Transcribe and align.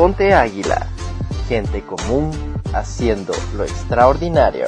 Ponte 0.00 0.32
Águila, 0.32 0.86
gente 1.46 1.82
común 1.82 2.30
haciendo 2.72 3.34
lo 3.54 3.64
extraordinario. 3.64 4.64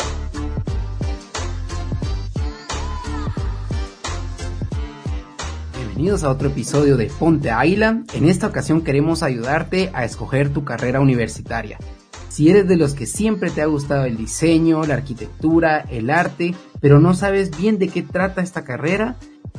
Bienvenidos 5.75 6.23
a 6.23 6.31
otro 6.31 6.49
episodio 6.49 6.99
de 6.99 7.07
Ponte 7.07 7.51
Águila. 7.51 8.03
En 8.13 8.29
esta 8.29 8.47
ocasión 8.47 8.83
queremos 8.83 9.23
ayudarte 9.23 9.91
a 9.95 10.05
escoger 10.05 10.53
tu 10.53 10.65
carrera 10.65 11.01
universitaria. 11.01 11.79
Si 12.29 12.51
eres 12.51 12.69
de 12.69 12.77
los 12.77 12.93
que 12.93 13.07
siempre 13.07 13.51
te 13.51 13.63
ha 13.63 13.67
gustado 13.67 14.05
el 14.05 14.19
diseño, 14.19 14.85
la 14.85 14.97
arquitectura, 14.97 15.79
el 15.79 16.11
arte, 16.11 16.55
pero 16.83 17.01
no 17.01 17.15
sabes 17.15 17.57
bien 17.57 17.79
de 17.79 17.89
qué 17.89 18.03
trata 18.03 18.43
esta 18.43 18.65
carrera, 18.65 19.17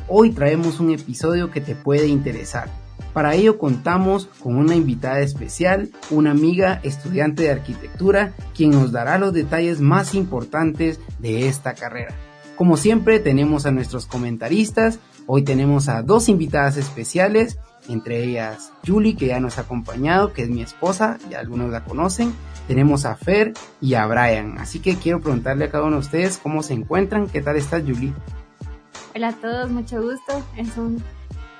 hoy 0.07 0.33
traemos 0.33 0.79
un 0.79 0.91
episodio 0.91 1.49
que 1.49 1.61
te 1.61 1.73
puede 1.73 2.05
interesar. 2.05 2.82
Para 3.14 3.36
ello 3.36 3.57
contamos 3.57 4.28
con 4.39 4.55
una 4.55 4.75
invitada 4.75 5.20
especial, 5.20 5.92
una 6.10 6.32
amiga 6.32 6.79
estudiante 6.84 7.43
de 7.43 7.51
arquitectura, 7.51 8.34
quien 8.56 8.71
nos 8.71 8.92
dará 8.92 9.20
los 9.20 9.34
detalles 9.34 9.82
más 9.82 10.15
importantes 10.15 11.00
de 11.20 11.48
esta 11.48 11.75
carrera. 11.75 12.15
Como 12.56 12.78
siempre 12.78 13.20
tenemos 13.20 13.65
a 13.65 13.71
nuestros 13.71 14.06
comentaristas, 14.06 15.00
hoy 15.28 15.43
tenemos 15.43 15.89
a 15.89 16.01
dos 16.01 16.29
invitadas 16.29 16.78
especiales, 16.78 17.57
entre 17.89 18.24
ellas 18.24 18.71
Julie, 18.86 19.15
que 19.15 19.28
ya 19.28 19.39
nos 19.39 19.57
ha 19.57 19.62
acompañado, 19.62 20.34
que 20.34 20.43
es 20.43 20.50
mi 20.50 20.62
esposa, 20.62 21.18
ya 21.29 21.39
algunos 21.39 21.71
la 21.71 21.84
conocen, 21.84 22.34
tenemos 22.68 23.06
a 23.06 23.15
Fer 23.15 23.54
y 23.82 23.96
a 23.96 24.06
Brian, 24.06 24.57
así 24.57 24.79
que 24.79 24.96
quiero 24.96 25.20
preguntarle 25.20 25.65
a 25.65 25.70
cada 25.70 25.84
uno 25.84 25.98
de 25.98 26.01
ustedes 26.01 26.37
cómo 26.37 26.64
se 26.64 26.73
encuentran, 26.73 27.28
qué 27.28 27.42
tal 27.42 27.57
estás 27.57 27.84
Julie. 27.84 28.14
Hola 29.15 29.29
a 29.29 29.34
todos, 29.34 29.70
mucho 29.70 30.01
gusto, 30.01 30.43
es 30.57 30.75
un 30.78 31.04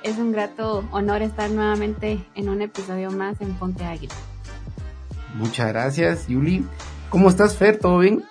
es 0.04 0.18
un 0.18 0.32
grato 0.32 0.84
honor 0.92 1.22
estar 1.22 1.50
nuevamente 1.50 2.24
en 2.34 2.48
un 2.50 2.60
episodio 2.60 3.10
más 3.10 3.40
en 3.40 3.54
Ponte 3.54 3.84
Águila. 3.84 4.14
Muchas 5.34 5.68
gracias, 5.68 6.28
Yuli. 6.28 6.64
¿Cómo 7.08 7.28
estás, 7.28 7.56
Fer? 7.56 7.78
¿Todo 7.78 7.98
bien? 7.98 8.22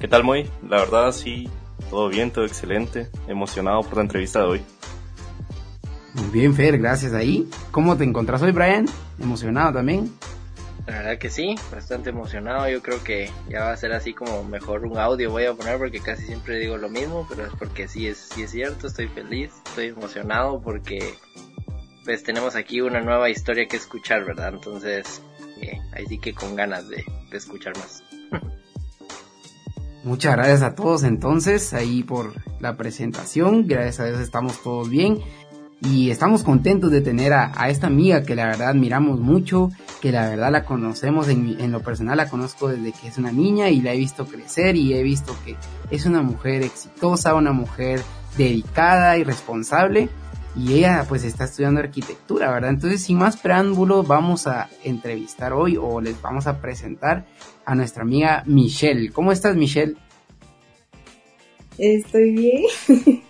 ¿Qué 0.00 0.06
tal, 0.06 0.22
Moy? 0.22 0.48
La 0.66 0.78
verdad, 0.78 1.10
sí, 1.12 1.50
todo 1.90 2.08
bien, 2.08 2.30
todo 2.30 2.44
excelente. 2.44 3.10
Emocionado 3.26 3.82
por 3.82 3.96
la 3.96 4.02
entrevista 4.02 4.38
de 4.38 4.46
hoy. 4.46 4.62
Muy 6.14 6.30
bien, 6.30 6.54
Fer, 6.54 6.78
gracias 6.78 7.12
ahí. 7.12 7.50
¿Cómo 7.72 7.96
te 7.96 8.04
encontrás 8.04 8.40
hoy, 8.40 8.52
Brian? 8.52 8.86
¿Emocionado 9.18 9.72
también? 9.74 10.12
La 10.88 10.94
verdad 10.94 11.18
que 11.18 11.28
sí, 11.28 11.54
bastante 11.70 12.08
emocionado. 12.08 12.66
Yo 12.66 12.80
creo 12.80 13.04
que 13.04 13.30
ya 13.50 13.64
va 13.64 13.72
a 13.72 13.76
ser 13.76 13.92
así 13.92 14.14
como 14.14 14.42
mejor 14.42 14.86
un 14.86 14.96
audio 14.96 15.30
voy 15.30 15.44
a 15.44 15.52
poner 15.52 15.76
porque 15.76 16.00
casi 16.00 16.24
siempre 16.24 16.58
digo 16.58 16.78
lo 16.78 16.88
mismo, 16.88 17.26
pero 17.28 17.44
es 17.44 17.52
porque 17.58 17.86
sí 17.88 18.06
es, 18.06 18.16
sí 18.16 18.44
es 18.44 18.52
cierto, 18.52 18.86
estoy 18.86 19.06
feliz, 19.08 19.52
estoy 19.66 19.88
emocionado 19.88 20.62
porque 20.62 21.12
pues 22.06 22.22
tenemos 22.22 22.56
aquí 22.56 22.80
una 22.80 23.02
nueva 23.02 23.28
historia 23.28 23.68
que 23.68 23.76
escuchar, 23.76 24.24
¿verdad? 24.24 24.54
Entonces, 24.54 25.20
eh, 25.60 25.78
ahí 25.92 26.06
sí 26.06 26.18
que 26.18 26.32
con 26.32 26.56
ganas 26.56 26.88
de, 26.88 27.04
de 27.30 27.36
escuchar 27.36 27.76
más. 27.76 28.02
Muchas 30.04 30.36
gracias 30.36 30.62
a 30.62 30.74
todos 30.74 31.02
entonces 31.02 31.74
ahí 31.74 32.02
por 32.02 32.32
la 32.62 32.78
presentación. 32.78 33.66
Gracias 33.66 34.00
a 34.00 34.06
Dios 34.06 34.20
estamos 34.20 34.62
todos 34.62 34.88
bien 34.88 35.18
y 35.80 36.10
estamos 36.10 36.42
contentos 36.42 36.90
de 36.90 37.00
tener 37.00 37.32
a, 37.32 37.68
esta 37.68 37.86
amiga 37.86 38.22
que 38.22 38.34
la 38.34 38.46
verdad 38.46 38.70
admiramos 38.70 39.20
mucho, 39.20 39.70
que 40.00 40.10
la 40.10 40.28
verdad 40.28 40.50
la 40.50 40.64
conocemos, 40.64 41.28
en, 41.28 41.60
en, 41.60 41.70
lo 41.70 41.80
personal 41.80 42.16
la 42.16 42.28
conozco 42.28 42.68
desde 42.68 42.92
que 42.92 43.08
es 43.08 43.18
una 43.18 43.30
niña 43.30 43.68
y 43.68 43.80
la 43.80 43.92
he 43.92 43.96
visto 43.96 44.26
crecer 44.26 44.76
y 44.76 44.94
he 44.94 45.02
visto 45.02 45.36
que 45.44 45.56
es 45.90 46.04
una 46.06 46.22
mujer 46.22 46.62
exitosa, 46.62 47.34
una 47.34 47.52
mujer 47.52 48.00
dedicada 48.36 49.16
y 49.18 49.24
responsable 49.24 50.08
y 50.56 50.74
ella 50.74 51.04
pues 51.08 51.24
está 51.24 51.44
estudiando 51.44 51.80
arquitectura, 51.80 52.50
¿verdad? 52.50 52.70
Entonces 52.70 53.02
sin 53.02 53.18
más 53.18 53.36
preámbulos 53.36 54.06
vamos 54.06 54.46
a 54.46 54.68
entrevistar 54.82 55.52
hoy 55.52 55.76
o 55.80 56.00
les 56.00 56.20
vamos 56.20 56.46
a 56.46 56.60
presentar 56.60 57.26
a 57.64 57.74
nuestra 57.74 58.02
amiga 58.02 58.42
Michelle. 58.46 59.12
¿Cómo 59.12 59.30
estás 59.30 59.54
Michelle? 59.54 59.96
Estoy 61.78 62.32
bien. 62.32 62.62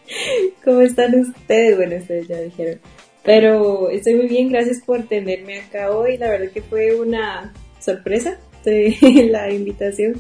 ¿Cómo 0.64 0.81
están 0.81 1.14
ustedes? 1.20 1.76
Bueno, 1.76 1.97
ustedes 1.97 2.28
ya 2.28 2.41
dijeron. 2.41 2.81
Pero 3.22 3.91
estoy 3.91 4.14
muy 4.14 4.26
bien, 4.26 4.50
gracias 4.50 4.81
por 4.84 5.03
tenerme 5.03 5.60
acá 5.60 5.91
hoy. 5.91 6.16
La 6.16 6.31
verdad 6.31 6.50
que 6.50 6.62
fue 6.62 6.98
una 6.98 7.53
sorpresa 7.78 8.38
de 8.64 8.97
la 9.31 9.53
invitación. 9.53 10.14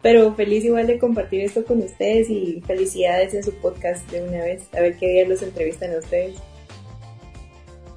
Pero 0.00 0.34
feliz 0.34 0.64
igual 0.64 0.86
de 0.86 0.98
compartir 0.98 1.42
esto 1.42 1.64
con 1.64 1.78
ustedes 1.78 2.28
y 2.28 2.62
felicidades 2.66 3.34
en 3.34 3.42
su 3.42 3.52
podcast 3.54 4.10
de 4.10 4.22
una 4.22 4.38
vez. 4.38 4.62
A 4.76 4.80
ver 4.80 4.96
qué 4.96 5.08
día 5.08 5.28
los 5.28 5.42
entrevistan 5.42 5.94
a 5.94 5.98
ustedes. 5.98 6.36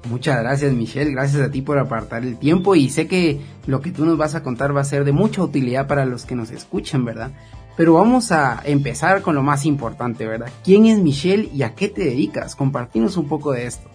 Muchas 0.08 0.40
gracias 0.40 0.72
Michelle, 0.72 1.10
gracias 1.10 1.42
a 1.42 1.50
ti 1.50 1.60
por 1.60 1.78
apartar 1.78 2.22
el 2.22 2.38
tiempo 2.38 2.74
y 2.74 2.88
sé 2.88 3.06
que 3.06 3.40
lo 3.66 3.80
que 3.80 3.90
tú 3.90 4.06
nos 4.06 4.16
vas 4.16 4.34
a 4.34 4.42
contar 4.42 4.74
va 4.74 4.80
a 4.80 4.84
ser 4.84 5.04
de 5.04 5.12
mucha 5.12 5.42
utilidad 5.42 5.86
para 5.86 6.06
los 6.06 6.24
que 6.24 6.34
nos 6.34 6.50
escuchan, 6.50 7.04
¿verdad? 7.04 7.32
Pero 7.78 7.94
vamos 7.94 8.32
a 8.32 8.60
empezar 8.64 9.22
con 9.22 9.36
lo 9.36 9.42
más 9.44 9.64
importante, 9.64 10.26
¿verdad? 10.26 10.50
¿Quién 10.64 10.86
es 10.86 10.98
Michelle 10.98 11.48
y 11.54 11.62
a 11.62 11.76
qué 11.76 11.86
te 11.86 12.06
dedicas? 12.06 12.56
Compartimos 12.56 13.16
un 13.16 13.28
poco 13.28 13.52
de 13.52 13.66
esto. 13.66 13.88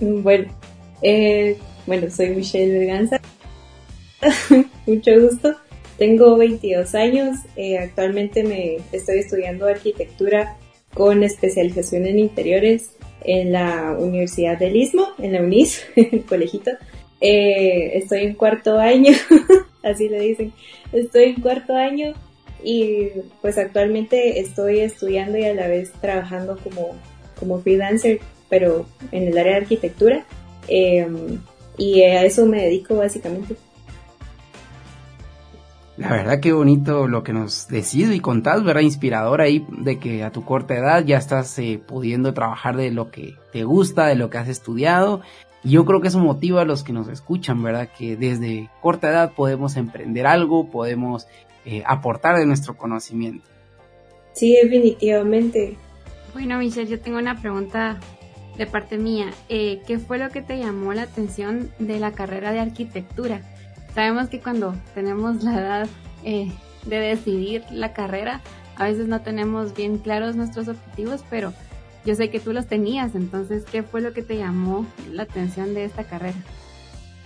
Bueno, 0.00 0.50
eh, 1.02 1.58
bueno, 1.86 2.10
soy 2.10 2.30
Michelle 2.30 2.78
Berganza. 2.78 3.20
Mucho 4.86 5.10
gusto. 5.20 5.54
Tengo 5.98 6.38
22 6.38 6.94
años. 6.94 7.40
Eh, 7.56 7.76
actualmente 7.76 8.42
me 8.42 8.78
estoy 8.90 9.18
estudiando 9.18 9.66
arquitectura 9.66 10.56
con 10.94 11.24
especialización 11.24 12.06
en 12.06 12.20
interiores 12.20 12.92
en 13.22 13.52
la 13.52 13.94
Universidad 14.00 14.58
del 14.58 14.76
Istmo, 14.76 15.08
en 15.18 15.34
la 15.34 15.42
UNIS, 15.42 15.84
el 15.96 16.24
colegito. 16.24 16.70
Eh, 17.20 17.98
estoy 17.98 18.20
en 18.20 18.32
cuarto 18.32 18.78
año, 18.78 19.12
así 19.82 20.08
le 20.08 20.20
dicen. 20.20 20.54
Estoy 20.90 21.24
en 21.24 21.42
cuarto 21.42 21.76
año 21.76 22.14
y 22.64 23.08
pues 23.40 23.58
actualmente 23.58 24.40
estoy 24.40 24.80
estudiando 24.80 25.38
y 25.38 25.44
a 25.44 25.54
la 25.54 25.68
vez 25.68 25.92
trabajando 26.00 26.58
como, 26.62 26.96
como 27.38 27.60
freelancer, 27.60 28.20
pero 28.48 28.86
en 29.10 29.28
el 29.28 29.38
área 29.38 29.52
de 29.52 29.58
arquitectura. 29.62 30.24
Em, 30.68 31.38
y 31.78 32.02
a 32.02 32.24
eso 32.24 32.46
me 32.46 32.62
dedico 32.62 32.96
básicamente. 32.96 33.56
La 35.96 36.10
verdad 36.10 36.40
que 36.40 36.52
bonito 36.52 37.06
lo 37.06 37.22
que 37.22 37.32
nos 37.32 37.68
decís 37.68 38.10
y 38.10 38.20
contás, 38.20 38.64
¿verdad? 38.64 38.80
Inspirador 38.80 39.40
ahí 39.40 39.66
de 39.68 39.98
que 39.98 40.24
a 40.24 40.32
tu 40.32 40.44
corta 40.44 40.74
edad 40.74 41.04
ya 41.04 41.18
estás 41.18 41.58
eh, 41.58 41.80
pudiendo 41.86 42.32
trabajar 42.32 42.76
de 42.76 42.90
lo 42.90 43.10
que 43.10 43.36
te 43.52 43.64
gusta, 43.64 44.06
de 44.06 44.14
lo 44.14 44.30
que 44.30 44.38
has 44.38 44.48
estudiado. 44.48 45.20
Y 45.62 45.70
yo 45.70 45.84
creo 45.84 46.00
que 46.00 46.08
eso 46.08 46.18
motiva 46.18 46.62
a 46.62 46.64
los 46.64 46.82
que 46.82 46.92
nos 46.92 47.08
escuchan, 47.08 47.62
¿verdad? 47.62 47.90
Que 47.96 48.16
desde 48.16 48.70
corta 48.80 49.10
edad 49.10 49.32
podemos 49.34 49.76
emprender 49.76 50.26
algo, 50.26 50.70
podemos 50.70 51.26
eh, 51.64 51.82
aportar 51.86 52.36
de 52.36 52.46
nuestro 52.46 52.76
conocimiento. 52.76 53.46
Sí, 54.32 54.56
definitivamente. 54.62 55.76
Bueno, 56.32 56.58
Michelle, 56.58 56.90
yo 56.90 57.00
tengo 57.00 57.18
una 57.18 57.40
pregunta 57.40 58.00
de 58.56 58.66
parte 58.66 58.98
mía. 58.98 59.32
Eh, 59.48 59.82
¿Qué 59.86 59.98
fue 59.98 60.18
lo 60.18 60.30
que 60.30 60.42
te 60.42 60.58
llamó 60.58 60.92
la 60.94 61.02
atención 61.02 61.70
de 61.78 61.98
la 61.98 62.12
carrera 62.12 62.52
de 62.52 62.60
arquitectura? 62.60 63.42
Sabemos 63.94 64.28
que 64.28 64.40
cuando 64.40 64.74
tenemos 64.94 65.42
la 65.44 65.60
edad 65.60 65.88
eh, 66.24 66.50
de 66.86 66.96
decidir 66.98 67.64
la 67.70 67.92
carrera, 67.92 68.40
a 68.76 68.84
veces 68.84 69.06
no 69.06 69.20
tenemos 69.20 69.74
bien 69.74 69.98
claros 69.98 70.34
nuestros 70.34 70.68
objetivos, 70.68 71.24
pero 71.28 71.52
yo 72.04 72.14
sé 72.14 72.30
que 72.30 72.40
tú 72.40 72.52
los 72.52 72.66
tenías, 72.66 73.14
entonces, 73.14 73.64
¿qué 73.70 73.82
fue 73.82 74.00
lo 74.00 74.12
que 74.12 74.22
te 74.22 74.36
llamó 74.36 74.86
la 75.10 75.24
atención 75.24 75.74
de 75.74 75.84
esta 75.84 76.04
carrera? 76.04 76.38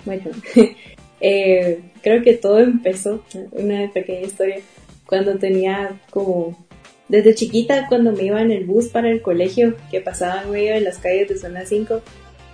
Bueno, 0.05 0.31
Eh, 1.21 1.81
creo 2.03 2.23
que 2.23 2.35
todo 2.35 2.61
empezó, 2.61 3.25
una 3.53 3.91
pequeña 3.93 4.27
historia, 4.27 4.57
cuando 5.07 5.39
tenía 5.39 6.01
como, 6.11 6.57
desde 7.09 7.35
chiquita, 7.35 7.87
cuando 7.89 8.13
me 8.13 8.25
iba 8.25 8.41
en 8.41 8.51
el 8.51 8.65
bus 8.65 8.89
para 8.89 9.11
el 9.11 9.23
colegio, 9.23 9.77
que 9.91 10.01
pasaba 10.01 10.43
en 10.43 10.51
medio 10.51 10.75
de 10.75 10.81
las 10.81 10.99
calles 10.99 11.29
de 11.29 11.39
zona 11.39 11.65
5, 11.65 12.03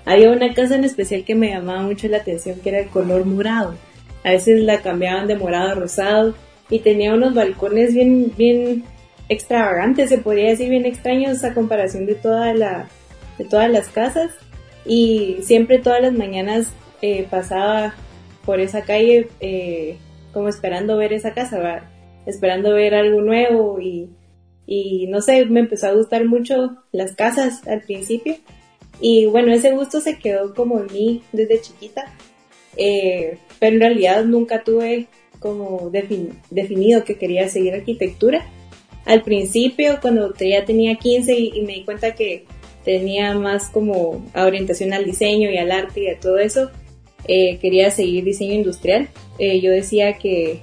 había 0.05 0.31
una 0.31 0.53
casa 0.53 0.75
en 0.75 0.85
especial 0.85 1.25
que 1.25 1.35
me 1.35 1.51
llamaba 1.51 1.83
mucho 1.83 2.09
la 2.09 2.19
atención, 2.19 2.61
que 2.61 2.71
era 2.71 2.81
el 2.81 2.89
color 2.89 3.25
morado. 3.25 3.77
A 4.25 4.31
veces 4.31 4.61
la 4.61 4.81
cambiaban 4.83 5.27
de 5.27 5.37
morado 5.37 5.71
a 5.71 5.75
rosado 5.75 6.35
y 6.71 6.81
tenía 6.81 7.15
unos 7.15 7.35
balcones 7.35 7.95
bien, 7.95 8.33
bien 8.37 8.85
extravagantes, 9.29 10.09
se 10.09 10.19
podría 10.19 10.51
decir 10.51 10.69
bien 10.71 10.87
extraños 10.87 11.43
a 11.45 11.55
comparación 11.55 12.07
de 12.07 12.15
toda 12.15 12.55
la, 12.55 12.89
de 13.39 13.45
todas 13.45 13.71
las 13.71 13.89
casas. 13.89 14.33
Y 14.85 15.39
siempre 15.43 15.79
todas 15.79 16.03
las 16.03 16.13
mañanas 16.13 16.73
eh, 17.01 17.27
pasaba 17.31 17.95
por 18.45 18.61
esa 18.61 18.83
calle 18.83 19.29
eh, 19.41 19.97
como 20.33 20.49
esperando 20.49 20.97
ver 20.97 21.13
esa 21.13 21.35
casa, 21.35 21.91
esperando 22.27 22.75
ver 22.75 22.95
algo 22.95 23.21
nuevo 23.21 23.79
y, 23.81 24.09
no 25.09 25.21
sé, 25.21 25.45
me 25.47 25.61
empezó 25.61 25.89
a 25.89 25.93
gustar 25.93 26.25
mucho 26.25 26.77
las 26.93 27.15
casas 27.15 27.67
al 27.67 27.83
principio 27.83 28.37
y 29.01 29.27
bueno, 29.27 29.53
ese 29.53 29.73
gusto 29.73 30.01
se 30.01 30.19
quedó 30.19 30.55
como 30.55 30.81
en 30.81 30.87
mí 30.93 31.23
desde 31.33 31.61
chiquita, 31.61 32.13
eh, 32.77 33.39
pero 33.59 33.75
en 33.75 33.81
realidad 33.81 34.25
nunca 34.25 34.63
tuve 34.63 35.09
como 35.41 35.91
definido 35.91 37.05
que 37.05 37.19
quería 37.19 37.49
seguir 37.49 37.75
arquitectura. 37.75 38.47
Al 39.05 39.23
principio, 39.23 39.99
cuando 40.01 40.33
ya 40.35 40.65
tenía 40.65 40.95
15 40.95 41.35
y, 41.35 41.53
y 41.59 41.63
me 41.63 41.73
di 41.75 41.85
cuenta 41.85 42.15
que 42.15 42.45
tenía 42.85 43.35
más 43.35 43.69
como 43.69 44.25
orientación 44.35 44.93
al 44.93 45.05
diseño 45.05 45.51
y 45.51 45.59
al 45.59 45.73
arte 45.73 46.03
y 46.03 46.09
a 46.09 46.21
todo 46.21 46.39
eso, 46.39 46.71
eh, 47.27 47.59
quería 47.59 47.91
seguir 47.91 48.25
diseño 48.25 48.55
industrial. 48.55 49.09
Eh, 49.39 49.61
yo 49.61 49.71
decía 49.71 50.15
que, 50.15 50.61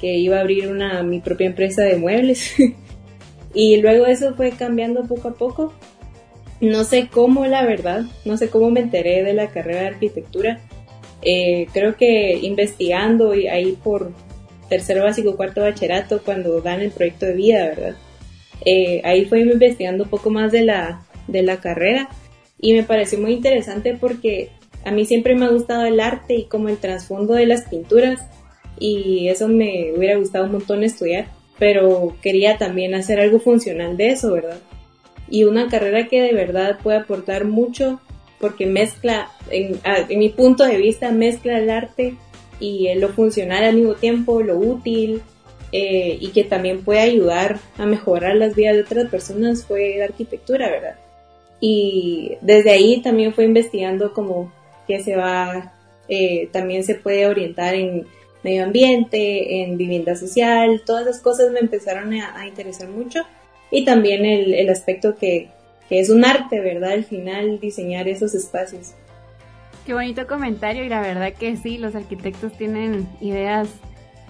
que, 0.00 0.16
iba 0.16 0.38
a 0.38 0.40
abrir 0.40 0.68
una, 0.68 1.02
mi 1.02 1.20
propia 1.20 1.46
empresa 1.46 1.82
de 1.82 1.96
muebles 1.96 2.54
y 3.54 3.76
luego 3.78 4.06
eso 4.06 4.34
fue 4.34 4.50
cambiando 4.52 5.04
poco 5.04 5.28
a 5.28 5.34
poco. 5.34 5.72
No 6.60 6.84
sé 6.84 7.08
cómo, 7.10 7.46
la 7.46 7.64
verdad, 7.66 8.04
no 8.24 8.36
sé 8.36 8.48
cómo 8.48 8.70
me 8.70 8.80
enteré 8.80 9.22
de 9.22 9.34
la 9.34 9.48
carrera 9.48 9.82
de 9.82 9.86
arquitectura. 9.88 10.60
Eh, 11.22 11.66
creo 11.72 11.96
que 11.96 12.38
investigando 12.42 13.34
y 13.34 13.48
ahí 13.48 13.76
por 13.82 14.12
tercero 14.68 15.04
básico, 15.04 15.36
cuarto 15.36 15.62
bachillerato, 15.62 16.22
cuando 16.22 16.60
dan 16.60 16.80
el 16.80 16.90
proyecto 16.90 17.26
de 17.26 17.34
vida, 17.34 17.64
¿verdad? 17.68 17.96
ahí 19.04 19.26
fue 19.26 19.42
investigando 19.42 20.04
un 20.04 20.10
poco 20.10 20.28
más 20.30 20.50
de 20.50 20.64
la, 20.64 21.06
de 21.28 21.42
la 21.42 21.58
carrera 21.60 22.08
y 22.58 22.72
me 22.72 22.82
pareció 22.82 23.18
muy 23.20 23.32
interesante 23.32 23.94
porque 23.94 24.50
a 24.86 24.92
mí 24.92 25.04
siempre 25.04 25.34
me 25.34 25.46
ha 25.46 25.50
gustado 25.50 25.84
el 25.84 25.98
arte 25.98 26.36
y 26.36 26.44
como 26.44 26.68
el 26.68 26.78
trasfondo 26.78 27.34
de 27.34 27.44
las 27.44 27.62
pinturas 27.62 28.20
y 28.78 29.28
eso 29.28 29.48
me 29.48 29.92
hubiera 29.96 30.16
gustado 30.16 30.44
un 30.44 30.52
montón 30.52 30.84
estudiar, 30.84 31.26
pero 31.58 32.14
quería 32.22 32.56
también 32.56 32.94
hacer 32.94 33.18
algo 33.18 33.40
funcional 33.40 33.96
de 33.96 34.10
eso, 34.10 34.32
¿verdad? 34.32 34.58
Y 35.28 35.42
una 35.42 35.68
carrera 35.68 36.06
que 36.06 36.22
de 36.22 36.32
verdad 36.32 36.78
puede 36.84 36.98
aportar 36.98 37.46
mucho 37.46 38.00
porque 38.38 38.66
mezcla, 38.66 39.28
en, 39.50 39.80
mi 40.20 40.28
punto 40.28 40.64
de 40.64 40.76
vista, 40.76 41.10
mezcla 41.10 41.58
el 41.58 41.68
arte 41.68 42.14
y 42.60 42.94
lo 42.94 43.08
funcional 43.08 43.64
al 43.64 43.74
mismo 43.74 43.94
tiempo, 43.94 44.40
lo 44.40 44.56
útil, 44.56 45.20
eh, 45.72 46.16
y 46.20 46.28
que 46.28 46.44
también 46.44 46.84
puede 46.84 47.00
ayudar 47.00 47.58
a 47.76 47.86
mejorar 47.86 48.36
las 48.36 48.54
vidas 48.54 48.76
de 48.76 48.82
otras 48.82 49.10
personas 49.10 49.64
fue 49.64 49.96
la 49.98 50.04
arquitectura, 50.04 50.70
¿verdad? 50.70 50.94
Y 51.60 52.36
desde 52.40 52.70
ahí 52.70 53.00
también 53.02 53.34
fue 53.34 53.44
investigando 53.44 54.12
como 54.12 54.52
que 54.86 55.02
se 55.02 55.16
va, 55.16 55.72
eh, 56.08 56.48
también 56.52 56.84
se 56.84 56.94
puede 56.94 57.26
orientar 57.26 57.74
en 57.74 58.06
medio 58.42 58.64
ambiente, 58.64 59.62
en 59.62 59.76
vivienda 59.76 60.14
social, 60.14 60.82
todas 60.86 61.06
esas 61.06 61.20
cosas 61.20 61.50
me 61.50 61.58
empezaron 61.58 62.12
a, 62.14 62.46
interesar 62.46 62.88
mucho 62.88 63.22
y 63.70 63.84
también 63.84 64.24
el, 64.24 64.54
el 64.54 64.68
aspecto 64.70 65.16
que, 65.16 65.48
que, 65.88 65.98
es 65.98 66.10
un 66.10 66.24
arte, 66.24 66.60
¿verdad? 66.60 66.92
Al 66.92 67.04
final 67.04 67.58
diseñar 67.58 68.06
esos 68.06 68.34
espacios. 68.34 68.94
Qué 69.84 69.94
bonito 69.94 70.26
comentario 70.26 70.84
y 70.84 70.88
la 70.88 71.00
verdad 71.00 71.32
que 71.32 71.56
sí, 71.56 71.78
los 71.78 71.94
arquitectos 71.94 72.52
tienen 72.52 73.08
ideas 73.20 73.68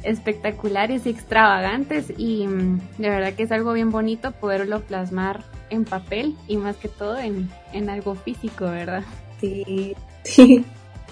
espectaculares 0.03 1.07
y 1.07 1.11
extravagantes 1.11 2.13
y 2.17 2.47
mm, 2.47 2.81
de 2.99 3.11
verdad 3.11 3.35
que 3.35 3.43
es 3.43 3.53
algo 3.53 3.73
bien 3.73 3.91
bonito 3.91 4.33
poderlo 4.33 4.81
plasmar 4.81 5.43
en 5.71 5.85
papel 5.85 6.37
y 6.47 6.57
más 6.57 6.77
que 6.77 6.89
todo 6.89 7.19
en, 7.19 7.51
en 7.73 7.91
algo 7.91 8.15
físico, 8.15 8.67
¿verdad? 8.67 9.03
Sí, 9.41 9.97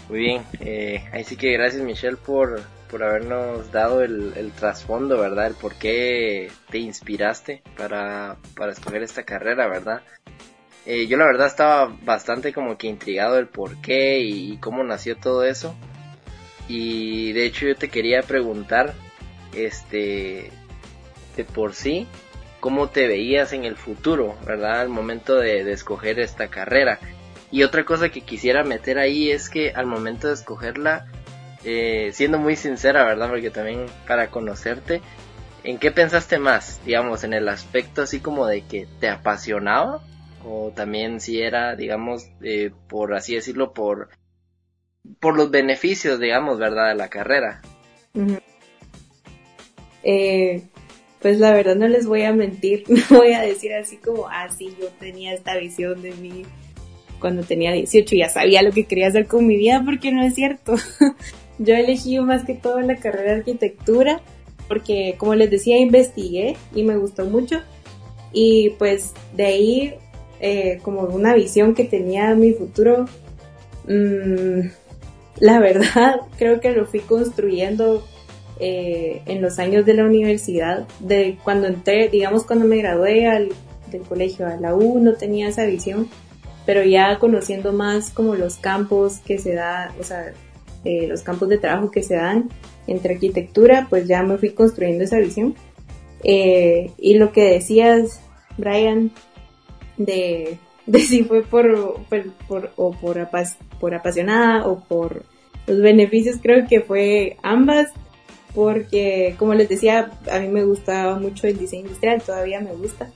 Muy 0.08 0.19
bien, 0.19 0.43
eh, 0.61 1.05
ahí 1.12 1.25
sí 1.25 1.37
que 1.37 1.52
gracias 1.52 1.82
Michelle 1.82 2.16
por, 2.16 2.62
por 2.90 3.02
habernos 3.02 3.72
dado 3.72 4.02
el, 4.02 4.52
trasfondo, 4.56 5.19
¿verdad? 5.19 5.46
El 5.46 5.55
por 5.55 5.75
qué 5.75 6.50
te 6.70 6.78
inspiraste 6.78 7.62
para, 7.76 8.37
para 8.56 8.72
escoger 8.72 9.02
esta 9.02 9.25
carrera, 9.25 9.66
¿verdad? 9.66 10.02
Eh, 10.87 11.06
yo 11.06 11.16
la 11.16 11.25
verdad 11.25 11.46
estaba 11.46 11.96
bastante 12.02 12.52
como 12.52 12.76
que 12.76 12.88
intrigado 12.88 13.37
del 13.37 13.49
por 13.49 13.81
qué 13.81 14.20
y, 14.20 14.58
cómo 14.58 14.84
nació 14.84 15.17
todo 15.17 15.44
eso. 15.44 15.75
Y 16.69 17.32
de 17.32 17.46
hecho 17.46 17.67
yo 17.67 17.75
te 17.75 17.88
quería 17.88 18.22
preguntar, 18.22 18.94
este, 19.55 20.50
de 21.37 21.44
por 21.44 21.75
sí, 21.75 22.06
cómo 22.60 22.90
te 22.90 23.08
veías 23.08 23.52
en 23.55 23.64
el 23.64 23.76
futuro, 23.76 24.37
¿verdad? 24.46 24.81
Al 24.81 24.88
momento 24.90 25.37
de, 25.37 25.64
de 25.64 25.72
escoger 25.72 26.20
esta 26.20 26.49
carrera. 26.49 26.99
Y 27.50 27.62
otra 27.62 27.85
cosa 27.85 28.08
que 28.08 28.23
quisiera 28.23 28.64
meter 28.64 28.99
ahí 28.99 29.31
es 29.31 29.49
que 29.49 29.70
al 29.70 29.87
momento 29.87 30.29
de 30.29 30.35
escogerla, 30.35 31.06
eh, 31.64 32.11
siendo 32.12 32.38
muy 32.38 32.56
sincera, 32.56 33.05
¿verdad? 33.05 33.29
Porque 33.29 33.50
también 33.50 33.87
para 34.06 34.29
conocerte, 34.29 35.00
¿en 35.62 35.79
qué 35.79 35.91
pensaste 35.91 36.38
más? 36.38 36.81
Digamos, 36.85 37.25
en 37.25 37.32
el 37.32 37.49
aspecto 37.49 38.02
así 38.02 38.20
como 38.20 38.46
de 38.46 38.62
que 38.62 38.87
te 39.00 39.08
apasionaba 39.08 40.02
o 40.44 40.73
también 40.75 41.20
si 41.20 41.41
era, 41.41 41.75
digamos, 41.75 42.29
eh, 42.43 42.70
por 42.88 43.14
así 43.14 43.35
decirlo, 43.35 43.73
por, 43.73 44.11
por 45.20 45.37
los 45.37 45.50
beneficios, 45.50 46.20
digamos, 46.20 46.58
¿verdad? 46.58 46.88
De 46.88 46.94
la 46.96 47.08
carrera. 47.08 47.62
eh, 50.02 50.64
pues 51.20 51.38
la 51.38 51.52
verdad 51.52 51.76
no 51.76 51.88
les 51.88 52.06
voy 52.06 52.23
a 52.25 52.35
mentir, 52.35 52.85
no 52.88 53.17
voy 53.17 53.32
a 53.32 53.41
decir 53.41 53.73
así 53.73 53.96
como, 53.96 54.29
ah, 54.29 54.50
sí, 54.50 54.76
yo 54.79 54.88
tenía 55.00 55.32
esta 55.32 55.56
visión 55.56 56.02
de 56.02 56.12
mí 56.12 56.44
cuando 57.20 57.43
tenía 57.43 57.72
18 57.72 58.16
ya 58.16 58.28
sabía 58.28 58.62
lo 58.62 58.72
que 58.72 58.84
quería 58.84 59.08
hacer 59.08 59.26
con 59.26 59.46
mi 59.46 59.56
vida 59.56 59.82
porque 59.84 60.12
no 60.12 60.22
es 60.22 60.34
cierto. 60.34 60.75
Yo 61.58 61.75
elegí 61.75 62.19
más 62.20 62.44
que 62.44 62.55
todo 62.55 62.81
la 62.81 62.96
carrera 62.96 63.32
de 63.32 63.38
arquitectura 63.38 64.20
porque 64.69 65.14
como 65.19 65.34
les 65.34 65.50
decía 65.50 65.78
investigué 65.78 66.56
y 66.75 66.82
me 66.84 66.96
gustó 66.96 67.25
mucho 67.26 67.61
y 68.32 68.70
pues 68.70 69.12
de 69.34 69.44
ahí 69.44 69.94
eh, 70.40 70.81
como 70.82 71.02
una 71.02 71.34
visión 71.34 71.75
que 71.75 71.84
tenía 71.84 72.34
mi 72.34 72.52
futuro 72.52 73.06
mmm, 73.87 74.69
la 75.38 75.60
verdad 75.60 76.20
creo 76.38 76.60
que 76.60 76.72
lo 76.72 76.87
fui 76.87 77.00
construyendo 77.00 78.05
eh, 78.60 79.22
en 79.26 79.43
los 79.43 79.58
años 79.58 79.84
de 79.84 79.94
la 79.94 80.05
universidad 80.05 80.87
de 81.00 81.38
cuando 81.43 81.67
entré 81.67 82.08
digamos 82.08 82.44
cuando 82.44 82.67
me 82.67 82.76
gradué 82.78 83.26
al, 83.26 83.50
del 83.90 84.02
colegio 84.02 84.46
a 84.46 84.56
la 84.56 84.75
U 84.75 84.99
no 85.00 85.14
tenía 85.14 85.49
esa 85.49 85.64
visión 85.64 86.08
pero 86.66 86.84
ya 86.84 87.19
conociendo 87.19 87.72
más 87.72 88.11
como 88.11 88.34
los 88.34 88.56
campos 88.56 89.19
que 89.19 89.38
se 89.38 89.55
da, 89.55 89.94
o 90.00 90.05
sea, 90.05 90.32
eh, 90.84 91.06
los 91.06 91.22
campos 91.22 91.49
de 91.49 91.58
trabajo 91.58 91.90
que 91.90 92.02
se 92.02 92.16
dan 92.16 92.50
entre 92.87 93.14
arquitectura, 93.14 93.87
pues 93.88 94.06
ya 94.06 94.22
me 94.22 94.38
fui 94.38 94.50
construyendo 94.50 95.05
esa 95.05 95.19
visión. 95.19 95.55
Eh, 96.22 96.90
y 96.99 97.14
lo 97.14 97.32
que 97.32 97.44
decías, 97.44 98.20
Brian, 98.56 99.11
de, 99.96 100.58
de 100.87 101.00
si 101.00 101.25
fue 101.25 101.43
por, 101.43 102.00
por, 102.49 102.70
o 102.76 102.93
por, 102.93 103.28
por 103.81 103.94
apasionada 103.94 104.67
o 104.67 104.81
por 104.81 105.25
los 105.67 105.81
beneficios, 105.81 106.37
creo 106.43 106.67
que 106.67 106.81
fue 106.81 107.37
ambas, 107.43 107.88
porque 108.55 109.34
como 109.38 109.55
les 109.55 109.69
decía, 109.69 110.10
a 110.31 110.38
mí 110.38 110.49
me 110.49 110.64
gustaba 110.64 111.19
mucho 111.19 111.46
el 111.46 111.58
diseño 111.58 111.84
industrial, 111.84 112.22
todavía 112.22 112.60
me 112.60 112.72
gusta 112.72 113.10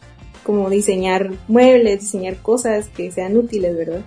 como 0.48 0.70
diseñar 0.70 1.30
muebles, 1.46 2.00
diseñar 2.00 2.36
cosas 2.38 2.88
que 2.88 3.12
sean 3.12 3.36
útiles, 3.36 3.76
¿verdad? 3.76 4.00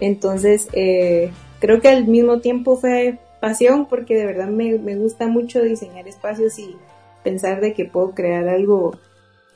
Entonces, 0.00 0.66
eh, 0.72 1.30
creo 1.60 1.80
que 1.80 1.86
al 1.86 2.08
mismo 2.08 2.40
tiempo 2.40 2.76
fue 2.76 3.20
pasión 3.40 3.86
porque 3.86 4.16
de 4.16 4.26
verdad 4.26 4.48
me, 4.48 4.74
gusta 4.96 5.28
mucho 5.28 5.62
diseñar 5.62 6.08
espacios 6.08 6.58
y 6.58 6.74
pensar 7.22 7.60
de 7.60 7.74
que 7.74 7.84
puedo 7.84 8.10
crear 8.10 8.48
algo 8.48 8.98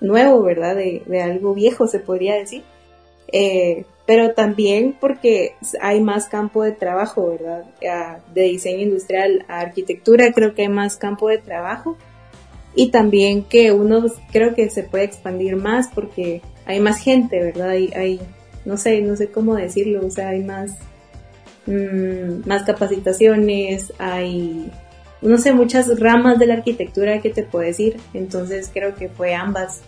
nuevo, 0.00 0.40
¿verdad? 0.44 0.76
De, 0.76 1.02
algo 1.20 1.54
viejo, 1.54 1.88
se 1.88 1.98
podría 1.98 2.36
decir. 2.36 2.62
Eh, 3.32 3.84
pero 4.06 4.32
también 4.34 4.96
porque 5.00 5.56
hay 5.80 6.00
más 6.00 6.28
campo 6.28 6.62
de 6.62 6.70
trabajo, 6.70 7.30
¿verdad? 7.30 7.64
De 8.32 8.42
diseño 8.42 8.82
industrial 8.82 9.44
a 9.48 9.58
arquitectura 9.58 10.32
creo 10.32 10.54
que 10.54 10.62
hay 10.62 10.68
más 10.68 10.98
campo 10.98 11.28
de 11.30 11.38
trabajo 11.38 11.96
y 12.78 12.92
también 12.92 13.42
que 13.42 13.72
uno 13.72 14.06
creo 14.30 14.54
que 14.54 14.70
se 14.70 14.84
puede 14.84 15.02
expandir 15.02 15.56
más 15.56 15.88
porque 15.92 16.42
hay 16.64 16.78
más 16.78 17.02
gente, 17.02 17.42
¿verdad? 17.42 17.70
Hay, 17.70 17.90
hay 17.92 18.20
no 18.64 18.76
sé, 18.76 19.00
no 19.02 19.16
sé 19.16 19.32
cómo 19.32 19.56
decirlo, 19.56 20.06
o 20.06 20.10
sea, 20.10 20.28
hay 20.28 20.44
más, 20.44 20.78
mm, 21.66 22.46
más 22.46 22.62
capacitaciones, 22.62 23.92
hay, 23.98 24.70
no 25.20 25.38
sé, 25.38 25.52
muchas 25.54 25.98
ramas 25.98 26.38
de 26.38 26.46
la 26.46 26.54
arquitectura 26.54 27.20
que 27.20 27.30
te 27.30 27.42
puedo 27.42 27.66
decir, 27.66 27.96
entonces 28.14 28.70
creo 28.72 28.94
que 28.94 29.08
fue 29.08 29.34
ambas. 29.34 29.82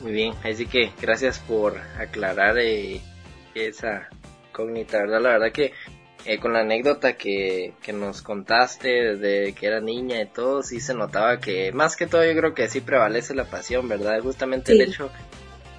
Muy 0.00 0.10
bien, 0.10 0.34
así 0.42 0.66
que 0.66 0.90
gracias 1.00 1.38
por 1.38 1.78
aclarar 2.00 2.58
eh, 2.58 3.00
esa 3.54 4.08
cógnita, 4.50 4.98
¿verdad? 4.98 5.20
La 5.20 5.28
verdad 5.34 5.52
que 5.52 5.70
eh, 6.26 6.38
con 6.38 6.52
la 6.52 6.60
anécdota 6.60 7.12
que, 7.14 7.74
que, 7.82 7.92
nos 7.92 8.20
contaste 8.20 8.88
desde 8.88 9.52
que 9.52 9.66
era 9.66 9.80
niña 9.80 10.20
y 10.20 10.26
todo, 10.26 10.62
sí 10.62 10.80
se 10.80 10.92
notaba 10.92 11.38
que 11.38 11.70
más 11.72 11.94
que 11.94 12.06
todo 12.06 12.24
yo 12.24 12.36
creo 12.36 12.54
que 12.54 12.68
sí 12.68 12.80
prevalece 12.80 13.34
la 13.34 13.44
pasión, 13.44 13.88
¿verdad? 13.88 14.20
Justamente 14.20 14.72
el 14.72 14.80
hecho 14.80 15.10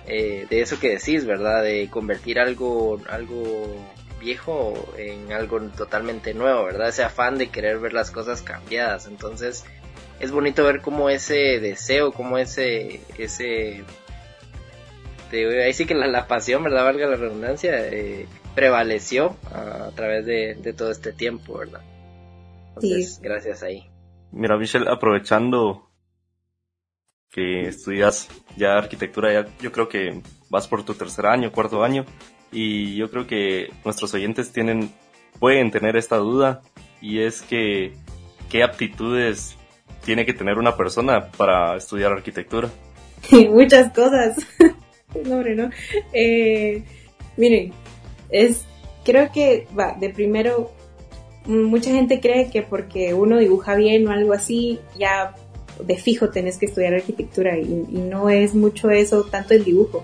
eh, 0.08 0.48
de 0.50 0.62
eso 0.62 0.80
que 0.80 0.92
decís, 0.92 1.26
¿verdad? 1.26 1.64
De 1.64 1.90
convertir 1.90 2.40
algo, 2.40 3.02
algo 3.10 3.76
viejo 4.22 4.74
en 4.98 5.34
algo 5.34 5.60
totalmente 5.76 6.34
nuevo, 6.34 6.64
¿verdad? 6.64 6.90
Ese 6.90 7.04
afán 7.04 7.38
de 7.38 7.50
querer 7.50 7.80
ver 7.80 7.92
las 7.92 8.10
cosas 8.10 8.42
cambiadas. 8.42 9.06
Entonces 9.08 9.66
es 10.22 10.32
bonito 10.32 10.64
ver 10.64 10.82
cómo 10.82 11.10
ese 11.10 11.60
deseo, 11.60 12.14
cómo 12.14 12.38
ese, 12.38 13.02
ese, 13.18 13.84
ahí 15.32 15.74
sí 15.74 15.86
que 15.86 15.94
la, 15.94 16.08
la 16.08 16.26
pasión, 16.28 16.64
¿verdad? 16.64 16.86
Valga 16.86 17.08
la 17.08 17.18
redundancia, 17.18 17.74
eh, 17.88 18.28
prevaleció 18.58 19.36
a, 19.54 19.92
través 19.94 20.26
de, 20.26 20.74
todo 20.76 20.90
este 20.90 21.14
tiempo, 21.14 21.60
¿verdad? 21.60 21.82
Entonces, 22.70 23.20
gracias 23.22 23.62
ahí. 23.62 23.88
Mira, 24.32 24.58
Michelle, 24.58 24.90
aprovechando 24.90 25.88
que 27.30 27.68
estudias 27.68 28.28
ya 28.56 28.76
arquitectura, 28.76 29.32
ya, 29.32 29.48
yo 29.62 29.72
creo 29.72 29.88
que 29.88 30.24
vas 30.50 30.68
por 30.68 30.84
tu 30.84 30.96
tercer 30.96 31.28
año, 31.28 31.52
cuarto 31.52 31.84
año, 31.84 32.04
y 32.52 32.96
yo 32.96 33.12
creo 33.12 33.28
que 33.28 33.70
nuestros 33.86 34.12
oyentes 34.16 34.52
tienen 34.52 34.92
pueden 35.40 35.70
tener 35.70 35.96
esta 35.96 36.18
duda 36.18 36.64
y 37.00 37.20
es 37.20 37.44
que 37.44 37.94
qué 38.50 38.64
aptitudes 38.64 39.56
tiene 40.04 40.26
que 40.26 40.34
tener 40.34 40.58
una 40.58 40.76
persona 40.76 41.32
para 41.32 41.76
estudiar 41.76 42.12
arquitectura. 42.12 42.70
Muchas 43.52 43.94
cosas. 43.94 44.36
no, 45.26 45.44
no. 45.44 45.70
Eh, 46.12 46.84
miren, 47.36 47.72
es, 48.30 48.62
creo 49.04 49.32
que 49.32 49.68
va, 49.78 49.96
de 50.00 50.10
primero, 50.10 50.72
mucha 51.46 51.92
gente 51.92 52.20
cree 52.20 52.50
que 52.50 52.62
porque 52.62 53.14
uno 53.14 53.38
dibuja 53.38 53.76
bien 53.76 54.08
o 54.08 54.12
algo 54.12 54.34
así, 54.34 54.80
ya 54.98 55.36
de 55.86 55.96
fijo 55.98 56.30
tenés 56.30 56.58
que 56.58 56.66
estudiar 56.66 56.94
arquitectura 56.94 57.58
y, 57.58 57.86
y 57.90 58.00
no 58.00 58.30
es 58.30 58.56
mucho 58.56 58.90
eso, 58.90 59.24
tanto 59.24 59.54
el 59.54 59.64
dibujo. 59.64 60.04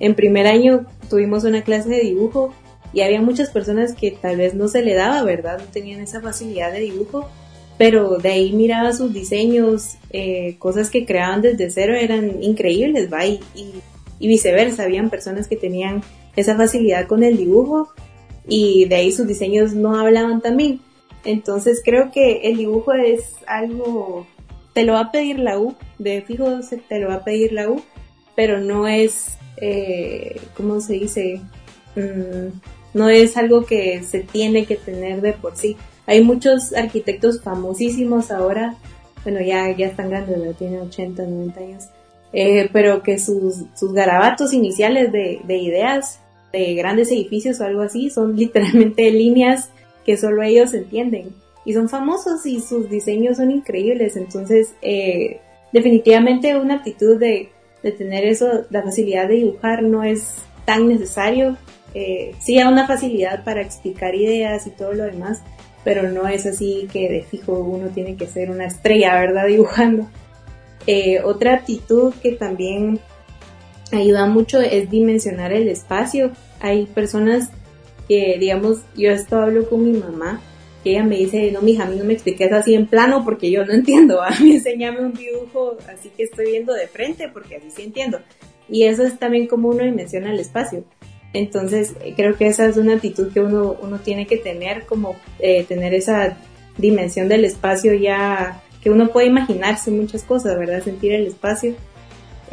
En 0.00 0.14
primer 0.14 0.46
año 0.46 0.86
tuvimos 1.08 1.44
una 1.44 1.62
clase 1.62 1.88
de 1.88 2.00
dibujo 2.00 2.52
y 2.94 3.00
había 3.00 3.20
muchas 3.20 3.50
personas 3.50 3.92
que 3.92 4.12
tal 4.12 4.36
vez 4.36 4.54
no 4.54 4.68
se 4.68 4.82
le 4.82 4.94
daba, 4.94 5.22
¿verdad? 5.24 5.58
No 5.58 5.64
tenían 5.66 6.00
esa 6.00 6.20
facilidad 6.20 6.72
de 6.72 6.80
dibujo, 6.80 7.28
pero 7.76 8.18
de 8.18 8.28
ahí 8.30 8.52
miraba 8.52 8.92
sus 8.92 9.12
diseños, 9.12 9.96
eh, 10.10 10.56
cosas 10.58 10.90
que 10.90 11.04
creaban 11.04 11.42
desde 11.42 11.70
cero 11.70 11.94
eran 11.96 12.40
increíbles, 12.42 13.12
¿va? 13.12 13.26
Y, 13.26 13.40
y, 13.54 14.28
viceversa, 14.28 14.84
habían 14.84 15.10
personas 15.10 15.48
que 15.48 15.56
tenían 15.56 16.02
esa 16.36 16.56
facilidad 16.56 17.06
con 17.06 17.22
el 17.22 17.36
dibujo 17.36 17.88
y 18.46 18.86
de 18.86 18.96
ahí 18.96 19.12
sus 19.12 19.26
diseños 19.26 19.74
no 19.74 19.98
hablaban 19.98 20.40
también. 20.40 20.80
Entonces 21.24 21.80
creo 21.84 22.10
que 22.10 22.42
el 22.44 22.58
dibujo 22.58 22.92
es 22.92 23.36
algo, 23.46 24.26
te 24.74 24.84
lo 24.84 24.94
va 24.94 25.00
a 25.00 25.12
pedir 25.12 25.38
la 25.38 25.58
U, 25.58 25.74
de 25.98 26.22
fijo 26.22 26.60
te 26.88 26.98
lo 26.98 27.08
va 27.08 27.14
a 27.16 27.24
pedir 27.24 27.52
la 27.52 27.70
U, 27.70 27.82
pero 28.36 28.60
no 28.60 28.86
es 28.86 29.38
eh, 29.56 30.40
¿cómo 30.56 30.80
se 30.80 30.94
dice? 30.94 31.40
Mm, 31.96 32.58
no 32.94 33.08
es 33.08 33.36
algo 33.36 33.64
que 33.64 34.02
se 34.02 34.20
tiene 34.20 34.66
que 34.66 34.76
tener 34.76 35.20
de 35.20 35.32
por 35.32 35.56
sí. 35.56 35.76
Hay 36.06 36.22
muchos 36.22 36.74
arquitectos 36.74 37.42
famosísimos 37.42 38.30
ahora, 38.30 38.76
bueno, 39.22 39.40
ya, 39.40 39.70
ya 39.74 39.86
están 39.86 40.10
grandes, 40.10 40.42
ya 40.42 40.52
tienen 40.52 40.80
80, 40.80 41.22
90 41.22 41.60
años, 41.60 41.84
eh, 42.32 42.68
pero 42.72 43.02
que 43.02 43.18
sus, 43.18 43.64
sus 43.74 43.92
garabatos 43.92 44.52
iniciales 44.52 45.10
de 45.12 45.56
ideas 45.56 46.20
de 46.58 46.74
grandes 46.74 47.10
edificios 47.10 47.60
o 47.60 47.64
algo 47.64 47.82
así 47.82 48.10
son 48.10 48.36
literalmente 48.36 49.10
líneas 49.10 49.70
que 50.04 50.16
solo 50.16 50.42
ellos 50.42 50.74
entienden 50.74 51.34
y 51.64 51.72
son 51.72 51.88
famosos 51.88 52.44
y 52.46 52.60
sus 52.60 52.90
diseños 52.90 53.38
son 53.38 53.50
increíbles. 53.50 54.16
Entonces, 54.16 54.74
eh, 54.82 55.40
definitivamente 55.72 56.56
una 56.56 56.74
actitud 56.76 57.18
de 57.18 57.50
de 57.84 57.92
tener 57.92 58.24
eso, 58.24 58.64
la 58.70 58.82
facilidad 58.82 59.28
de 59.28 59.34
dibujar 59.34 59.82
no 59.82 60.02
es 60.02 60.36
tan 60.64 60.88
necesario. 60.88 61.58
Eh, 61.92 62.34
sí 62.40 62.58
hay 62.58 62.66
una 62.66 62.86
facilidad 62.86 63.44
para 63.44 63.60
explicar 63.60 64.14
ideas 64.14 64.66
y 64.66 64.70
todo 64.70 64.94
lo 64.94 65.04
demás, 65.04 65.42
pero 65.84 66.10
no 66.10 66.26
es 66.26 66.46
así 66.46 66.88
que 66.90 67.10
de 67.10 67.22
fijo 67.22 67.52
uno 67.52 67.88
tiene 67.88 68.16
que 68.16 68.26
ser 68.26 68.50
una 68.50 68.64
estrella, 68.64 69.14
¿verdad? 69.20 69.46
Dibujando. 69.48 70.08
Eh, 70.86 71.20
otra 71.22 71.56
aptitud 71.56 72.14
que 72.22 72.32
también 72.32 73.00
ayuda 73.92 74.26
mucho 74.26 74.60
es 74.60 74.90
dimensionar 74.90 75.52
el 75.52 75.68
espacio. 75.68 76.32
Hay 76.60 76.86
personas 76.86 77.50
que, 78.08 78.36
digamos, 78.38 78.80
yo 78.96 79.10
esto 79.10 79.38
hablo 79.38 79.68
con 79.68 79.84
mi 79.84 79.98
mamá 79.98 80.40
ella 80.84 81.02
me 81.02 81.16
dice, 81.16 81.50
no, 81.50 81.62
mija, 81.62 81.84
a 81.84 81.86
mí 81.86 81.96
no 81.96 82.04
me 82.04 82.12
expliques 82.12 82.52
así 82.52 82.74
en 82.74 82.86
plano 82.86 83.24
porque 83.24 83.50
yo 83.50 83.64
no 83.64 83.72
entiendo, 83.74 84.22
a 84.22 84.30
mí 84.40 84.56
enséñame 84.56 85.00
un 85.00 85.12
dibujo 85.12 85.76
así 85.88 86.10
que 86.16 86.24
estoy 86.24 86.46
viendo 86.46 86.72
de 86.74 86.86
frente 86.86 87.28
porque 87.28 87.56
así 87.56 87.70
sí 87.70 87.82
entiendo. 87.82 88.20
Y 88.68 88.84
eso 88.84 89.02
es 89.02 89.18
también 89.18 89.46
como 89.46 89.68
uno 89.68 89.84
dimensiona 89.84 90.32
el 90.32 90.40
espacio. 90.40 90.84
Entonces, 91.34 91.94
creo 92.16 92.36
que 92.36 92.46
esa 92.46 92.66
es 92.66 92.76
una 92.76 92.94
actitud 92.94 93.32
que 93.32 93.40
uno, 93.40 93.76
uno 93.82 93.98
tiene 93.98 94.26
que 94.26 94.38
tener, 94.38 94.86
como 94.86 95.16
eh, 95.40 95.64
tener 95.64 95.92
esa 95.92 96.38
dimensión 96.78 97.28
del 97.28 97.44
espacio 97.44 97.92
ya, 97.92 98.62
que 98.82 98.90
uno 98.90 99.08
puede 99.08 99.26
imaginarse 99.26 99.90
muchas 99.90 100.22
cosas, 100.22 100.56
¿verdad? 100.56 100.82
Sentir 100.82 101.12
el 101.12 101.26
espacio. 101.26 101.74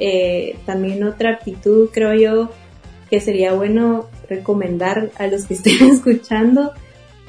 Eh, 0.04 0.56
también 0.66 1.04
otra 1.04 1.30
actitud, 1.30 1.90
creo 1.94 2.16
yo, 2.16 2.50
que 3.12 3.22
sería 3.22 3.54
bueno 3.54 4.10
recomendar 4.28 5.12
a 5.18 5.28
los 5.28 5.46
que 5.46 5.54
estén 5.56 5.92
escuchando 5.92 6.74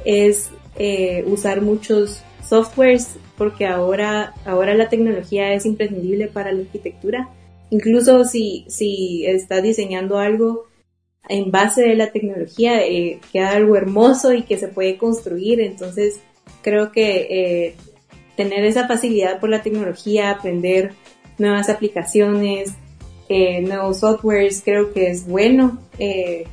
es 0.07 0.49
eh, 0.77 1.23
usar 1.27 1.61
muchos 1.61 2.23
softwares 2.49 3.17
porque 3.37 3.67
ahora, 3.67 4.33
ahora 4.47 4.75
la 4.75 4.89
tecnología 4.89 5.53
es 5.53 5.67
imprescindible 5.67 6.29
para 6.29 6.51
la 6.51 6.63
arquitectura. 6.63 7.29
Incluso 7.69 8.25
si, 8.25 8.65
si 8.69 9.27
estás 9.27 9.63
diseñando 9.63 10.19
algo 10.19 10.67
en 11.29 11.51
base 11.51 11.83
de 11.83 11.95
la 11.95 12.11
tecnología, 12.11 12.87
eh, 12.87 13.21
queda 13.33 13.51
algo 13.51 13.77
hermoso 13.77 14.33
y 14.33 14.45
que 14.45 14.59
se 14.59 14.69
puede 14.69 14.97
construir. 14.97 15.61
Entonces, 15.61 16.21
creo 16.63 16.91
que 16.91 17.27
eh, 17.31 17.75
tener 18.37 18.65
esa 18.65 18.89
facilidad 18.89 19.41
por 19.41 19.51
la 19.51 19.63
tecnología, 19.63 20.31
aprender 20.31 20.93
nuevas 21.43 21.69
aplicaciones, 21.69 22.73
nuevos 23.29 24.01
softwares, 24.01 24.63
creo 24.65 24.93
que 24.93 25.11
es 25.11 25.27
bueno. 25.27 25.79
Eh, 25.99 26.45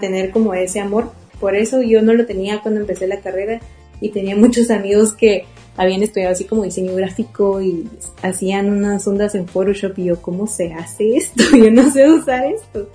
tener 0.00 0.30
como 0.30 0.54
ese 0.54 0.78
amor 0.78 1.10
por 1.40 1.56
eso 1.56 1.82
yo 1.82 2.02
no 2.02 2.12
lo 2.12 2.26
tenía 2.26 2.60
cuando 2.60 2.80
empecé 2.80 3.08
la 3.08 3.20
carrera 3.20 3.60
y 4.00 4.10
tenía 4.10 4.36
muchos 4.36 4.70
amigos 4.70 5.14
que 5.14 5.44
habían 5.76 6.02
estudiado 6.02 6.32
así 6.32 6.44
como 6.44 6.64
diseño 6.64 6.94
gráfico 6.94 7.62
y 7.62 7.88
hacían 8.22 8.70
unas 8.70 9.06
ondas 9.06 9.34
en 9.34 9.48
Photoshop 9.48 9.98
y 9.98 10.04
yo, 10.04 10.20
¿cómo 10.20 10.46
se 10.46 10.74
hace 10.74 11.16
esto? 11.16 11.42
Yo 11.56 11.70
no 11.70 11.90
sé 11.90 12.08
usar 12.10 12.44
esto. 12.44 12.90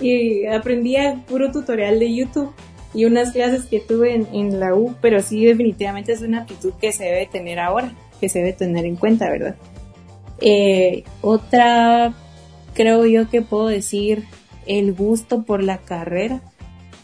Y 0.00 0.46
aprendí 0.46 0.96
a 0.96 1.24
puro 1.26 1.50
tutorial 1.50 1.98
de 1.98 2.14
YouTube 2.14 2.52
y 2.94 3.04
unas 3.04 3.32
clases 3.32 3.64
que 3.64 3.80
tuve 3.80 4.14
en, 4.14 4.60
la 4.60 4.74
U, 4.74 4.94
pero 5.00 5.20
sí 5.20 5.44
definitivamente 5.44 6.12
es 6.12 6.22
una 6.22 6.42
actitud 6.42 6.72
que 6.80 6.92
se 6.92 7.04
debe 7.04 7.26
tener 7.26 7.58
ahora, 7.58 7.92
que 8.20 8.28
se 8.28 8.38
debe 8.38 8.52
tener 8.52 8.84
en 8.84 8.94
cuenta, 8.94 9.28
¿verdad? 9.28 9.56
Eh, 10.40 11.04
otra, 11.20 12.14
creo 12.74 13.04
yo 13.06 13.28
que 13.28 13.42
puedo 13.42 13.66
decir, 13.68 14.24
el 14.66 14.92
gusto 14.92 15.42
por 15.42 15.62
la 15.62 15.78
carrera 15.78 16.42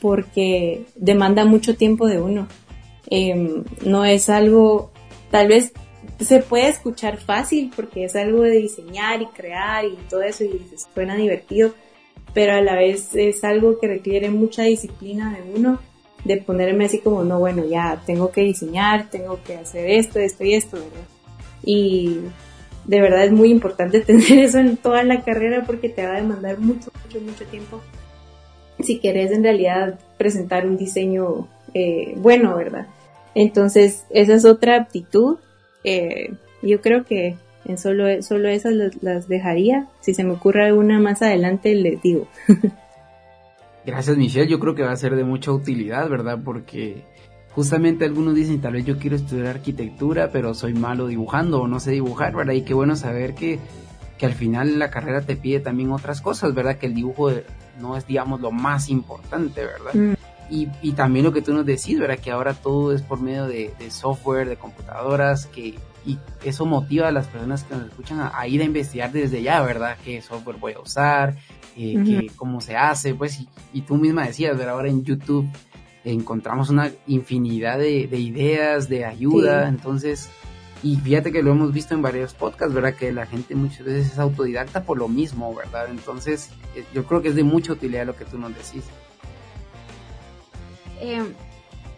porque 0.01 0.85
demanda 0.97 1.47
mucho 1.47 1.77
tiempo 1.77 2.07
de 2.07 2.21
uno. 2.21 2.47
Em, 3.09 3.65
no 3.87 4.05
es 4.05 4.29
algo, 4.29 4.91
tal 5.31 5.49
vez 5.49 5.73
se 6.21 6.41
puede 6.41 6.69
escuchar 6.69 7.17
fácil 7.19 7.73
porque 7.75 8.05
es 8.05 8.15
algo 8.15 8.43
de 8.43 8.59
diseñar 8.59 9.23
y 9.23 9.27
crear 9.27 9.87
y 9.87 9.97
todo 10.11 10.23
eso 10.23 10.45
y 10.45 10.61
suena 10.93 11.17
divertido, 11.17 11.73
pero 12.35 12.53
a 12.53 12.61
la 12.61 12.77
vez 12.77 13.15
es 13.15 13.45
algo 13.45 13.79
que 13.79 13.89
requiere 13.89 14.29
mucha 14.31 14.65
disciplina 14.65 15.35
de 15.35 15.59
uno, 15.59 15.79
de 16.25 16.37
ponerme 16.37 16.85
así 16.85 16.99
como, 16.99 17.25
no, 17.25 17.39
bueno, 17.39 17.65
ya 17.65 18.03
tengo 18.05 18.31
que 18.31 18.43
diseñar, 18.43 19.09
tengo 19.11 19.43
que 19.43 19.57
hacer 19.57 19.89
esto, 19.89 20.19
esto 20.19 20.45
y 20.45 20.55
esto, 20.55 20.77
¿verdad? 20.77 21.09
Y 21.65 22.19
de 22.87 23.01
verdad 23.01 23.25
es 23.25 23.33
muy 23.33 23.51
importante 23.51 24.01
tener 24.05 24.33
eso 24.33 24.59
en 24.59 24.77
toda 24.77 25.03
la 25.03 25.23
carrera 25.23 25.65
porque 25.67 25.89
te 25.89 26.07
va 26.07 26.15
a 26.15 26.21
demandar 26.21 26.59
mucho, 26.59 26.91
mucho, 27.05 27.21
mucho 27.21 27.45
tiempo 27.47 27.81
si 28.81 28.99
querés 28.99 29.31
en 29.31 29.43
realidad 29.43 29.99
presentar 30.19 30.67
un 30.67 30.77
diseño 30.77 31.49
eh, 31.75 32.15
bueno, 32.17 32.57
¿verdad? 32.57 32.87
Entonces, 33.35 34.07
esa 34.11 34.35
es 34.35 34.45
otra 34.45 34.77
aptitud. 34.77 35.39
Eh, 35.83 36.33
yo 36.63 36.81
creo 36.81 37.05
que 37.05 37.37
en 37.65 37.79
solo, 37.79 38.23
solo 38.23 38.49
esas 38.49 38.75
las, 39.01 39.29
dejaría. 39.29 39.89
Si 40.01 40.15
se 40.15 40.25
me 40.25 40.33
ocurre 40.33 40.67
alguna 40.67 41.01
más 41.01 41.23
adelante, 41.23 41.75
les 41.75 42.01
digo. 42.03 42.29
Gracias, 43.87 44.17
Michelle. 44.17 44.49
Yo 44.49 44.61
creo 44.61 44.75
que 44.75 44.83
va 44.83 44.93
a 44.93 44.97
ser 44.97 45.17
de 45.17 45.25
mucha 45.25 45.53
utilidad, 45.53 46.09
¿verdad? 46.09 46.39
Porque 46.45 47.05
justamente 47.55 48.05
algunos 48.05 48.35
dicen, 48.35 48.61
tal 48.61 48.75
vez 48.75 48.85
yo 48.85 48.99
quiero 48.99 49.17
estudiar 49.17 49.47
arquitectura, 49.47 50.31
pero 50.33 50.55
soy 50.55 50.75
malo 50.75 51.07
dibujando 51.07 51.63
o 51.63 51.69
no 51.69 51.81
sé 51.81 51.93
dibujar, 51.93 52.35
¿verdad? 52.35 52.55
Y 52.55 52.63
qué 52.63 52.75
bueno 52.75 52.97
saber 52.97 53.35
que 53.35 53.59
que 54.19 54.27
al 54.27 54.35
final 54.35 54.79
la 54.79 54.91
carrera 54.91 55.23
te 55.23 55.37
pide 55.37 55.61
también 55.61 55.91
otras 55.93 56.21
cosas, 56.21 56.55
¿verdad? 56.55 56.79
Que 56.79 56.87
el 56.87 56.95
dibujo 56.95 57.31
no 57.81 57.97
es, 57.97 58.07
digamos, 58.07 58.41
lo 58.41 58.51
más 58.51 58.89
importante, 58.89 59.65
¿verdad? 59.65 59.95
Mm. 59.95 60.15
Y, 60.51 60.69
y, 60.83 60.93
también 60.93 61.25
lo 61.25 61.33
que 61.33 61.41
tú 61.41 61.55
nos 61.55 61.65
decís, 61.65 61.99
¿verdad? 61.99 62.19
Que 62.19 62.31
ahora 62.31 62.53
todo 62.53 62.93
es 62.93 63.01
por 63.03 63.21
medio 63.21 63.47
de, 63.47 63.73
software, 63.89 64.49
de 64.49 64.57
computadoras, 64.57 65.47
que 65.47 65.75
y 66.07 66.19
eso 66.45 66.67
motiva 66.67 67.09
a 67.09 67.13
las 67.13 67.27
personas 67.29 67.65
que 67.65 67.75
nos 67.75 67.87
escuchan 67.87 68.21
a, 68.21 68.47
ir 68.47 68.61
a 68.61 68.65
investigar 68.65 69.11
desde 69.11 69.43
ya, 69.43 69.63
¿verdad? 69.63 69.97
¿Qué 70.05 70.21
software 70.21 70.59
voy 70.59 70.75
a 70.75 70.81
usar? 70.81 71.35
Eh, 71.79 72.27
¿Cómo 72.37 72.61
se 72.61 72.77
hace? 72.77 73.15
Pues, 73.15 73.41
y, 73.73 73.81
tú 73.81 73.97
misma 73.97 74.27
decías, 74.27 74.57
¿verdad? 74.57 74.75
Ahora 74.75 74.91
en 74.91 75.03
YouTube 75.03 75.49
encontramos 76.05 76.71
una 76.71 76.91
infinidad 77.07 77.79
de, 77.79 78.19
ideas, 78.19 78.89
de 78.89 79.05
ayuda, 79.05 79.69
entonces 79.69 80.29
y 80.85 80.97
fíjate 80.97 81.33
que 81.33 81.43
lo 81.43 81.53
hemos 81.53 81.73
visto 81.73 81.95
en 81.95 82.03
varios 82.03 82.35
podcasts, 82.35 82.75
¿verdad? 82.75 82.95
Que 82.95 83.11
la 83.11 83.25
gente 83.25 83.55
muchas 83.55 83.87
veces 83.87 84.13
es 84.13 84.19
autodidacta 84.19 84.83
por 84.83 84.99
lo 84.99 85.09
mismo, 85.09 85.55
¿verdad? 85.55 85.87
Entonces, 85.89 86.51
eh, 86.77 86.85
yo 86.93 87.07
creo 87.07 87.23
que 87.23 87.29
es 87.29 87.35
de 87.35 87.43
mucha 87.43 87.73
utilidad 87.73 88.05
lo 88.05 88.15
que 88.15 88.27
tú 88.27 88.37
nos 88.37 88.51
decís. 88.55 88.85
Eh, 91.01 91.25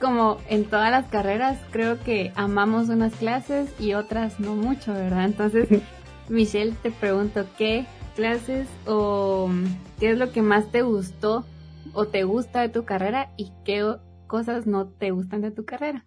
como 0.00 0.38
en 0.48 0.66
todas 0.66 0.92
las 0.92 1.06
carreras, 1.06 1.58
creo 1.72 1.98
que 1.98 2.30
amamos 2.36 2.88
unas 2.88 3.12
clases 3.14 3.68
y 3.80 3.94
otras 3.94 4.38
no 4.38 4.54
mucho, 4.54 4.92
¿verdad? 4.92 5.24
Entonces, 5.24 5.68
Michelle, 6.28 6.74
te 6.80 6.92
pregunto, 6.92 7.44
¿qué 7.58 7.86
clases 8.14 8.68
o 8.86 9.50
qué 9.98 10.10
es 10.10 10.18
lo 10.18 10.30
que 10.30 10.42
más 10.42 10.70
te 10.70 10.82
gustó 10.82 11.44
o 11.92 12.06
te 12.06 12.24
gusta 12.24 12.60
de 12.60 12.68
tu 12.68 12.84
carrera 12.84 13.32
y 13.36 13.52
qué 13.64 13.96
cosas 14.26 14.66
no 14.66 14.88
te 14.88 15.10
gustan 15.10 15.40
de 15.40 15.50
tu 15.50 15.64
carrera? 15.64 16.04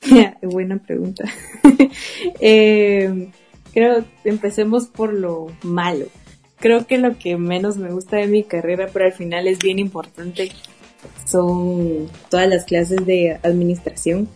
Buena 0.42 0.78
pregunta. 0.78 1.24
eh, 2.40 3.30
creo, 3.72 4.04
empecemos 4.24 4.86
por 4.86 5.12
lo 5.12 5.46
malo. 5.62 6.06
Creo 6.58 6.86
que 6.86 6.98
lo 6.98 7.18
que 7.18 7.36
menos 7.36 7.76
me 7.76 7.90
gusta 7.90 8.18
de 8.18 8.28
mi 8.28 8.44
carrera, 8.44 8.88
pero 8.92 9.06
al 9.06 9.12
final 9.12 9.48
es 9.48 9.58
bien 9.58 9.78
importante, 9.78 10.52
son 11.26 12.08
todas 12.30 12.48
las 12.48 12.64
clases 12.64 13.04
de 13.04 13.38
administración. 13.42 14.28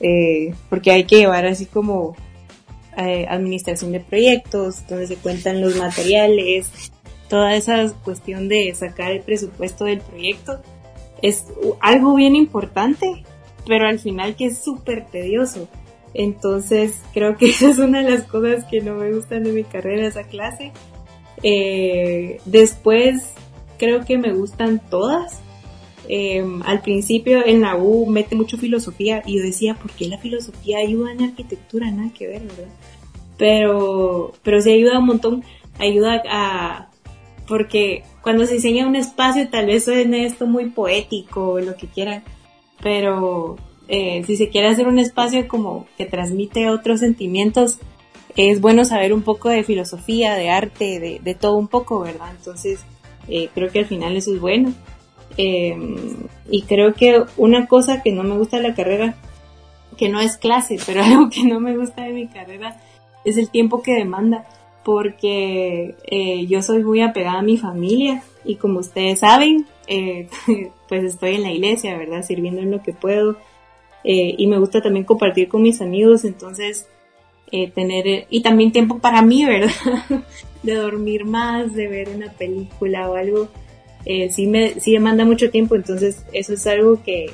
Eh, 0.00 0.54
porque 0.68 0.90
hay 0.90 1.04
que 1.04 1.16
llevar 1.16 1.46
así 1.46 1.66
como 1.66 2.16
eh, 2.96 3.26
administración 3.28 3.92
de 3.92 4.00
proyectos, 4.00 4.86
donde 4.88 5.06
se 5.06 5.16
cuentan 5.16 5.60
los 5.60 5.76
materiales, 5.76 6.92
toda 7.28 7.54
esa 7.54 7.92
cuestión 8.04 8.48
de 8.48 8.74
sacar 8.74 9.12
el 9.12 9.20
presupuesto 9.20 9.84
del 9.84 10.00
proyecto. 10.00 10.60
Es 11.22 11.46
algo 11.80 12.14
bien 12.14 12.36
importante, 12.36 13.24
pero 13.66 13.86
al 13.86 13.98
final 13.98 14.36
que 14.36 14.46
es 14.46 14.58
súper 14.58 15.06
tedioso. 15.06 15.68
Entonces 16.14 17.00
creo 17.12 17.36
que 17.36 17.46
esa 17.50 17.70
es 17.70 17.78
una 17.78 18.02
de 18.02 18.10
las 18.10 18.22
cosas 18.24 18.64
que 18.64 18.80
no 18.80 18.94
me 18.94 19.12
gustan 19.12 19.44
de 19.44 19.52
mi 19.52 19.64
carrera, 19.64 20.06
esa 20.06 20.24
clase. 20.24 20.72
Eh, 21.42 22.40
después 22.44 23.34
creo 23.78 24.04
que 24.04 24.18
me 24.18 24.32
gustan 24.32 24.80
todas. 24.90 25.40
Em, 26.08 26.62
al 26.62 26.82
principio 26.82 27.44
en 27.44 27.62
la 27.62 27.76
U 27.76 28.06
mete 28.06 28.36
mucho 28.36 28.56
filosofía 28.56 29.22
y 29.26 29.38
yo 29.38 29.44
decía, 29.44 29.74
¿por 29.74 29.90
qué 29.90 30.06
la 30.06 30.18
filosofía 30.18 30.78
ayuda 30.78 31.12
en 31.12 31.24
arquitectura? 31.24 31.90
Nada 31.90 32.10
que 32.14 32.28
ver, 32.28 32.42
¿verdad? 32.42 32.72
Pero, 33.36 34.32
pero 34.42 34.60
sí 34.60 34.70
ayuda 34.70 35.00
un 35.00 35.06
montón, 35.06 35.44
ayuda 35.78 36.22
a, 36.28 36.90
porque 37.46 38.02
cuando 38.22 38.46
se 38.46 38.54
diseña 38.54 38.86
un 38.86 38.96
espacio 38.96 39.48
tal 39.48 39.66
vez 39.66 39.84
suene 39.84 40.26
esto 40.26 40.46
muy 40.46 40.70
poético 40.70 41.52
o 41.52 41.60
lo 41.60 41.76
que 41.76 41.86
quieran, 41.86 42.22
pero 42.82 43.56
eh, 43.88 44.22
si 44.26 44.36
se 44.36 44.48
quiere 44.48 44.68
hacer 44.68 44.88
un 44.88 44.98
espacio 44.98 45.46
como 45.46 45.86
que 45.96 46.06
transmite 46.06 46.68
otros 46.68 47.00
sentimientos, 47.00 47.78
es 48.36 48.60
bueno 48.60 48.84
saber 48.84 49.12
un 49.12 49.22
poco 49.22 49.48
de 49.48 49.64
filosofía, 49.64 50.34
de 50.34 50.50
arte, 50.50 51.20
de, 51.22 51.34
todo 51.34 51.56
un 51.56 51.68
poco, 51.68 52.00
¿verdad? 52.00 52.30
Entonces, 52.36 52.80
eh, 53.28 53.48
creo 53.54 53.70
que 53.70 53.80
al 53.80 53.86
final 53.86 54.16
eso 54.16 54.34
es 54.34 54.40
bueno. 54.40 54.74
Em, 55.38 55.96
y 56.50 56.62
creo 56.62 56.94
que 56.94 57.22
una 57.36 57.66
cosa 57.66 58.02
que 58.02 58.12
no 58.12 58.22
me 58.22 58.36
gusta 58.36 58.58
de 58.58 58.68
la 58.68 58.74
carrera, 58.74 59.14
que 59.96 60.08
no 60.08 60.20
es 60.20 60.36
clase, 60.36 60.78
pero 60.86 61.02
algo 61.02 61.30
que 61.30 61.44
no 61.44 61.60
me 61.60 61.76
gusta 61.76 62.02
de 62.02 62.12
mi 62.12 62.28
carrera, 62.28 62.80
es 63.24 63.38
el 63.38 63.50
tiempo 63.50 63.82
que 63.82 63.94
demanda, 63.94 64.46
porque 64.86 65.96
eh, 66.04 66.46
yo 66.46 66.62
soy 66.62 66.84
muy 66.84 67.00
apegada 67.00 67.40
a 67.40 67.42
mi 67.42 67.56
familia 67.56 68.22
y 68.44 68.54
como 68.54 68.78
ustedes 68.78 69.18
saben, 69.18 69.66
eh, 69.88 70.28
pues 70.88 71.02
estoy 71.02 71.34
en 71.34 71.42
la 71.42 71.50
iglesia, 71.50 71.98
¿verdad? 71.98 72.22
Sirviendo 72.22 72.62
en 72.62 72.70
lo 72.70 72.80
que 72.80 72.92
puedo. 72.92 73.36
Eh, 74.04 74.36
y 74.38 74.46
me 74.46 74.60
gusta 74.60 74.80
también 74.80 75.04
compartir 75.04 75.48
con 75.48 75.62
mis 75.62 75.80
amigos, 75.80 76.24
entonces 76.24 76.86
tener, 77.74 78.26
y 78.30 78.42
también 78.42 78.70
tiempo 78.70 79.00
para 79.00 79.22
mí, 79.22 79.44
¿verdad? 79.44 79.72
de 80.62 80.74
dormir 80.74 81.24
más, 81.24 81.74
de 81.74 81.88
ver 81.88 82.08
una 82.10 82.30
película 82.30 83.10
o 83.10 83.16
algo 83.16 83.48
eh, 84.04 84.30
sí, 84.30 84.46
me, 84.46 84.78
sí 84.78 84.92
me 84.92 85.00
manda 85.00 85.24
mucho 85.24 85.50
tiempo, 85.50 85.74
entonces 85.74 86.24
eso 86.32 86.54
es 86.54 86.64
algo 86.68 87.02
que, 87.02 87.32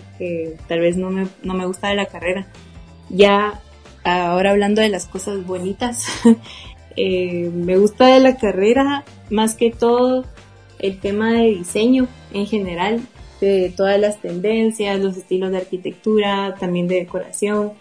tal 0.69 0.81
vez 0.81 0.97
no 0.97 1.11
me, 1.11 1.29
no 1.43 1.53
me 1.53 1.67
gusta 1.67 1.91
de 1.91 1.97
la 1.97 2.07
carrera. 2.07 2.47
Ya 3.11 3.61
ahora 4.05 4.53
hablando 4.53 4.81
de 4.81 4.89
las 4.89 5.07
cosas 5.07 5.47
bonitas, 5.47 6.07
eh, 6.97 7.51
me 7.53 7.77
gusta 7.77 8.07
de 8.07 8.21
la 8.21 8.37
carrera 8.37 9.05
más 9.31 9.55
que 9.55 9.71
todo 9.71 10.25
el 10.79 10.99
tema 10.99 11.33
de 11.33 11.49
diseño 11.49 12.09
en 12.33 12.47
general, 12.47 13.01
de 13.41 13.73
todas 13.75 13.99
las 13.99 14.21
tendencias, 14.21 15.01
los 15.01 15.17
estilos 15.17 15.51
de 15.51 15.59
arquitectura, 15.59 16.55
también 16.59 16.89
de 16.89 16.97
decoración. 16.97 17.73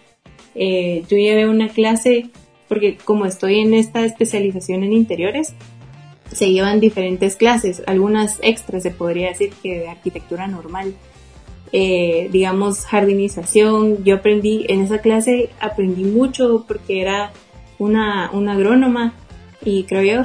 Eh, 0.56 1.04
yo 1.10 1.18
llevé 1.18 1.48
una 1.48 1.70
clase 1.70 2.30
porque 2.72 2.98
como 3.04 3.26
estoy 3.26 3.60
en 3.60 3.74
esta 3.74 4.06
especialización 4.06 4.84
en 4.84 4.94
interiores, 4.94 5.56
se 6.32 6.52
llevan 6.52 6.80
diferentes 6.80 7.36
clases, 7.36 7.84
algunas 7.86 8.40
extras 8.42 8.84
se 8.84 8.92
podría 8.92 9.28
decir 9.28 9.52
que 9.62 9.80
de 9.80 9.90
arquitectura 9.90 10.48
normal. 10.48 10.94
Eh, 11.74 12.30
digamos 12.32 12.86
jardinización, 12.86 14.06
yo 14.06 14.16
aprendí 14.16 14.66
en 14.70 14.82
esa 14.84 15.00
clase 15.00 15.50
aprendí 15.60 16.04
mucho 16.04 16.66
porque 16.66 17.02
era 17.02 17.34
una, 17.82 18.30
una 18.32 18.54
agrónoma 18.54 19.14
y 19.64 19.84
creo 19.84 20.04
yo, 20.04 20.24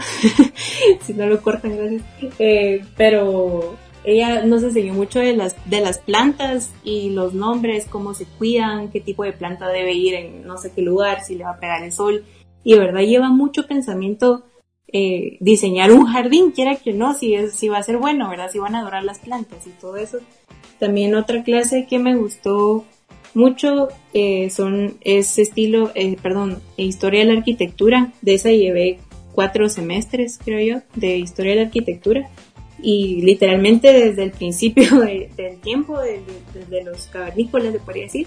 si 1.03 1.15
no 1.15 1.27
lo 1.27 1.41
cortan, 1.41 1.77
gracias, 1.77 2.03
eh, 2.39 2.85
pero 2.97 3.77
ella 4.05 4.45
nos 4.45 4.63
enseñó 4.63 4.95
mucho 4.95 5.21
de 5.21 5.35
las, 5.35 5.57
de 5.69 5.81
las 5.81 5.99
plantas 5.99 6.73
y 6.85 7.11
los 7.11 7.35
nombres, 7.35 7.87
cómo 7.87 8.15
se 8.15 8.25
cuidan, 8.25 8.91
qué 8.91 9.01
tipo 9.01 9.25
de 9.25 9.33
planta 9.33 9.69
debe 9.69 9.93
ir 9.93 10.15
en 10.15 10.47
no 10.47 10.59
sé 10.59 10.73
qué 10.73 10.83
lugar, 10.83 11.23
si 11.23 11.35
le 11.35 11.45
va 11.45 11.53
a 11.53 11.61
pegar 11.61 11.83
el 11.83 11.93
sol, 11.93 12.25
y 12.63 12.75
de 12.75 12.79
verdad 12.79 13.01
lleva 13.01 13.31
mucho 13.31 13.67
pensamiento 13.67 14.45
eh, 14.89 15.39
diseñar 15.41 15.93
un 15.93 16.07
jardín, 16.07 16.53
quiera 16.53 16.77
que 16.77 16.93
no, 16.93 17.15
si, 17.15 17.35
es, 17.35 17.55
si 17.55 17.69
va 17.69 17.79
a 17.79 17.83
ser 17.83 17.97
bueno, 17.97 18.29
¿verdad? 18.29 18.51
Si 18.51 18.59
van 18.59 18.75
a 18.75 18.81
adorar 18.81 19.03
las 19.03 19.19
plantas 19.19 19.67
y 19.67 19.71
todo 19.71 19.97
eso. 19.97 20.19
También 20.79 21.15
otra 21.15 21.43
clase 21.43 21.87
que 21.87 21.99
me 21.99 22.17
gustó 22.17 22.85
mucho 23.35 23.89
eh, 24.13 24.51
son 24.51 24.97
ese 25.01 25.43
estilo, 25.43 25.91
eh, 25.95 26.17
perdón, 26.23 26.61
historia 26.77 27.21
de 27.21 27.27
la 27.27 27.39
arquitectura. 27.39 28.13
De 28.23 28.35
esa 28.35 28.51
llevé 28.51 28.99
cuatro 29.33 29.69
semestres, 29.69 30.39
creo 30.43 30.61
yo, 30.61 30.83
de 30.95 31.19
historia 31.19 31.53
de 31.53 31.61
la 31.61 31.67
arquitectura. 31.67 32.29
Y 32.83 33.23
literalmente 33.23 33.93
desde 33.93 34.23
el 34.25 34.33
principio 34.33 35.01
del 35.37 35.59
tiempo, 35.61 35.99
desde, 36.55 36.85
los 36.85 37.07
cavernícolas, 37.07 37.73
se 37.73 37.79
podría 37.81 38.05
decir, 38.05 38.27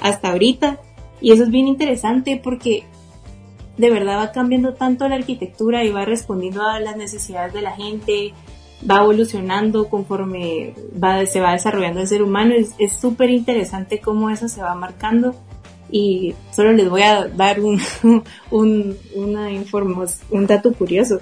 hasta 0.00 0.30
ahorita. 0.30 0.80
Y 1.20 1.32
eso 1.32 1.44
es 1.44 1.50
bien 1.50 1.66
interesante 1.66 2.40
porque 2.42 2.84
de 3.76 3.90
verdad 3.90 4.18
va 4.18 4.32
cambiando 4.32 4.74
tanto 4.74 5.08
la 5.08 5.16
arquitectura 5.16 5.84
y 5.84 5.90
va 5.90 6.04
respondiendo 6.04 6.62
a 6.62 6.80
las 6.80 6.96
necesidades 6.96 7.52
de 7.52 7.62
la 7.62 7.72
gente, 7.72 8.32
va 8.88 9.02
evolucionando 9.02 9.88
conforme 9.88 10.74
va, 11.02 11.24
se 11.26 11.40
va 11.40 11.52
desarrollando 11.52 12.00
el 12.00 12.08
ser 12.08 12.22
humano. 12.22 12.54
Es 12.78 12.92
súper 12.92 13.30
interesante 13.30 14.00
cómo 14.00 14.30
eso 14.30 14.48
se 14.48 14.62
va 14.62 14.74
marcando. 14.74 15.34
Y 15.90 16.34
solo 16.50 16.72
les 16.72 16.90
voy 16.90 17.02
a 17.02 17.28
dar 17.28 17.60
un, 17.60 17.80
un, 18.50 18.96
una 19.14 19.48
un 20.30 20.46
dato 20.46 20.72
curioso. 20.72 21.20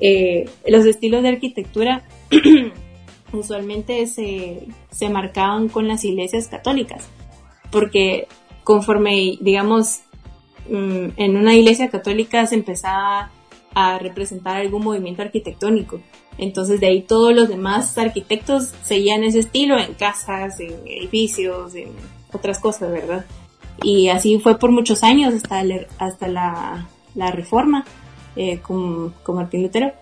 Eh, 0.00 0.48
los 0.66 0.84
estilos 0.86 1.22
de 1.22 1.28
arquitectura 1.28 2.02
usualmente 3.32 4.06
se, 4.06 4.66
se 4.90 5.08
marcaban 5.10 5.68
con 5.68 5.88
las 5.88 6.04
iglesias 6.04 6.48
católicas, 6.48 7.08
porque 7.70 8.28
conforme, 8.62 9.38
digamos, 9.40 10.00
Mm, 10.68 11.10
en 11.16 11.36
una 11.36 11.54
iglesia 11.54 11.90
católica 11.90 12.44
se 12.46 12.56
empezaba 12.56 13.30
a 13.76 13.98
representar 13.98 14.56
algún 14.56 14.82
movimiento 14.82 15.20
arquitectónico. 15.20 16.00
Entonces 16.38 16.80
de 16.80 16.86
ahí 16.86 17.02
todos 17.02 17.34
los 17.34 17.46
demás 17.46 17.96
arquitectos 17.98 18.72
seguían 18.82 19.22
ese 19.22 19.40
estilo 19.40 19.78
en 19.78 19.92
casas, 19.92 20.58
en 20.60 20.72
edificios, 20.86 21.74
en 21.74 21.90
otras 22.32 22.58
cosas, 22.58 22.90
¿verdad? 22.90 23.26
Y 23.82 24.08
así 24.08 24.40
fue 24.40 24.58
por 24.58 24.72
muchos 24.72 25.02
años 25.02 25.34
hasta, 25.34 25.62
hasta 25.98 26.26
la, 26.26 26.88
la 27.14 27.30
reforma 27.30 27.84
eh, 28.34 28.60
con, 28.60 29.10
con, 29.22 29.36
Martín 29.36 29.62
Lutero. 29.62 29.92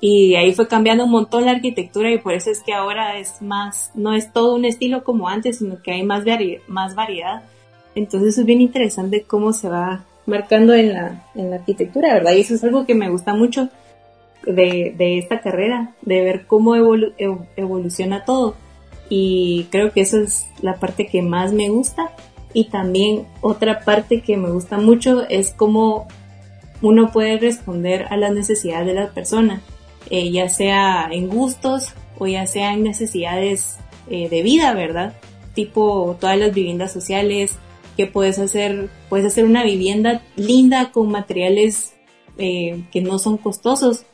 Y 0.00 0.34
ahí 0.34 0.52
fue 0.52 0.66
cambiando 0.66 1.04
un 1.04 1.12
montón 1.12 1.44
la 1.44 1.52
arquitectura 1.52 2.10
y 2.10 2.18
por 2.18 2.32
eso 2.32 2.50
es 2.50 2.64
que 2.64 2.72
ahora 2.72 3.16
es 3.18 3.40
más, 3.42 3.92
no 3.94 4.12
es 4.12 4.32
todo 4.32 4.56
un 4.56 4.64
estilo 4.64 5.04
como 5.04 5.28
antes, 5.28 5.58
sino 5.58 5.80
que 5.80 5.92
hay 5.92 6.02
más, 6.02 6.24
más 6.66 6.96
variedad. 6.96 7.44
Entonces 7.94 8.38
es 8.38 8.44
bien 8.44 8.60
interesante 8.60 9.22
cómo 9.22 9.52
se 9.52 9.68
va 9.68 10.04
marcando 10.30 10.72
en 10.72 10.94
la, 10.94 11.26
en 11.34 11.50
la 11.50 11.56
arquitectura, 11.56 12.14
¿verdad? 12.14 12.32
Y 12.32 12.40
eso 12.40 12.54
es 12.54 12.64
algo 12.64 12.86
que 12.86 12.94
me 12.94 13.10
gusta 13.10 13.34
mucho 13.34 13.68
de, 14.46 14.94
de 14.96 15.18
esta 15.18 15.40
carrera, 15.40 15.94
de 16.00 16.22
ver 16.22 16.46
cómo 16.46 16.74
evoluciona 16.76 18.24
todo. 18.24 18.54
Y 19.10 19.66
creo 19.70 19.92
que 19.92 20.00
esa 20.00 20.20
es 20.20 20.46
la 20.62 20.76
parte 20.76 21.06
que 21.06 21.20
más 21.20 21.52
me 21.52 21.68
gusta. 21.68 22.12
Y 22.52 22.64
también 22.70 23.26
otra 23.42 23.80
parte 23.80 24.22
que 24.22 24.36
me 24.36 24.50
gusta 24.50 24.78
mucho 24.78 25.28
es 25.28 25.52
cómo 25.52 26.08
uno 26.82 27.10
puede 27.12 27.38
responder 27.38 28.06
a 28.10 28.16
las 28.16 28.32
necesidades 28.32 28.86
de 28.86 28.94
la 28.94 29.10
persona, 29.10 29.60
eh, 30.08 30.30
ya 30.30 30.48
sea 30.48 31.08
en 31.10 31.28
gustos 31.28 31.92
o 32.18 32.26
ya 32.26 32.46
sea 32.46 32.72
en 32.72 32.82
necesidades 32.82 33.76
eh, 34.08 34.28
de 34.28 34.42
vida, 34.42 34.74
¿verdad? 34.74 35.14
Tipo 35.54 36.16
todas 36.18 36.38
las 36.38 36.54
viviendas 36.54 36.92
sociales, 36.92 37.58
que 37.96 38.06
puedes 38.06 38.38
hacer, 38.38 38.88
puedes 39.08 39.26
hacer 39.26 39.44
una 39.44 39.64
vivienda 39.64 40.22
linda 40.36 40.92
con 40.92 41.10
materiales 41.10 41.94
eh, 42.38 42.82
que 42.90 43.00
no 43.00 43.18
son 43.18 43.36
costosos 43.36 44.04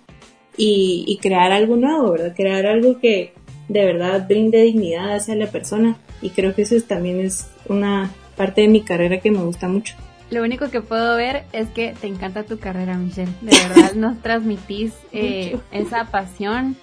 y, 0.57 1.19
crear 1.21 1.53
algo 1.53 1.77
nuevo, 1.77 2.13
¿verdad? 2.13 2.35
Crear 2.35 2.67
algo 2.67 2.99
que 2.99 3.33
de 3.69 3.85
verdad 3.85 4.27
brinde 4.27 4.63
dignidad 4.63 5.15
hacia 5.15 5.35
la 5.35 5.49
persona 5.49 5.99
y 6.23 6.31
creo 6.31 6.55
que 6.55 6.63
eso 6.63 6.77
también 6.87 7.21
es 7.21 7.49
una 7.69 8.11
parte 8.37 8.63
de 8.63 8.69
mi 8.69 8.81
carrera 8.83 9.21
que 9.21 9.31
me 9.31 9.43
gusta 9.43 9.69
mucho. 9.69 9.97
Lo 10.31 10.43
único 10.43 10.71
que 10.71 10.81
puedo 10.81 11.17
ver 11.17 11.45
es 11.53 11.69
que 11.69 11.95
te 12.01 12.07
encanta 12.07 12.43
tu 12.43 12.59
carrera, 12.59 12.97
Michelle. 12.97 13.31
De 13.43 13.57
verdad 13.69 13.93
nos 13.95 14.21
transmitís 14.23 14.93
eh, 15.13 15.59
esa 15.71 16.07
pasión 16.07 16.77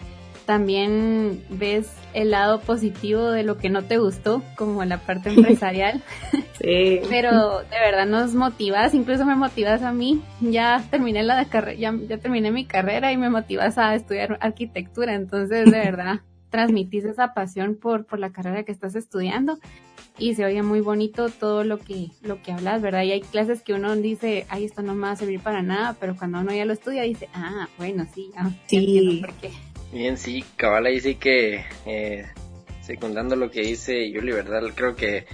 también 0.46 1.44
ves 1.50 1.92
el 2.14 2.32
lado 2.32 2.60
positivo 2.62 3.32
de 3.32 3.44
lo 3.44 3.58
que 3.58 3.70
no 3.70 3.84
te 3.84 3.98
gustó, 3.98 4.44
como 4.56 4.84
la 4.86 4.98
parte 4.98 5.30
empresarial. 5.30 6.02
Sí. 6.64 7.02
Pero 7.10 7.60
de 7.60 7.80
verdad 7.84 8.06
nos 8.06 8.36
motivas, 8.36 8.94
incluso 8.94 9.26
me 9.26 9.36
motivas 9.36 9.82
a 9.82 9.92
mí. 9.92 10.22
Ya 10.40 10.82
terminé 10.90 11.22
la 11.22 11.44
carrera, 11.46 11.78
ya, 11.78 11.94
ya 12.08 12.20
terminé 12.20 12.52
mi 12.52 12.66
carrera 12.66 13.12
y 13.12 13.18
me 13.18 13.30
motivas 13.30 13.78
a 13.78 13.94
estudiar 13.96 14.38
arquitectura. 14.40 15.14
Entonces, 15.14 15.66
de 15.66 15.78
verdad, 15.80 16.22
transmitís 16.52 17.04
esa 17.04 17.34
pasión 17.34 17.76
por, 17.76 18.06
por 18.06 18.20
la 18.20 18.32
carrera 18.32 18.64
que 18.64 18.72
estás 18.72 18.96
estudiando 18.96 19.58
y 20.18 20.36
se 20.36 20.46
oye 20.46 20.62
muy 20.62 20.80
bonito 20.80 21.30
todo 21.30 21.64
lo 21.64 21.80
que, 21.80 22.12
lo 22.22 22.42
que 22.42 22.52
hablas, 22.52 22.82
¿verdad? 22.82 23.04
Y 23.04 23.12
hay 23.12 23.22
clases 23.22 23.62
que 23.62 23.74
uno 23.74 23.96
dice, 23.96 24.46
ay, 24.50 24.66
esto 24.66 24.84
no 24.84 24.94
me 24.94 25.08
va 25.08 25.12
a 25.12 25.16
servir 25.16 25.40
para 25.40 25.62
nada, 25.64 25.98
pero 26.00 26.16
cuando 26.16 26.40
uno 26.40 26.54
ya 26.54 26.66
lo 26.66 26.74
estudia 26.74 27.04
dice, 27.04 27.28
ah, 27.34 27.68
bueno, 27.78 28.06
sí, 28.14 28.30
ya, 28.34 28.52
sí. 28.68 29.22
por 29.22 29.34
qué. 29.34 29.52
Bien, 29.94 30.18
sí, 30.18 30.44
cabal 30.58 30.88
ahí 30.88 31.00
sí 31.00 31.16
que, 31.16 31.66
eh, 31.86 32.26
secundando 32.82 33.36
lo 33.36 33.52
que 33.52 33.62
dice 33.62 34.10
Yuli, 34.10 34.32
¿verdad? 34.32 34.64
Creo 34.74 34.96
que 34.96 35.28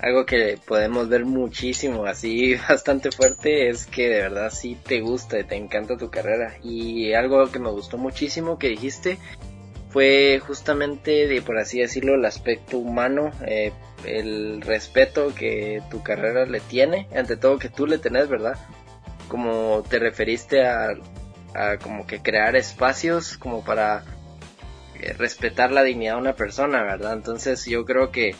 algo 0.00 0.26
que 0.26 0.58
podemos 0.66 1.08
ver 1.08 1.24
muchísimo, 1.24 2.04
así 2.04 2.56
bastante 2.68 3.12
fuerte, 3.12 3.68
es 3.68 3.86
que 3.86 4.08
de 4.08 4.22
verdad 4.22 4.50
sí 4.50 4.76
te 4.84 5.00
gusta 5.00 5.38
y 5.38 5.44
te 5.44 5.54
encanta 5.54 5.96
tu 5.96 6.10
carrera. 6.10 6.56
Y 6.64 7.12
algo 7.12 7.52
que 7.52 7.60
me 7.60 7.70
gustó 7.70 7.96
muchísimo 7.96 8.58
que 8.58 8.70
dijiste 8.70 9.16
fue 9.90 10.40
justamente, 10.44 11.28
de, 11.28 11.40
por 11.40 11.56
así 11.56 11.78
decirlo, 11.78 12.16
el 12.16 12.24
aspecto 12.24 12.78
humano, 12.78 13.30
eh, 13.46 13.70
el 14.04 14.60
respeto 14.60 15.32
que 15.36 15.82
tu 15.88 16.02
carrera 16.02 16.46
le 16.46 16.58
tiene, 16.58 17.06
ante 17.14 17.36
todo 17.36 17.60
que 17.60 17.68
tú 17.68 17.86
le 17.86 17.98
tenés, 17.98 18.28
¿verdad? 18.28 18.58
Como 19.28 19.84
te 19.88 20.00
referiste 20.00 20.66
a, 20.66 20.96
como 21.82 22.06
que 22.06 22.20
crear 22.20 22.56
espacios 22.56 23.36
como 23.38 23.64
para 23.64 24.04
eh, 25.00 25.12
respetar 25.18 25.70
la 25.70 25.82
dignidad 25.82 26.14
de 26.14 26.20
una 26.20 26.36
persona, 26.36 26.82
¿verdad? 26.82 27.12
Entonces 27.12 27.64
yo 27.66 27.84
creo 27.84 28.10
que 28.10 28.34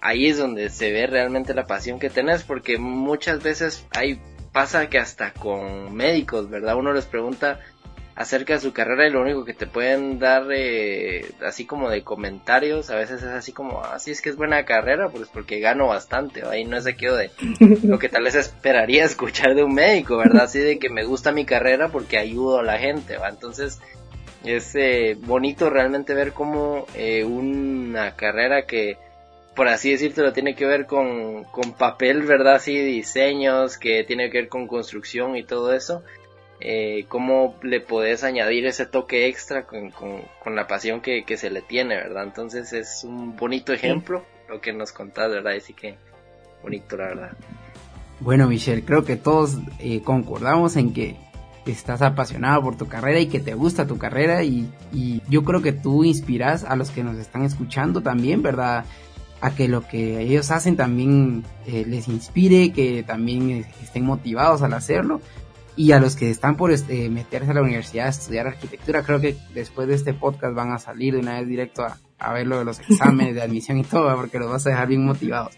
ahí 0.00 0.26
es 0.26 0.38
donde 0.38 0.70
se 0.70 0.92
ve 0.92 1.06
realmente 1.06 1.54
la 1.54 1.66
pasión 1.66 1.98
que 1.98 2.10
tenés, 2.10 2.42
porque 2.42 2.78
muchas 2.78 3.42
veces 3.42 3.86
hay 3.92 4.20
pasa 4.52 4.88
que 4.88 4.98
hasta 4.98 5.32
con 5.32 5.94
médicos, 5.94 6.50
¿verdad? 6.50 6.76
Uno 6.76 6.92
les 6.92 7.06
pregunta 7.06 7.60
acerca 8.14 8.54
de 8.54 8.60
su 8.60 8.72
carrera 8.72 9.06
y 9.06 9.10
lo 9.10 9.22
único 9.22 9.44
que 9.44 9.54
te 9.54 9.66
pueden 9.66 10.18
dar 10.18 10.46
eh, 10.50 11.32
así 11.44 11.64
como 11.64 11.88
de 11.88 12.02
comentarios 12.02 12.90
a 12.90 12.96
veces 12.96 13.22
es 13.22 13.28
así 13.28 13.52
como 13.52 13.82
así 13.84 14.10
es 14.10 14.20
que 14.20 14.30
es 14.30 14.36
buena 14.36 14.64
carrera 14.64 15.08
pues 15.08 15.28
porque 15.28 15.60
gano 15.60 15.86
bastante 15.86 16.42
ahí 16.46 16.64
no 16.64 16.76
es 16.76 16.84
de 16.84 16.94
de 16.94 17.30
lo 17.84 17.98
que 17.98 18.08
tal 18.08 18.24
vez 18.24 18.34
esperaría 18.34 19.04
escuchar 19.04 19.54
de 19.54 19.64
un 19.64 19.74
médico 19.74 20.16
verdad 20.16 20.42
así 20.42 20.58
de 20.58 20.78
que 20.78 20.90
me 20.90 21.04
gusta 21.04 21.32
mi 21.32 21.44
carrera 21.44 21.88
porque 21.88 22.18
ayudo 22.18 22.58
a 22.58 22.62
la 22.62 22.78
gente 22.78 23.16
va 23.16 23.28
entonces 23.28 23.80
es 24.44 24.74
eh, 24.74 25.16
bonito 25.18 25.70
realmente 25.70 26.14
ver 26.14 26.32
cómo 26.32 26.86
eh, 26.94 27.24
una 27.24 28.16
carrera 28.16 28.66
que 28.66 28.98
por 29.54 29.68
así 29.68 29.90
decirlo 29.92 30.32
tiene 30.32 30.54
que 30.54 30.66
ver 30.66 30.86
con, 30.86 31.44
con 31.44 31.72
papel 31.72 32.22
verdad 32.22 32.56
así 32.56 32.76
diseños 32.76 33.78
que 33.78 34.04
tiene 34.04 34.30
que 34.30 34.38
ver 34.38 34.48
con 34.48 34.66
construcción 34.66 35.36
y 35.36 35.44
todo 35.44 35.74
eso 35.74 36.02
eh, 36.60 37.06
cómo 37.08 37.56
le 37.62 37.80
podés 37.80 38.22
añadir 38.22 38.66
ese 38.66 38.86
toque 38.86 39.26
extra 39.26 39.66
con, 39.66 39.90
con, 39.90 40.54
la 40.54 40.66
pasión 40.66 41.00
que, 41.00 41.24
que, 41.24 41.36
se 41.36 41.50
le 41.50 41.62
tiene, 41.62 41.96
¿verdad? 41.96 42.24
Entonces 42.24 42.72
es 42.72 43.02
un 43.04 43.36
bonito 43.36 43.72
ejemplo 43.72 44.24
lo 44.48 44.60
que 44.60 44.72
nos 44.72 44.92
contás, 44.92 45.30
¿verdad? 45.30 45.54
Así 45.56 45.72
que 45.72 45.96
bonito, 46.62 46.96
la 46.96 47.06
verdad. 47.06 47.30
Bueno, 48.20 48.46
Michelle, 48.46 48.84
creo 48.84 49.04
que 49.04 49.16
todos 49.16 49.58
eh, 49.78 50.02
concordamos 50.02 50.76
en 50.76 50.92
que 50.92 51.16
estás 51.64 52.02
apasionado 52.02 52.62
por 52.62 52.76
tu 52.76 52.88
carrera 52.88 53.20
y 53.20 53.28
que 53.28 53.40
te 53.40 53.54
gusta 53.54 53.86
tu 53.86 53.96
carrera 53.96 54.42
y, 54.42 54.68
y 54.92 55.22
yo 55.28 55.44
creo 55.44 55.62
que 55.62 55.72
tú 55.72 56.04
inspiras 56.04 56.64
a 56.64 56.76
los 56.76 56.90
que 56.90 57.04
nos 57.04 57.16
están 57.16 57.44
escuchando 57.44 58.02
también, 58.02 58.42
¿verdad? 58.42 58.84
a 59.40 59.54
que 59.54 59.68
lo 59.68 59.86
que 59.86 60.20
ellos 60.20 60.50
hacen 60.50 60.76
también 60.76 61.44
eh, 61.66 61.84
les 61.86 62.08
inspire, 62.08 62.72
que 62.72 63.02
también 63.02 63.64
estén 63.82 64.04
motivados 64.04 64.62
al 64.62 64.74
hacerlo 64.74 65.20
y 65.76 65.92
a 65.92 66.00
los 66.00 66.16
que 66.16 66.30
están 66.30 66.56
por 66.56 66.72
este, 66.72 67.08
meterse 67.08 67.50
a 67.50 67.54
la 67.54 67.62
universidad 67.62 68.06
a 68.06 68.10
estudiar 68.10 68.46
arquitectura, 68.46 69.02
creo 69.02 69.20
que 69.20 69.36
después 69.54 69.88
de 69.88 69.94
este 69.94 70.14
podcast 70.14 70.54
van 70.54 70.72
a 70.72 70.78
salir 70.78 71.14
de 71.14 71.20
una 71.20 71.38
vez 71.38 71.48
directo 71.48 71.82
a, 71.82 71.98
a 72.18 72.32
ver 72.32 72.46
lo 72.46 72.58
de 72.58 72.64
los 72.64 72.80
exámenes 72.80 73.34
de 73.34 73.42
admisión 73.42 73.78
y 73.78 73.84
todo, 73.84 74.14
porque 74.16 74.38
los 74.38 74.50
vas 74.50 74.66
a 74.66 74.70
dejar 74.70 74.88
bien 74.88 75.04
motivados. 75.04 75.56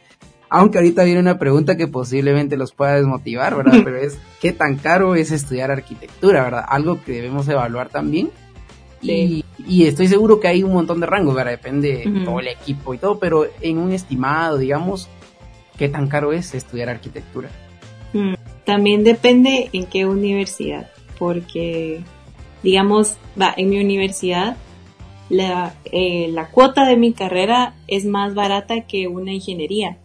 Aunque 0.49 0.79
ahorita 0.79 1.05
viene 1.05 1.19
una 1.19 1.39
pregunta 1.39 1.77
que 1.79 1.89
posiblemente 1.89 2.59
los 2.59 2.73
pueda 2.73 2.97
desmotivar, 2.97 3.57
¿verdad? 3.57 3.81
Pero 3.85 3.97
es, 3.97 4.19
¿qué 4.41 4.53
tan 4.53 4.77
caro 4.77 5.15
es 5.15 5.33
estudiar 5.33 5.71
arquitectura, 5.71 6.45
verdad? 6.45 6.65
Algo 6.69 7.03
que 7.03 7.13
debemos 7.13 7.49
evaluar 7.49 7.89
también. 7.89 8.31
Y, 9.01 9.45
y, 9.67 9.87
estoy 9.87 10.07
seguro 10.07 10.39
que 10.39 10.47
hay 10.47 10.63
un 10.63 10.73
montón 10.73 11.01
de 11.01 11.07
rangos, 11.07 11.35
¿verdad? 11.35 11.53
Depende 11.53 12.05
de 12.07 12.25
todo 12.25 12.39
el 12.39 12.47
equipo 12.47 12.95
y 12.95 12.99
todo, 12.99 13.19
pero 13.19 13.47
en 13.61 13.79
un 13.79 13.91
estimado, 13.91 14.59
digamos, 14.59 15.09
¿qué 15.77 15.89
tan 15.89 16.07
caro 16.07 16.33
es 16.33 16.55
estudiar 16.55 16.89
arquitectura? 16.89 17.49
También 18.73 19.05
depende 19.05 19.69
en 19.75 19.85
qué 19.85 20.07
universidad, 20.07 20.91
porque, 21.19 22.01
digamos, 22.63 23.19
va, 23.39 23.53
en 23.55 23.69
mi 23.69 23.79
universidad, 23.79 24.57
la, 25.29 25.75
eh, 25.85 26.29
la 26.33 26.49
cuota 26.49 26.87
de 26.87 26.97
mi 26.97 27.13
carrera 27.13 27.75
es 27.87 28.07
más 28.07 28.35
barata 28.35 28.87
que 28.87 29.09
una 29.09 29.31
ingeniería. 29.31 29.99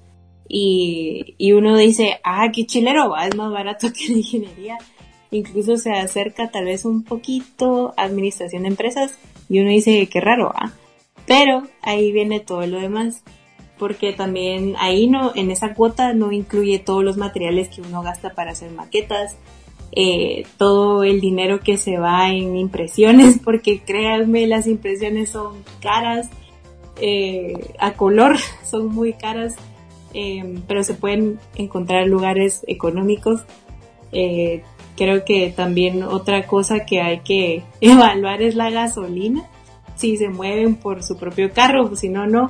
Y, 0.50 1.36
y 1.38 1.54
uno 1.54 1.78
dice, 1.78 2.20
ah, 2.26 2.52
qué 2.54 2.66
chilero, 2.66 3.10
va, 3.10 3.26
es 3.26 3.38
más 3.38 3.54
barato 3.54 3.88
que 3.94 4.12
la 4.12 4.18
ingeniería. 4.18 4.78
Incluso 5.32 5.78
se 5.78 5.94
acerca 5.94 6.52
tal 6.52 6.66
vez 6.66 6.84
un 6.84 7.06
poquito 7.06 7.94
a 7.96 8.04
administración 8.04 8.64
de 8.64 8.68
empresas 8.68 9.18
y 9.48 9.62
uno 9.62 9.70
dice, 9.70 10.10
qué 10.12 10.20
raro, 10.20 10.48
va. 10.48 10.74
Pero 11.26 11.64
ahí 11.82 12.12
viene 12.12 12.42
todo 12.42 12.68
lo 12.68 12.82
demás 12.82 13.24
porque 13.78 14.14
también 14.14 14.76
ahí 14.80 15.08
no, 15.08 15.32
en 15.36 15.52
esa 15.52 15.74
cuota 15.74 16.14
no 16.14 16.32
incluye 16.32 16.80
todos 16.80 17.04
los 17.04 17.18
materiales 17.18 17.70
que 17.70 17.82
uno 17.82 18.02
gasta 18.02 18.34
para 18.34 18.52
hacer 18.52 18.72
maquetas, 18.72 19.38
eh, 19.92 20.46
todo 20.58 21.04
el 21.04 21.22
dinero 21.22 21.60
que 21.62 21.78
se 21.78 21.98
va 21.98 22.30
en 22.30 22.58
impresiones, 22.58 23.40
porque 23.44 23.82
créanme, 23.82 24.48
las 24.48 24.68
impresiones 24.68 25.30
son 25.30 25.64
caras, 25.82 26.30
eh, 27.00 27.74
a 27.80 27.94
color 27.94 28.38
son 28.64 28.88
muy 28.88 29.14
caras, 29.14 29.56
eh, 30.14 30.60
pero 30.68 30.84
se 30.84 30.94
pueden 30.94 31.40
encontrar 31.56 32.08
lugares 32.08 32.64
económicos. 32.68 33.42
creo 34.12 35.24
que 35.26 35.54
también 35.56 36.02
otra 36.02 36.48
cosa 36.48 36.86
que 36.86 37.02
hay 37.02 37.20
que 37.20 37.64
evaluar 37.82 38.42
es 38.42 38.56
la 38.56 38.72
gasolina, 38.72 39.48
si 39.96 40.18
se 40.18 40.30
mueven 40.30 40.76
por 40.76 41.04
su 41.04 41.18
propio 41.18 41.52
carro, 41.52 41.96
si 41.96 42.10
no, 42.10 42.28
no 42.28 42.50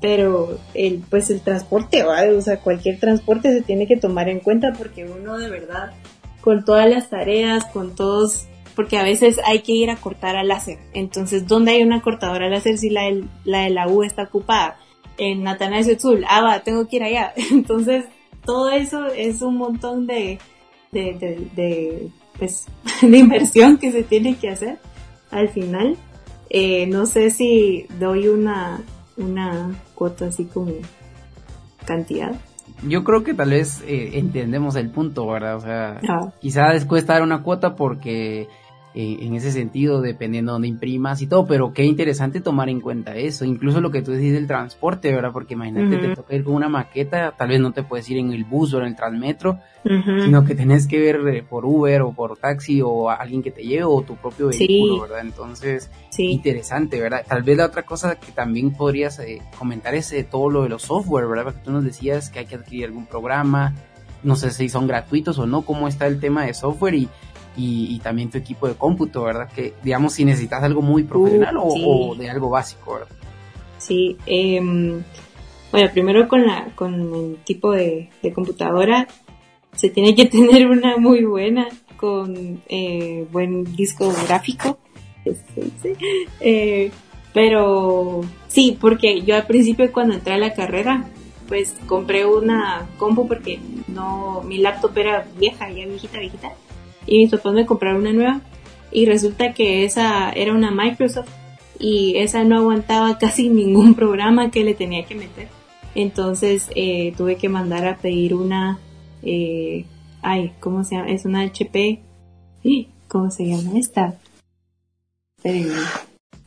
pero 0.00 0.58
el 0.74 1.02
pues 1.10 1.30
el 1.30 1.40
transporte 1.40 2.04
o 2.04 2.40
sea 2.40 2.60
cualquier 2.60 3.00
transporte 3.00 3.52
se 3.52 3.62
tiene 3.62 3.86
que 3.86 3.96
tomar 3.96 4.28
en 4.28 4.40
cuenta 4.40 4.72
porque 4.72 5.04
uno 5.04 5.38
de 5.38 5.50
verdad 5.50 5.92
con 6.40 6.64
todas 6.64 6.88
las 6.88 7.10
tareas 7.10 7.64
con 7.66 7.94
todos 7.94 8.46
porque 8.76 8.96
a 8.96 9.02
veces 9.02 9.40
hay 9.44 9.62
que 9.62 9.72
ir 9.72 9.90
a 9.90 9.96
cortar 9.96 10.36
al 10.36 10.46
láser. 10.46 10.78
Entonces 10.94 11.48
dónde 11.48 11.72
hay 11.72 11.82
una 11.82 12.00
cortadora 12.00 12.48
láser 12.48 12.78
si 12.78 12.90
la, 12.90 13.02
de 13.06 13.70
la 13.70 13.88
U 13.88 14.04
está 14.04 14.22
ocupada 14.22 14.78
en 15.16 15.48
Atanasio 15.48 15.96
Tzul 15.96 16.24
ah 16.28 16.42
va 16.42 16.60
tengo 16.60 16.86
que 16.86 16.96
ir 16.96 17.02
allá. 17.02 17.32
Entonces 17.50 18.04
todo 18.44 18.70
eso 18.70 19.06
es 19.06 19.42
un 19.42 19.56
montón 19.56 20.06
de 20.06 20.38
de, 20.92 21.14
de, 21.14 21.48
de 21.56 22.08
pues 22.38 22.66
de 23.02 23.18
inversión 23.18 23.78
que 23.78 23.90
se 23.90 24.04
tiene 24.04 24.36
que 24.36 24.50
hacer 24.50 24.78
al 25.32 25.48
final. 25.48 25.96
Eh, 26.48 26.86
no 26.86 27.04
sé 27.04 27.30
si 27.30 27.86
doy 27.98 28.28
una 28.28 28.80
una 29.16 29.74
cuota 29.98 30.26
así 30.26 30.44
como 30.44 30.72
cantidad. 31.84 32.32
Yo 32.86 33.02
creo 33.02 33.24
que 33.24 33.34
tal 33.34 33.50
vez 33.50 33.82
eh, 33.86 34.10
entendemos 34.14 34.76
el 34.76 34.90
punto, 34.90 35.26
¿verdad? 35.26 35.56
O 35.56 35.60
sea, 35.60 36.00
Ah. 36.08 36.32
quizá 36.40 36.72
les 36.72 36.84
cuesta 36.84 37.14
dar 37.14 37.22
una 37.22 37.42
cuota 37.42 37.74
porque 37.74 38.46
eh, 39.00 39.18
en 39.20 39.34
ese 39.36 39.52
sentido, 39.52 40.00
dependiendo 40.00 40.50
de 40.50 40.54
dónde 40.54 40.66
imprimas 40.68 41.22
y 41.22 41.28
todo, 41.28 41.46
pero 41.46 41.72
qué 41.72 41.84
interesante 41.84 42.40
tomar 42.40 42.68
en 42.68 42.80
cuenta 42.80 43.14
eso, 43.14 43.44
incluso 43.44 43.80
lo 43.80 43.92
que 43.92 44.02
tú 44.02 44.10
decís 44.10 44.32
del 44.32 44.48
transporte, 44.48 45.12
¿verdad? 45.14 45.30
Porque 45.32 45.54
imagínate, 45.54 45.98
Ujú. 45.98 46.00
te 46.08 46.14
toca 46.16 46.34
ir 46.34 46.42
con 46.42 46.54
una 46.54 46.68
maqueta, 46.68 47.32
tal 47.38 47.50
vez 47.50 47.60
no 47.60 47.70
te 47.70 47.84
puedes 47.84 48.10
ir 48.10 48.18
en 48.18 48.32
el 48.32 48.42
bus 48.42 48.74
o 48.74 48.80
en 48.80 48.86
el 48.86 48.96
transmetro, 48.96 49.60
sino 50.24 50.44
que 50.44 50.56
tenés 50.56 50.88
que 50.88 50.98
ver 50.98 51.20
eh, 51.28 51.44
por 51.48 51.64
Uber 51.64 52.02
o 52.02 52.12
por 52.12 52.36
taxi 52.38 52.82
o 52.82 53.08
a 53.08 53.14
alguien 53.14 53.40
que 53.42 53.52
te 53.52 53.62
lleve 53.62 53.84
o 53.84 54.02
tu 54.02 54.16
propio 54.16 54.50
Sí. 54.50 54.66
vehículo, 54.66 55.02
¿verdad? 55.02 55.20
Entonces, 55.20 55.90
Sí, 56.10 56.24
interesante, 56.32 57.00
¿verdad? 57.00 57.24
Tal 57.28 57.44
vez 57.44 57.56
la 57.56 57.66
otra 57.66 57.84
cosa 57.84 58.16
que 58.16 58.32
también 58.32 58.72
podrías 58.72 59.20
eh, 59.20 59.40
comentar 59.56 59.94
es 59.94 60.12
eh, 60.12 60.24
todo 60.28 60.50
lo 60.50 60.64
de 60.64 60.70
los 60.70 60.82
software, 60.82 61.28
¿verdad? 61.28 61.44
Porque 61.44 61.60
tú 61.64 61.70
nos 61.70 61.84
decías 61.84 62.30
que 62.30 62.40
hay 62.40 62.46
que 62.46 62.56
adquirir 62.56 62.86
algún 62.86 63.06
programa, 63.06 63.74
no 64.24 64.34
sé 64.34 64.50
si 64.50 64.68
son 64.68 64.88
gratuitos 64.88 65.38
o 65.38 65.46
no, 65.46 65.62
cómo 65.62 65.86
está 65.86 66.08
el 66.08 66.18
tema 66.18 66.44
de 66.44 66.52
software 66.54 66.94
y, 66.94 67.08
y, 67.58 67.94
y 67.94 67.98
también 67.98 68.30
tu 68.30 68.38
equipo 68.38 68.68
de 68.68 68.74
cómputo, 68.74 69.24
¿verdad? 69.24 69.50
Que 69.52 69.74
digamos 69.82 70.14
si 70.14 70.24
necesitas 70.24 70.62
algo 70.62 70.80
muy 70.80 71.02
profesional 71.02 71.56
o, 71.58 71.70
sí. 71.70 71.84
o 71.84 72.14
de 72.14 72.30
algo 72.30 72.48
básico, 72.48 72.94
¿verdad? 72.94 73.08
sí. 73.78 74.16
em, 74.26 75.02
bueno, 75.72 75.90
primero 75.92 76.28
con 76.28 76.46
la 76.46 76.68
con 76.74 76.94
el 76.94 77.36
tipo 77.44 77.72
de, 77.72 78.10
de 78.22 78.32
computadora 78.32 79.06
se 79.74 79.90
tiene 79.90 80.14
que 80.14 80.26
tener 80.36 80.66
una 80.68 80.96
muy 80.96 81.24
buena 81.24 81.68
con 81.96 82.62
eh, 82.68 83.26
buen 83.30 83.64
disco 83.76 84.12
gráfico. 84.26 84.78
dice. 85.24 85.96
Eh, 86.40 86.90
pero 87.34 88.22
sí, 88.48 88.78
porque 88.80 89.22
yo 89.22 89.36
al 89.36 89.46
principio 89.46 89.92
cuando 89.92 90.14
entré 90.14 90.34
a 90.34 90.38
la 90.38 90.54
carrera, 90.54 91.04
pues 91.46 91.74
compré 91.86 92.24
una 92.24 92.88
compu 92.98 93.28
porque 93.28 93.58
no, 93.88 94.42
mi 94.42 94.58
laptop 94.58 94.96
era 94.96 95.26
vieja, 95.38 95.68
ya 95.70 95.86
viejita, 95.86 96.18
viejita, 96.18 96.52
y 97.08 97.18
mis 97.18 97.30
papás 97.30 97.54
me 97.54 97.66
compraron 97.66 98.02
una 98.02 98.12
nueva 98.12 98.40
y 98.90 99.06
resulta 99.06 99.54
que 99.54 99.84
esa 99.84 100.30
era 100.30 100.52
una 100.52 100.70
Microsoft 100.70 101.30
y 101.78 102.16
esa 102.16 102.44
no 102.44 102.58
aguantaba 102.58 103.18
casi 103.20 103.48
ningún 103.48 103.94
programa 103.94 104.50
que 104.50 104.64
le 104.64 104.74
tenía 104.74 105.04
que 105.04 105.14
meter. 105.14 105.48
Entonces 105.94 106.68
eh, 106.74 107.12
tuve 107.16 107.36
que 107.36 107.48
mandar 107.48 107.86
a 107.86 107.96
pedir 107.96 108.34
una, 108.34 108.78
eh, 109.22 109.86
ay, 110.22 110.52
¿cómo 110.60 110.84
se 110.84 110.96
llama? 110.96 111.10
Es 111.10 111.24
una 111.24 111.42
HP. 111.42 112.02
¿Cómo 113.08 113.30
se 113.30 113.46
llama 113.46 113.78
esta? 113.78 114.18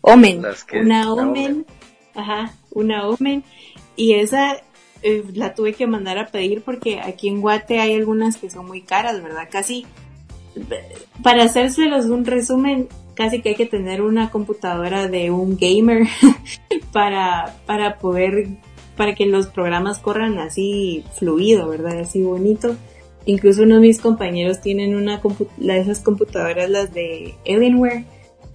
Omen. 0.01 0.43
Una 0.73 1.13
Omen. 1.13 1.65
Ajá, 2.13 2.53
una 2.71 3.07
Omen. 3.07 3.43
Y 3.95 4.13
esa 4.13 4.57
eh, 5.01 5.23
la 5.33 5.55
tuve 5.55 5.73
que 5.73 5.87
mandar 5.87 6.17
a 6.19 6.27
pedir 6.27 6.61
porque 6.61 6.99
aquí 6.99 7.27
en 7.27 7.41
Guate 7.41 7.79
hay 7.79 7.95
algunas 7.95 8.37
que 8.37 8.49
son 8.49 8.67
muy 8.67 8.81
caras, 8.81 9.23
¿verdad? 9.23 9.47
Casi, 9.51 9.85
para 11.23 11.43
hacérselos 11.43 12.05
un 12.05 12.25
resumen, 12.25 12.87
casi 13.13 13.41
que 13.41 13.49
hay 13.49 13.55
que 13.55 13.65
tener 13.65 14.01
una 14.01 14.29
computadora 14.29 15.07
de 15.07 15.31
un 15.31 15.57
gamer 15.57 16.07
para, 16.91 17.55
para 17.65 17.97
poder, 17.97 18.47
para 18.97 19.15
que 19.15 19.25
los 19.25 19.47
programas 19.47 19.99
corran 19.99 20.39
así 20.39 21.03
fluido, 21.17 21.67
¿verdad? 21.69 21.99
Así 21.99 22.21
bonito. 22.21 22.75
Incluso 23.25 23.63
uno 23.63 23.75
de 23.75 23.81
mis 23.81 23.99
compañeros 23.99 24.61
tienen 24.61 24.95
una 24.95 25.21
de 25.57 25.79
esas 25.79 25.99
computadoras, 25.99 26.69
las 26.69 26.93
de 26.93 27.35
Alienware, 27.45 28.05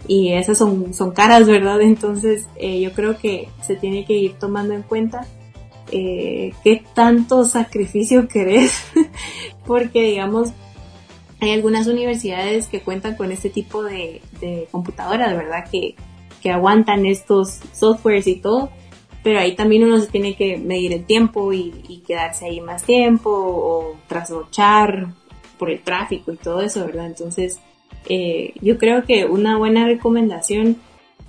y 0.09 0.33
esas 0.33 0.59
son, 0.59 0.93
son 0.95 1.13
caras, 1.13 1.47
¿verdad? 1.47 1.81
Entonces 1.81 2.47
eh, 2.57 2.81
yo 2.81 2.93
creo 2.93 3.19
que 3.19 3.49
se 3.63 3.77
tiene 3.77 4.05
que 4.05 4.15
ir 4.15 4.35
tomando 4.35 4.75
en 4.75 4.83
cuenta 4.83 5.27
eh, 5.93 6.53
qué 6.65 6.83
tanto 6.95 7.45
sacrificio 7.45 8.29
querés, 8.29 8.83
porque 9.67 10.03
digamos, 10.03 10.51
hay 11.41 11.51
algunas 11.51 11.87
universidades 11.87 12.67
que 12.67 12.81
cuentan 12.81 13.17
con 13.17 13.31
este 13.31 13.51
tipo 13.51 13.83
de, 13.83 14.23
de 14.41 14.69
computadoras, 14.71 15.37
¿verdad? 15.37 15.65
Que, 15.71 15.95
que 16.43 16.51
aguantan 16.51 17.07
estos 17.07 17.61
softwares 17.73 18.27
y 18.27 18.37
todo, 18.37 18.71
pero 19.23 19.41
ahí 19.41 19.57
también 19.57 19.85
uno 19.85 19.99
se 19.99 20.07
tiene 20.07 20.37
que 20.37 20.57
medir 20.57 20.93
el 20.93 21.05
tiempo 21.05 21.53
y, 21.53 22.03
quedarse 22.07 22.47
ahí 22.47 22.61
más 22.61 22.85
tiempo 22.85 23.31
o 23.31 23.97
trasnochar 24.07 25.09
por 25.59 25.71
el 25.71 25.81
tráfico 25.81 26.31
y 26.31 26.37
todo 26.37 26.63
eso, 26.63 26.87
¿verdad? 26.87 27.07
Entonces, 27.07 27.59
eh, 28.09 28.53
yo 28.61 28.79
creo 28.79 29.03
que 29.03 29.25
una 29.25 29.59
buena 29.59 29.85
recomendación 29.87 30.77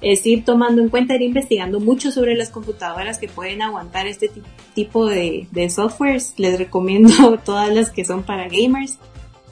es 0.01 0.23
ir 0.27 0.45
tomando 0.45 0.83
en 0.83 0.89
cuenta, 0.89 1.15
ir 1.15 1.23
investigando 1.23 1.79
mucho 1.79 2.11
sobre 2.11 2.35
las 2.35 2.51
computadoras 2.51 3.17
que 3.17 3.27
pueden 3.27 3.63
aguantar 3.63 4.05
este 4.05 4.29
tipo 4.75 5.07
de, 5.07 5.47
de 5.49 5.69
softwares. 5.71 6.35
Les 6.37 6.59
recomiendo 6.59 7.39
todas 7.43 7.73
las 7.73 7.89
que 7.89 8.05
son 8.05 8.21
para 8.21 8.47
gamers, 8.47 8.99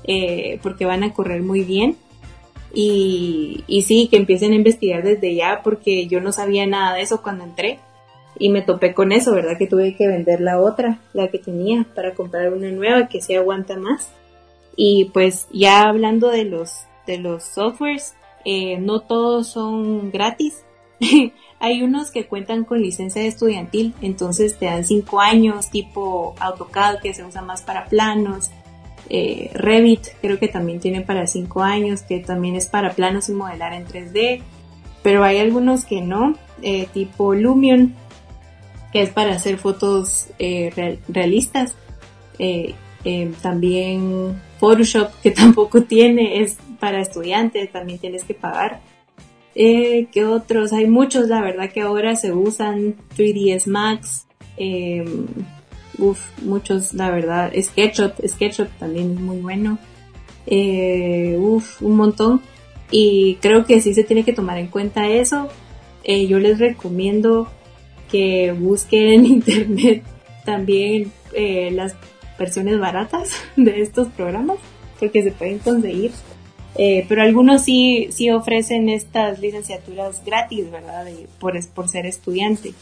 eh, 0.08 0.60
porque 0.62 0.86
van 0.86 1.04
a 1.04 1.13
correr 1.13 1.41
muy 1.41 1.62
bien. 1.62 1.98
Y, 2.74 3.63
y 3.68 3.84
sí, 3.84 4.08
que 4.10 4.18
empiecen 4.18 4.52
a 4.52 4.56
investigar 4.56 5.04
desde 5.04 5.34
ya, 5.34 5.62
porque 5.63 6.08
yo 6.08 6.20
no 6.20 6.32
sabía 6.32 6.68
nada 6.68 6.96
de 6.96 7.02
eso 7.02 7.22
cuando 7.22 7.46
entré 7.46 7.80
y 8.38 8.50
me 8.50 8.62
topé 8.62 8.94
con 8.94 9.12
eso, 9.12 9.34
¿verdad? 9.34 9.58
Que 9.58 9.68
tuve 9.68 9.96
que 9.96 10.08
vender 10.08 10.41
la 10.41 10.60
otra, 10.60 11.00
la 11.13 11.30
que 11.30 11.39
tenía, 11.39 11.86
para 11.96 12.13
comprar 12.13 12.54
una 12.54 12.72
nueva 12.72 13.08
que 13.08 13.22
se 13.22 13.38
aguanta 13.38 13.78
más. 13.78 14.12
Y 14.76 15.06
pues 15.13 15.48
ya 15.52 15.84
hablando 15.84 16.30
de 16.30 16.44
los, 16.44 16.86
de 17.08 17.18
los 17.18 17.44
softwares, 17.44 18.15
eh, 18.44 18.78
no 18.78 19.00
todos 19.00 19.48
son 19.48 20.12
gratis. 20.12 20.65
Hay 21.60 21.82
unos 21.82 22.12
que 22.12 22.28
cuentan 22.28 22.65
con 22.65 22.82
licencia 22.82 23.22
estudiantil, 23.24 23.94
entonces 24.02 24.58
te 24.58 24.65
dan 24.65 24.84
5 24.84 25.22
años, 25.22 25.70
tipo 25.70 26.36
AutoCAD 26.39 27.00
que 27.00 27.13
se 27.13 27.24
usa 27.24 27.41
más 27.41 27.62
para 27.62 27.86
planos. 27.86 28.52
Eh, 29.10 29.52
Revit 29.54 30.08
creo 30.22 30.39
que 30.39 30.48
también 30.48 30.80
tiene 30.80 31.02
para 31.02 31.28
5 31.28 31.62
años, 31.62 32.02
que 32.02 32.20
también 32.20 32.56
es 32.56 32.65
para 32.65 32.94
planos 32.94 33.30
y 33.30 33.34
modelar 33.34 33.74
en 33.74 33.86
3D. 33.86 34.41
Pero 35.04 35.24
hay 35.24 35.38
algunos 35.39 35.86
que 35.86 36.02
no, 36.02 36.36
eh, 36.62 36.88
tipo 36.94 37.36
Lumion 37.36 37.96
que 38.96 39.02
es 39.02 39.10
para 39.10 39.34
hacer 39.34 39.58
fotos 39.58 40.28
eh, 40.39 40.98
realistas. 41.10 41.76
Eh, 42.39 42.74
eh, 43.04 43.30
también 43.41 44.41
Photoshop, 44.58 45.12
que 45.22 45.32
tampoco 45.32 45.84
tiene, 45.84 46.41
es 46.41 46.58
para 46.80 47.02
estudiantes, 47.02 47.74
también 47.74 48.00
tienes 48.00 48.24
que 48.24 48.34
pagar. 48.34 48.80
Eh, 49.54 50.08
¿Qué 50.13 50.24
otros? 50.24 50.72
Hay 50.72 50.88
muchos, 50.88 51.28
la 51.28 51.41
verdad, 51.41 51.70
que 51.72 51.82
ahora 51.82 52.15
se 52.15 52.32
usan 52.32 52.96
3ds 53.18 53.68
Max. 53.68 54.28
Em, 54.56 55.28
uf, 55.98 56.22
muchos, 56.42 56.94
la 56.94 57.12
verdad. 57.12 57.52
SketchUp, 57.60 58.14
SketchUp 58.26 58.70
también 58.80 59.14
es 59.14 59.20
muy 59.20 59.38
bueno. 59.38 59.78
uf, 60.48 61.82
un 61.82 61.96
montón. 61.96 62.42
Y 62.92 63.36
creo 63.42 63.66
que 63.66 63.82
sí 63.82 63.94
se 63.94 64.04
tiene 64.04 64.24
que 64.24 64.34
tomar 64.34 64.58
en 64.58 64.68
cuenta 64.68 65.08
eso. 65.08 65.50
yo 66.06 66.40
les 66.40 66.60
recomiendo 66.60 67.50
que 68.12 68.52
busquen 68.52 69.10
en 69.12 69.26
internet 69.26 70.04
también 70.46 71.12
eh, 71.34 71.72
las 71.72 71.96
versiones 72.40 72.80
baratas 72.80 73.32
de 73.56 73.82
estos 73.82 74.08
programas, 74.10 74.58
porque 75.00 75.24
se 75.24 75.32
pueden 75.32 75.60
conseguir. 75.60 76.12
Eh, 76.78 77.06
pero 77.08 77.22
algunos 77.22 77.64
sí, 77.64 78.10
sí 78.12 78.30
ofrecen 78.30 78.90
estas 78.90 79.40
licenciaturas 79.40 80.24
gratis, 80.26 80.70
¿verdad? 80.70 81.06
por, 81.40 81.54
por 81.74 81.88
ser 81.88 82.06
estudiante. 82.06 82.74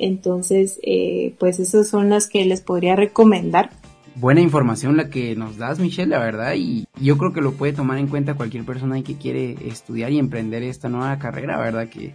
Entonces, 0.00 0.80
eh, 0.82 1.34
pues 1.38 1.60
esas 1.60 1.88
son 1.88 2.08
las 2.10 2.28
que 2.28 2.44
les 2.44 2.60
podría 2.60 2.96
recomendar. 2.96 3.70
Buena 4.16 4.40
información 4.40 4.96
la 4.96 5.08
que 5.08 5.36
nos 5.36 5.56
das, 5.56 5.78
Michelle, 5.78 6.10
la 6.10 6.18
verdad, 6.18 6.54
y 6.56 6.86
yo 7.00 7.16
creo 7.16 7.32
que 7.32 7.40
lo 7.40 7.52
puede 7.52 7.72
tomar 7.72 7.98
en 7.98 8.08
cuenta 8.08 8.34
cualquier 8.34 8.64
persona 8.64 9.00
que 9.02 9.16
quiere 9.16 9.56
estudiar 9.66 10.10
y 10.10 10.18
emprender 10.18 10.62
esta 10.62 10.88
nueva 10.88 11.18
carrera, 11.18 11.58
¿verdad? 11.58 11.88
Que 11.88 12.12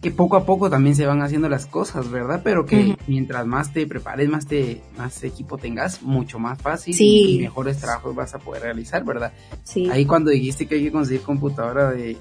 que 0.00 0.10
poco 0.10 0.36
a 0.36 0.46
poco 0.46 0.70
también 0.70 0.96
se 0.96 1.04
van 1.04 1.20
haciendo 1.20 1.48
las 1.48 1.66
cosas, 1.66 2.10
¿verdad? 2.10 2.40
Pero 2.42 2.64
que 2.64 2.96
mientras 3.06 3.46
más 3.46 3.72
te 3.72 3.86
prepares, 3.86 4.28
más 4.30 4.46
te 4.46 4.80
más 4.96 5.22
equipo 5.24 5.58
tengas, 5.58 6.02
mucho 6.02 6.38
más 6.38 6.60
fácil 6.60 6.96
y 6.98 7.38
mejores 7.38 7.78
trabajos 7.78 8.14
vas 8.14 8.34
a 8.34 8.38
poder 8.38 8.62
realizar, 8.62 9.04
¿verdad? 9.04 9.32
Sí. 9.64 9.90
Ahí 9.90 10.06
cuando 10.06 10.30
dijiste 10.30 10.66
que 10.66 10.76
hay 10.76 10.84
que 10.84 10.92
conseguir 10.92 11.20
computadora 11.20 11.90
de, 11.90 12.16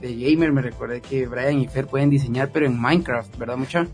de 0.00 0.16
gamer, 0.16 0.52
me 0.52 0.62
recordé 0.62 1.02
que 1.02 1.26
Brian 1.26 1.60
y 1.60 1.68
Fer 1.68 1.86
pueden 1.86 2.08
diseñar, 2.08 2.50
pero 2.50 2.64
en 2.64 2.80
Minecraft, 2.80 3.36
¿verdad, 3.36 3.58
mucha? 3.58 3.86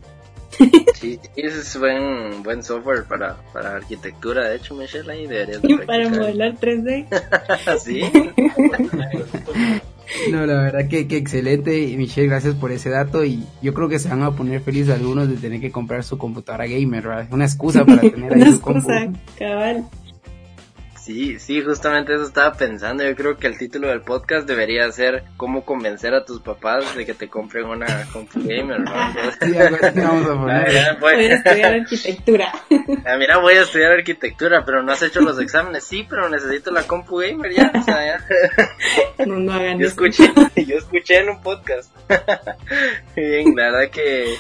Sí, 0.95 1.21
ese 1.37 1.61
es 1.61 1.79
buen, 1.79 2.43
buen 2.43 2.63
software 2.63 3.05
para, 3.05 3.37
para 3.53 3.77
arquitectura, 3.77 4.49
de 4.49 4.57
hecho, 4.57 4.75
Michelle, 4.75 5.11
ahí 5.11 5.27
deberías 5.27 5.61
Para 5.87 6.09
modelar 6.09 6.55
3D. 6.55 7.07
sí. 7.79 8.03
No, 10.31 10.47
la 10.47 10.63
verdad 10.63 10.89
que, 10.89 11.09
que 11.09 11.17
excelente, 11.17 11.95
Michelle, 11.97 12.29
gracias 12.29 12.55
por 12.55 12.73
ese 12.73 12.91
dato 12.91 13.25
y 13.25 13.45
yo 13.63 13.75
creo 13.75 13.89
que 13.89 13.99
se 13.99 14.09
van 14.09 14.23
a 14.23 14.31
poner 14.33 14.61
felices 14.61 14.95
algunos 14.95 15.29
de 15.29 15.37
tener 15.37 15.61
que 15.61 15.71
comprar 15.71 16.05
su 16.05 16.19
computadora 16.19 16.67
gamer, 16.67 17.09
¿verdad? 17.09 17.29
Una 17.33 17.45
excusa 17.45 17.85
para 17.85 18.01
tener 18.03 18.33
ahí 18.33 18.43
su 18.43 18.49
excusa, 18.51 19.09
cabal. 19.39 19.85
Sí, 21.05 21.39
sí, 21.39 21.61
justamente 21.61 22.15
eso 22.15 22.25
estaba 22.25 22.55
pensando. 22.55 23.05
Yo 23.05 23.15
creo 23.15 23.37
que 23.37 23.47
el 23.47 23.59
título 23.59 23.89
del 23.89 24.01
podcast 24.01 24.49
debería 24.49 24.91
ser 24.91 25.25
cómo 25.37 25.63
convencer 25.63 26.15
a 26.15 26.25
tus 26.25 26.41
papás 26.41 26.97
de 26.97 27.05
que 27.05 27.13
te 27.13 27.29
compren 27.29 27.67
una 27.67 28.07
compu 28.11 28.41
gamer, 28.43 28.81
¿no? 28.81 28.91
Sí, 29.43 29.53
vamos 29.53 29.83
a 29.83 30.35
poner. 30.35 30.99
voy 31.01 31.27
a 31.27 31.35
estudiar 31.35 31.75
arquitectura. 31.75 32.53
Ah, 33.07 33.17
mira, 33.19 33.37
voy 33.37 33.55
a 33.55 33.63
estudiar 33.63 33.93
arquitectura, 33.93 34.65
pero 34.65 34.83
no 34.83 34.93
has 34.93 35.03
hecho 35.03 35.21
los 35.21 35.39
exámenes. 35.39 35.85
Sí, 35.85 36.07
pero 36.09 36.31
necesito 36.31 36.71
la 36.71 36.85
compu 36.85 37.19
gamer 37.19 37.53
ya. 37.53 37.71
O 37.79 37.83
sea, 37.83 38.07
ya. 38.07 38.25
No, 39.27 39.37
no 39.37 39.53
hagan 39.53 39.79
yo 39.79 39.87
escuché, 39.87 40.33
yo 40.57 40.79
escuché 40.79 41.19
en 41.19 41.29
un 41.31 41.43
podcast. 41.43 41.95
Bien, 43.15 43.55
la 43.55 43.71
verdad 43.71 43.91
que 43.91 44.39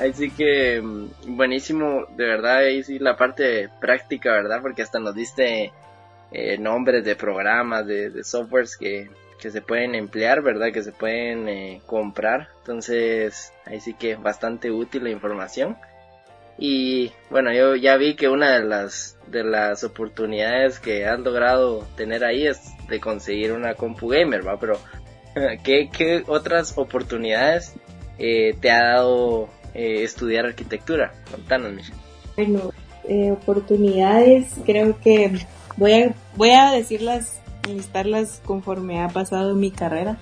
Así 0.00 0.30
que 0.30 0.80
mm, 0.82 1.36
buenísimo, 1.36 2.06
de 2.16 2.24
verdad, 2.24 2.58
ahí 2.58 2.82
sí 2.82 2.98
la 2.98 3.16
parte 3.16 3.68
práctica, 3.80 4.32
¿verdad? 4.32 4.60
Porque 4.60 4.82
hasta 4.82 4.98
nos 4.98 5.14
diste 5.14 5.72
eh, 6.32 6.58
nombres 6.58 7.04
de 7.04 7.14
programas, 7.16 7.86
de, 7.86 8.24
softwares 8.24 8.76
que, 8.76 9.08
que, 9.38 9.50
se 9.50 9.62
pueden 9.62 9.94
emplear, 9.94 10.42
¿verdad? 10.42 10.72
Que 10.72 10.82
se 10.82 10.92
pueden 10.92 11.48
eh, 11.48 11.82
comprar. 11.86 12.48
Entonces, 12.58 13.52
ahí 13.66 13.80
sí 13.80 13.94
que 13.94 14.16
bastante 14.16 14.70
útil 14.70 15.04
la 15.04 15.10
información. 15.10 15.76
Y 16.58 17.12
bueno, 17.30 17.52
yo 17.52 17.74
ya 17.74 17.96
vi 17.96 18.14
que 18.14 18.28
una 18.28 18.58
de 18.58 18.64
las, 18.64 19.18
de 19.28 19.44
las 19.44 19.82
oportunidades 19.84 20.78
que 20.78 21.04
has 21.06 21.18
logrado 21.20 21.86
tener 21.96 22.24
ahí 22.24 22.46
es 22.46 22.60
de 22.88 23.00
conseguir 23.00 23.52
una 23.52 23.74
compu 23.74 24.08
gamer, 24.08 24.46
¿va? 24.46 24.58
Pero, 24.58 24.78
¿qué, 25.64 25.88
qué 25.96 26.22
otras 26.26 26.76
oportunidades 26.76 27.74
eh, 28.18 28.56
te 28.60 28.70
ha 28.70 28.84
dado 28.94 29.50
eh, 29.74 30.02
estudiar 30.02 30.46
arquitectura? 30.46 31.12
Contanos, 31.30 31.72
Michelle. 31.72 31.98
Bueno, 32.36 32.70
eh, 33.08 33.32
oportunidades, 33.32 34.54
creo 34.64 34.98
que 35.00 35.46
voy 35.76 35.92
a, 35.92 36.14
voy 36.36 36.50
a 36.50 36.72
decirlas, 36.72 37.40
listarlas 37.68 38.40
conforme 38.44 39.02
ha 39.02 39.08
pasado 39.08 39.54
mi 39.54 39.70
carrera. 39.70 40.18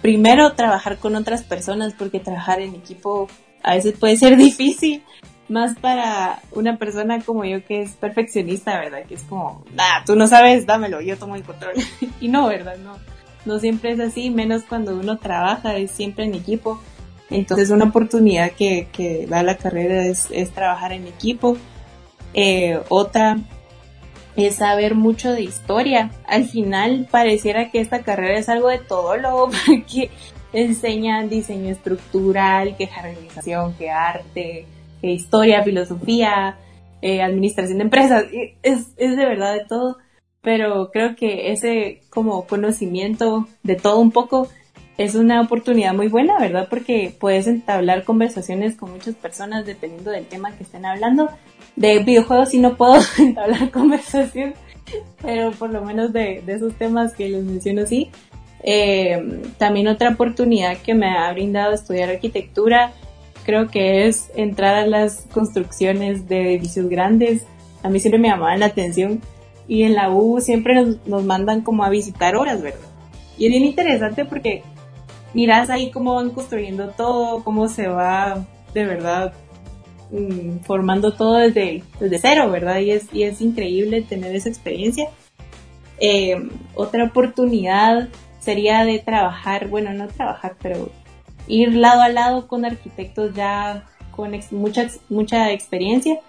primero 0.00 0.52
trabajar 0.54 0.98
con 0.98 1.14
otras 1.14 1.42
personas 1.42 1.94
porque 1.94 2.18
trabajar 2.18 2.60
en 2.60 2.74
equipo 2.74 3.28
a 3.62 3.74
veces 3.74 3.94
puede 3.98 4.16
ser 4.16 4.36
difícil, 4.48 5.02
más 5.48 5.78
para 5.78 6.40
una 6.52 6.76
persona 6.78 7.20
como 7.20 7.44
yo 7.44 7.64
que 7.64 7.82
es 7.82 7.92
perfeccionista, 7.92 8.78
¿verdad? 8.78 9.04
Que 9.06 9.14
es 9.14 9.22
como, 9.22 9.64
nada, 9.74 10.02
tú 10.04 10.16
no 10.16 10.26
sabes, 10.26 10.66
dámelo, 10.66 11.00
yo 11.00 11.16
tomo 11.16 11.36
el 11.36 11.42
control. 11.42 11.74
y 12.20 12.28
no, 12.28 12.48
¿verdad? 12.48 12.76
No, 12.78 12.96
no 13.44 13.58
siempre 13.58 13.92
es 13.92 14.00
así, 14.00 14.30
menos 14.30 14.62
cuando 14.64 14.96
uno 14.96 15.18
trabaja, 15.18 15.76
es 15.76 15.90
siempre 15.90 16.24
en 16.24 16.34
equipo. 16.34 16.80
Entonces 17.32 17.70
una 17.70 17.86
oportunidad 17.86 18.52
que, 18.52 19.26
da 19.28 19.42
la 19.42 19.56
carrera 19.56 20.04
es, 20.04 20.28
trabajar 20.54 20.92
en 20.92 21.06
equipo. 21.06 21.56
Eh, 22.34 22.80
otra 22.88 23.38
es 24.36 24.56
saber 24.56 24.94
mucho 24.94 25.32
de 25.32 25.42
historia. 25.42 26.10
Al 26.26 26.44
final 26.44 27.06
pareciera 27.10 27.70
que 27.70 27.80
esta 27.80 28.02
carrera 28.02 28.38
es 28.38 28.48
algo 28.48 28.68
de 28.68 28.78
todo 28.78 29.16
lo 29.16 29.50
porque 29.66 30.10
enseñan 30.52 31.28
diseño 31.28 31.70
estructural, 31.70 32.76
que 32.76 32.86
jardinización, 32.86 33.74
que 33.74 33.90
arte, 33.90 34.66
que 35.00 35.10
historia, 35.10 35.62
filosofía, 35.62 36.56
eh, 37.00 37.22
administración 37.22 37.78
de 37.78 37.84
empresas. 37.84 38.24
Es, 38.62 38.88
es 38.96 39.16
de 39.16 39.26
verdad 39.26 39.54
de 39.54 39.64
todo. 39.64 39.98
Pero 40.40 40.90
creo 40.90 41.14
que 41.14 41.52
ese 41.52 42.02
como 42.10 42.46
conocimiento 42.46 43.46
de 43.62 43.76
todo 43.76 44.00
un 44.00 44.10
poco 44.10 44.48
es 44.98 45.14
una 45.14 45.40
oportunidad 45.40 45.94
muy 45.94 46.08
buena, 46.08 46.38
¿verdad? 46.38 46.68
Porque 46.68 47.14
puedes 47.18 47.46
entablar 47.46 48.04
conversaciones 48.04 48.76
con 48.76 48.92
muchas 48.92 49.14
personas 49.14 49.64
dependiendo 49.64 50.10
del 50.10 50.26
tema 50.26 50.52
que 50.52 50.64
estén 50.64 50.84
hablando. 50.84 51.30
De 51.76 52.00
videojuegos 52.00 52.50
sí 52.50 52.58
no 52.58 52.76
puedo 52.76 53.00
entablar 53.18 53.70
conversación, 53.70 54.54
pero 55.22 55.52
por 55.52 55.70
lo 55.70 55.82
menos 55.82 56.12
de, 56.12 56.42
esos 56.46 56.74
temas 56.74 57.14
que 57.14 57.28
les 57.28 57.44
menciono 57.44 57.86
sí. 57.86 58.10
Eh, 58.64 59.42
también 59.58 59.88
otra 59.88 60.10
oportunidad 60.10 60.76
que 60.78 60.94
me 60.94 61.16
ha 61.16 61.32
brindado 61.32 61.72
estudiar 61.72 62.10
arquitectura 62.10 62.92
creo 63.44 63.68
que 63.68 64.06
es 64.06 64.30
entrar 64.36 64.76
a 64.76 64.86
las 64.86 65.26
construcciones 65.32 66.28
de 66.28 66.54
edificios 66.54 66.88
grandes. 66.88 67.44
A 67.82 67.88
mí 67.88 67.98
siempre 67.98 68.20
me 68.20 68.28
llamaban 68.28 68.60
la 68.60 68.66
atención 68.66 69.20
y 69.66 69.82
en 69.82 69.94
la 69.94 70.10
U 70.10 70.40
siempre 70.40 70.74
nos, 70.74 71.04
nos 71.06 71.24
mandan 71.24 71.62
como 71.62 71.84
a 71.84 71.90
visitar 71.90 72.36
horas, 72.36 72.62
¿verdad? 72.62 72.80
Y 73.38 73.46
es 73.46 73.50
bien 73.50 73.64
interesante 73.64 74.24
porque 74.24 74.62
miras 75.34 75.70
ahí 75.70 75.90
cómo 75.90 76.14
van 76.14 76.30
construyendo 76.30 76.90
todo, 76.90 77.42
cómo 77.44 77.68
se 77.68 77.88
va 77.88 78.44
de 78.74 78.84
verdad 78.84 79.32
mm, 80.10 80.58
formando 80.64 81.14
todo 81.14 81.36
desde, 81.36 81.82
desde 82.00 82.18
cero, 82.18 82.50
¿verdad? 82.50 82.78
Y 82.80 82.90
es, 82.90 83.12
y 83.12 83.24
es 83.24 83.40
increíble 83.40 84.02
tener 84.02 84.34
esa 84.34 84.48
experiencia. 84.48 85.08
Eh, 85.98 86.36
otra 86.74 87.04
oportunidad 87.04 88.08
sería 88.40 88.84
de 88.84 88.98
trabajar, 88.98 89.68
bueno, 89.68 89.92
no 89.92 90.08
trabajar, 90.08 90.56
pero 90.60 90.90
ir 91.46 91.74
lado 91.74 92.02
a 92.02 92.08
lado 92.08 92.48
con 92.48 92.64
arquitectos 92.64 93.34
ya 93.34 93.86
con 94.10 94.32
mucha, 94.50 94.88
mucha 95.08 95.52
experiencia. 95.52 96.20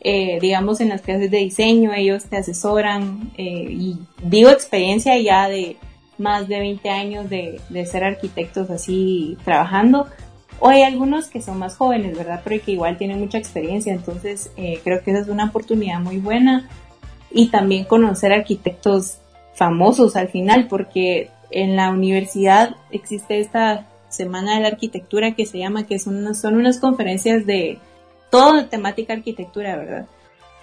Eh, 0.00 0.38
digamos 0.40 0.80
en 0.80 0.90
las 0.90 1.02
clases 1.02 1.30
de 1.30 1.38
diseño, 1.38 1.92
ellos 1.92 2.24
te 2.26 2.36
asesoran 2.36 3.32
eh, 3.36 3.66
y 3.70 3.98
digo 4.22 4.50
experiencia 4.50 5.18
ya 5.18 5.48
de 5.48 5.76
más 6.18 6.48
de 6.48 6.58
20 6.58 6.90
años 6.90 7.28
de, 7.28 7.60
ser 7.86 8.04
arquitectos 8.04 8.70
así 8.70 9.36
trabajando. 9.44 10.06
O 10.58 10.68
hay 10.68 10.82
algunos 10.82 11.28
que 11.28 11.42
son 11.42 11.58
más 11.58 11.76
jóvenes, 11.76 12.16
¿verdad? 12.16 12.40
Pero 12.42 12.64
que 12.64 12.72
igual 12.72 12.96
tienen 12.96 13.20
mucha 13.20 13.38
experiencia. 13.38 13.92
Entonces 13.92 14.50
eh, 14.56 14.80
creo 14.82 15.02
que 15.02 15.10
esa 15.10 15.20
es 15.20 15.28
una 15.28 15.46
oportunidad 15.46 16.00
muy 16.00 16.18
buena. 16.18 16.68
Y 17.30 17.48
también 17.48 17.84
conocer 17.84 18.32
arquitectos 18.32 19.18
famosos 19.54 20.16
al 20.16 20.28
final, 20.28 20.68
porque 20.68 21.30
en 21.50 21.76
la 21.76 21.90
universidad 21.90 22.76
existe 22.90 23.40
esta 23.40 23.86
semana 24.08 24.54
de 24.54 24.62
la 24.62 24.68
arquitectura 24.68 25.34
que 25.34 25.46
se 25.46 25.58
llama, 25.58 25.86
que 25.86 25.98
son, 25.98 26.34
son 26.34 26.56
unas 26.56 26.78
conferencias 26.78 27.46
de 27.46 27.78
toda 28.30 28.68
temática 28.68 29.12
arquitectura, 29.12 29.76
¿verdad? 29.76 30.06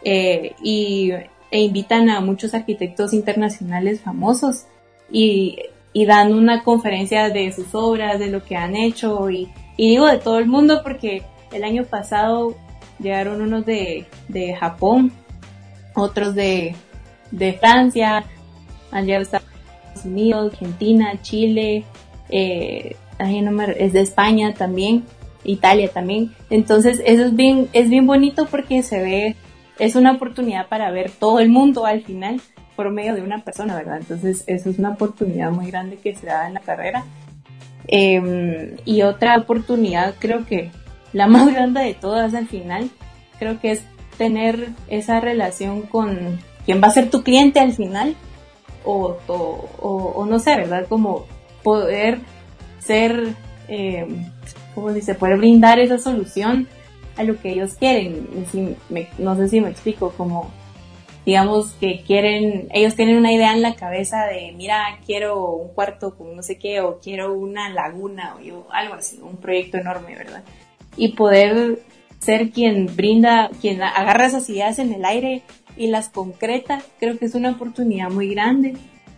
Eh, 0.04 0.56
y, 0.62 1.12
e 1.52 1.60
invitan 1.62 2.10
a 2.10 2.20
muchos 2.20 2.54
arquitectos 2.54 3.14
internacionales 3.14 4.02
famosos 4.02 4.66
y, 5.14 5.60
dan 6.08 6.34
una 6.34 6.64
conferencia 6.64 7.30
de 7.30 7.52
sus 7.54 7.74
obras, 7.74 8.20
de 8.20 8.28
lo 8.28 8.44
que 8.44 8.58
han 8.58 8.76
hecho 8.76 9.30
y, 9.30 9.50
digo 9.78 10.08
de 10.08 10.18
todo 10.18 10.40
el 10.40 10.48
mundo 10.48 10.82
porque 10.84 11.24
el 11.52 11.64
año 11.64 11.86
pasado 11.86 12.56
llegaron 13.00 13.42
unos 13.42 13.66
de, 13.66 14.08
Japón, 14.60 15.14
otros 15.94 16.36
de, 16.36 16.76
Francia, 17.60 18.26
han 18.92 19.06
llegado 19.06 19.24
Estados 19.24 19.46
Unidos, 20.04 20.52
Argentina, 20.54 21.22
Chile, 21.22 21.86
eh, 22.30 22.96
es 23.78 23.94
de 23.94 24.02
España 24.02 24.54
también, 24.54 25.04
Italia 25.44 25.90
también. 25.90 26.34
Entonces 26.50 27.02
eso 27.06 27.26
es 27.26 27.36
bien, 27.36 27.70
es 27.74 27.90
bien 27.90 28.08
bonito 28.08 28.48
porque 28.48 28.82
se 28.82 29.00
ve, 29.00 29.36
es 29.78 29.96
una 29.96 30.14
oportunidad 30.14 30.68
para 30.68 30.90
ver 30.92 31.12
todo 31.12 31.40
el 31.40 31.50
mundo 31.50 31.86
al 31.86 32.02
final 32.02 32.42
por 32.76 32.92
medio 32.92 33.16
de 33.16 33.22
una 33.22 33.44
persona, 33.44 33.76
¿verdad? 33.76 33.98
Entonces, 33.98 34.44
eso 34.48 34.70
es 34.70 34.80
una 34.80 34.92
oportunidad 34.92 35.52
muy 35.52 35.68
grande 35.70 35.98
que 35.98 36.16
se 36.16 36.28
da 36.28 36.48
en 36.48 36.56
la 36.56 36.60
carrera. 36.60 37.04
Em, 37.88 38.78
y 38.86 39.02
otra 39.02 39.38
oportunidad, 39.38 40.16
creo 40.20 40.46
que 40.46 40.72
la 41.12 41.28
más 41.28 41.52
grande 41.52 41.82
de 41.82 41.94
todas 41.94 42.34
al 42.34 42.48
final, 42.48 42.90
creo 43.40 43.60
que 43.60 43.72
es 43.72 43.84
tener 44.18 44.70
esa 44.88 45.20
relación 45.20 45.82
con 45.84 46.40
quién 46.66 46.82
va 46.82 46.88
a 46.88 46.92
ser 46.92 47.10
tu 47.10 47.24
cliente 47.24 47.60
al 47.60 47.74
final, 47.74 48.16
o, 48.86 49.18
o, 49.28 50.26
no 50.26 50.40
sé, 50.40 50.56
¿verdad? 50.58 50.86
Como 50.90 51.26
poder 51.64 52.20
ser, 52.80 53.30
eh, 53.70 54.06
¿cómo 54.76 54.92
dice? 54.92 55.16
Poder 55.16 55.38
brindar 55.38 55.80
esa 55.80 55.98
solución 55.98 56.68
a 57.16 57.24
lo 57.24 57.40
que 57.40 57.52
ellos 57.52 57.76
quieren. 57.76 58.28
no 59.18 59.36
sé 59.36 59.48
si 59.48 59.62
me 59.62 59.70
explico, 59.70 60.12
como 60.18 60.52
digamos 61.26 61.72
que 61.80 62.02
quieren, 62.06 62.68
ellos 62.74 62.96
tienen 62.96 63.18
una 63.18 63.32
idea 63.32 63.54
en 63.54 63.62
la 63.62 63.76
cabeza 63.76 64.26
de, 64.26 64.54
mira, 64.56 65.00
quiero 65.06 65.52
un 65.52 65.74
cuarto 65.74 66.16
con 66.16 66.36
no 66.36 66.44
sé 66.44 66.58
qué, 66.58 66.82
o 66.82 67.00
quiero 67.00 67.34
una 67.34 67.70
laguna, 67.70 68.36
o 68.36 68.72
algo 68.72 68.96
así, 68.96 69.20
un 69.22 69.38
proyecto 69.38 69.78
enorme, 69.78 70.16
¿verdad? 70.16 70.44
Y 70.98 71.14
poder 71.14 71.80
ser 72.20 72.52
quien 72.52 72.96
brinda, 72.96 73.50
quien 73.62 73.82
agarra 73.82 74.28
esas 74.28 74.50
ideas 74.50 74.80
en 74.80 74.94
el 74.94 75.06
aire 75.06 75.44
y 75.78 75.88
las 75.88 76.10
concreta, 76.10 76.82
creo 77.00 77.18
que 77.18 77.26
es 77.26 77.36
una 77.36 77.52
oportunidad 77.52 78.10
muy 78.10 78.30
grande. 78.30 78.76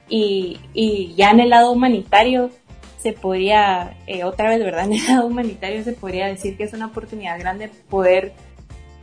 Y, 0.08 0.60
y 0.74 1.16
ya 1.16 1.32
en 1.32 1.40
el 1.40 1.50
lado 1.50 1.72
humanitario 1.72 2.52
se 3.00 3.14
podría, 3.14 3.98
eh, 4.08 4.24
otra 4.24 4.50
vez, 4.50 4.60
¿verdad? 4.60 4.86
En 4.92 4.94
el 4.94 5.06
lado 5.08 5.28
humanitario 5.28 5.84
se 5.84 5.94
podría 5.94 6.28
decir 6.28 6.58
que 6.58 6.64
es 6.64 6.74
una 6.74 6.88
oportunidad 6.88 7.40
grande 7.40 7.70
poder 7.90 8.34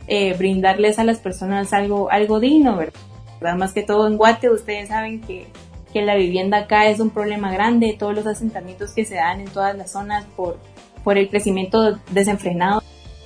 eh, 0.07 0.35
brindarles 0.37 0.99
a 0.99 1.03
las 1.03 1.19
personas 1.19 1.73
algo, 1.73 2.11
algo 2.11 2.39
digno, 2.39 2.77
¿verdad? 2.77 3.55
Más 3.57 3.73
que 3.73 3.83
todo 3.83 4.07
en 4.07 4.17
Guate, 4.17 4.49
ustedes 4.49 4.89
saben 4.89 5.21
que, 5.21 5.47
que 5.91 6.01
la 6.01 6.15
vivienda 6.15 6.59
acá 6.59 6.87
es 6.87 6.99
un 6.99 7.09
problema 7.09 7.51
grande, 7.51 7.95
todos 7.97 8.13
los 8.15 8.25
asentamientos 8.25 8.91
que 8.91 9.05
se 9.05 9.15
dan 9.15 9.41
en 9.41 9.47
todas 9.47 9.75
las 9.77 9.91
zonas 9.91 10.25
por, 10.35 10.59
por 11.03 11.17
el 11.17 11.29
crecimiento 11.29 11.99
desenfrenado, 12.11 12.81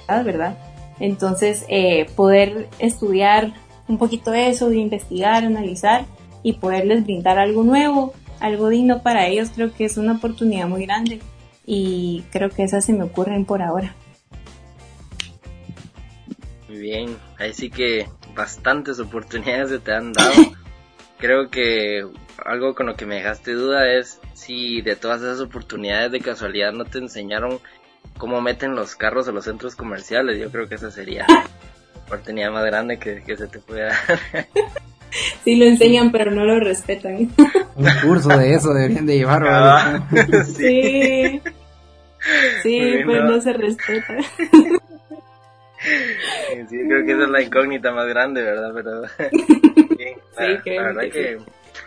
¿verdad? 0.08 0.58
Entonces, 1.00 1.66
eh, 1.68 2.08
poder 2.16 2.68
estudiar 2.80 3.54
un 3.88 3.98
poquito 3.98 4.34
eso, 4.34 4.70
de 4.70 4.78
investigar, 4.78 5.44
analizar 5.44 6.06
y 6.44 6.54
poderles 6.54 7.04
brindar 7.04 7.40
algo 7.40 7.64
nuevo, 7.64 8.14
algo 8.40 8.70
digno 8.70 9.02
para 9.02 9.28
ellos, 9.28 9.52
creo 9.54 9.74
que 9.74 9.86
es 9.86 9.98
una 9.98 10.14
oportunidad 10.14 10.68
muy 10.68 10.86
grande 10.86 11.20
y 11.66 12.24
creo 12.32 12.50
que 12.50 12.64
esas 12.64 12.86
se 12.86 12.94
me 12.94 13.04
ocurren 13.04 13.46
por 13.46 13.62
ahora 13.62 13.96
bien, 16.68 17.18
ahí 17.38 17.54
sí 17.54 17.70
que 17.70 18.08
bastantes 18.36 19.00
oportunidades 19.00 19.70
se 19.70 19.80
te 19.80 19.94
han 19.94 20.14
dado. 20.14 20.34
Creo 21.18 21.50
que 21.50 22.06
algo 22.46 22.76
con 22.76 22.86
lo 22.86 22.96
que 22.96 23.06
me 23.06 23.16
dejaste 23.16 23.54
duda 23.54 23.92
es 23.92 24.20
si 24.34 24.82
de 24.82 24.96
todas 24.96 25.22
esas 25.22 25.40
oportunidades 25.40 26.12
de 26.12 26.20
casualidad 26.20 26.72
no 26.72 26.86
te 26.86 27.00
enseñaron 27.00 27.60
cómo 28.18 28.42
meten 28.42 28.76
los 28.76 28.96
carros 28.96 29.28
a 29.28 29.32
los 29.32 29.46
centros 29.46 29.76
comerciales. 29.76 30.40
Yo 30.40 30.52
creo 30.52 30.68
que 30.68 30.76
esa 30.76 30.92
sería 30.92 31.26
la 31.28 31.46
oportunidad 32.06 32.52
más 32.52 32.66
grande 32.66 33.00
que, 33.00 33.22
se 33.36 33.48
te 33.48 33.60
puede 33.60 33.84
dar. 33.84 33.96
Sí 35.44 35.56
lo 35.56 35.66
enseñan, 35.66 36.12
pero 36.12 36.32
no 36.32 36.44
lo 36.44 36.60
respetan. 36.60 37.32
Un 37.76 37.88
curso 38.04 38.28
de 38.38 38.54
eso 38.54 38.74
deberían 38.74 39.06
de 39.06 39.18
llevar. 39.18 39.42
Ah, 39.48 40.08
sí. 40.46 41.42
Sí, 42.62 42.92
pues 43.06 43.24
no 43.24 43.42
se 43.42 43.54
respeta. 43.54 44.18
Sí, 45.80 46.78
creo 46.88 47.06
que 47.06 47.12
esa 47.12 47.24
es 47.24 47.30
la 47.30 47.42
incógnita 47.42 47.92
más 47.92 48.08
grande, 48.08 48.44
¿verdad? 48.44 48.72
Pero 48.74 49.04
sí, 49.98 50.16
la, 50.38 50.84
verdad 50.84 51.04
que, 51.12 51.40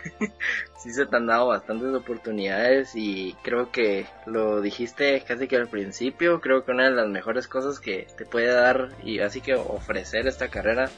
sí 0.77 0.93
se 0.93 1.05
te 1.05 1.15
han 1.15 1.27
dado 1.27 1.47
bastantes 1.47 1.93
oportunidades 1.93 2.95
y 2.95 3.35
creo 3.43 3.71
que 3.71 4.05
lo 4.25 4.61
dijiste 4.61 5.23
casi 5.27 5.47
que 5.47 5.57
al 5.57 5.67
principio, 5.67 6.41
creo 6.41 6.63
que 6.63 6.71
una 6.71 6.85
de 6.85 6.95
las 6.95 7.07
mejores 7.07 7.47
cosas 7.47 7.79
que 7.79 8.07
te 8.17 8.25
puede 8.25 8.53
dar 8.53 8.89
y 9.03 9.19
así 9.19 9.41
que 9.41 9.55
ofrecer 9.55 10.27
esta 10.27 10.47
carrera 10.47 10.89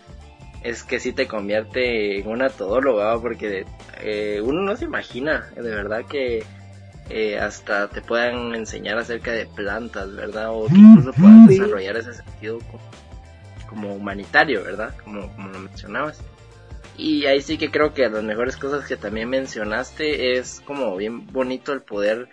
es 0.64 0.84
que 0.84 1.00
sí 1.00 1.12
te 1.12 1.28
convierte 1.28 2.20
en 2.20 2.28
una 2.28 2.50
todóloga, 2.50 3.20
porque 3.20 3.66
eh, 4.02 4.40
uno 4.42 4.62
no 4.62 4.76
se 4.78 4.86
imagina 4.86 5.50
de 5.56 5.70
verdad 5.70 6.06
que 6.06 6.44
eh, 7.10 7.38
hasta 7.38 7.90
te 7.90 8.02
puedan 8.02 8.56
enseñar 8.56 8.98
acerca 8.98 9.32
de 9.32 9.46
plantas, 9.46 10.14
¿verdad? 10.16 10.50
O 10.52 10.68
que 10.68 10.76
incluso 10.76 11.14
puedan 11.14 11.48
desarrollar 11.48 11.98
ese 11.98 12.14
sentido 12.14 12.60
como, 13.68 13.94
humanitario, 13.96 14.64
¿verdad? 14.64 14.96
Como, 15.04 15.32
como 15.34 15.50
lo 15.50 15.60
mencionabas. 15.60 16.22
Y 16.98 17.26
ahí 17.26 17.42
sí 17.42 17.58
que 17.58 17.72
creo 17.72 17.94
que 17.94 18.08
las 18.08 18.24
mejores 18.24 18.56
cosas 18.56 18.88
que 18.88 18.98
también 18.98 19.30
mencionaste 19.30 20.38
es 20.38 20.62
como 20.66 20.96
bien 20.96 21.26
bonito 21.28 21.74
el 21.74 21.82
poder 21.82 22.30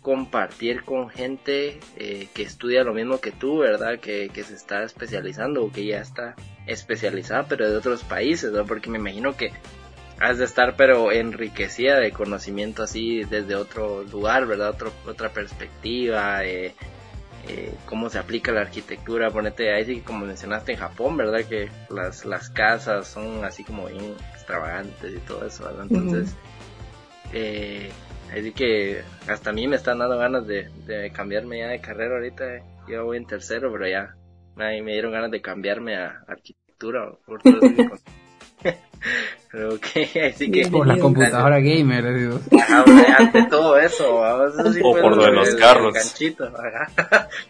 compartir 0.00 0.84
con 0.84 1.10
gente 1.10 1.80
eh, 1.96 2.28
que 2.32 2.42
estudia 2.42 2.84
lo 2.84 2.94
mismo 2.94 3.20
que 3.20 3.30
tú, 3.30 3.58
¿verdad? 3.58 3.98
Que, 4.00 4.30
que 4.30 4.42
se 4.42 4.54
está 4.54 4.82
especializando 4.82 5.62
o 5.62 5.70
que 5.70 5.84
ya 5.84 6.00
está 6.00 6.34
especializada, 6.66 7.46
pero 7.48 7.70
de 7.70 7.76
otros 7.76 8.02
países, 8.04 8.50
¿no? 8.52 8.64
Porque 8.64 8.90
me 8.90 8.98
imagino 8.98 9.36
que 9.36 9.52
has 10.20 10.38
de 10.38 10.44
estar 10.44 10.74
pero 10.76 11.12
enriquecida 11.12 11.98
de 11.98 12.12
conocimiento 12.12 12.82
así 12.82 13.24
desde 13.24 13.54
otro 13.54 14.02
lugar, 14.04 14.46
¿verdad? 14.46 14.70
Otro, 14.70 14.92
otra 15.06 15.30
perspectiva, 15.30 16.44
eh, 16.44 16.74
eh, 17.46 17.74
cómo 17.86 18.10
se 18.10 18.18
aplica 18.18 18.52
la 18.52 18.62
arquitectura, 18.62 19.30
ponete 19.30 19.72
ahí 19.72 19.84
sí 19.84 20.00
como 20.00 20.26
mencionaste 20.26 20.72
en 20.72 20.78
Japón, 20.78 21.16
¿verdad? 21.16 21.44
Que 21.44 21.70
las, 21.90 22.24
las 22.24 22.50
casas 22.50 23.06
son 23.06 23.44
así 23.44 23.64
como 23.64 23.86
bien 23.86 24.14
extravagantes 24.34 25.14
y 25.14 25.18
todo 25.20 25.46
eso, 25.46 25.64
¿verdad? 25.64 25.86
Entonces, 25.88 26.34
eh, 27.32 27.90
así 28.32 28.52
que 28.52 29.02
hasta 29.28 29.50
a 29.50 29.52
mí 29.52 29.68
me 29.68 29.76
están 29.76 29.98
dando 29.98 30.18
ganas 30.18 30.46
de, 30.46 30.68
de 30.86 31.10
cambiarme 31.10 31.60
ya 31.60 31.68
de 31.68 31.80
carrera 31.80 32.16
ahorita, 32.16 32.44
yo 32.88 33.04
voy 33.04 33.18
en 33.18 33.26
tercero, 33.26 33.70
pero 33.70 33.86
ya 33.86 34.14
me 34.56 34.92
dieron 34.92 35.12
ganas 35.12 35.30
de 35.30 35.40
cambiarme 35.40 35.96
a 35.96 36.24
arquitectura 36.26 37.12
por 37.24 37.40
todo 37.40 37.60
Pero 39.50 39.78
así 40.28 40.50
que... 40.50 40.68
Por 40.68 40.86
la 40.86 40.98
computadora 40.98 41.58
gamer, 41.60 42.14
digo. 42.14 42.38
ante 43.16 43.44
todo 43.44 43.78
eso, 43.78 44.16
o 44.16 45.00
por 45.00 45.16
lo 45.16 45.24
de 45.24 45.32
los 45.32 45.54
carros. 45.54 45.94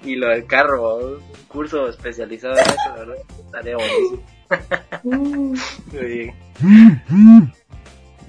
y 0.04 0.14
lo 0.14 0.28
del 0.28 0.46
carro, 0.46 0.94
un 0.96 1.18
curso 1.48 1.88
especializado 1.88 2.54
en 2.54 2.60
eso, 2.60 2.94
¿verdad? 2.96 3.16
Estaría 3.46 3.76
buenísimo. 3.76 4.22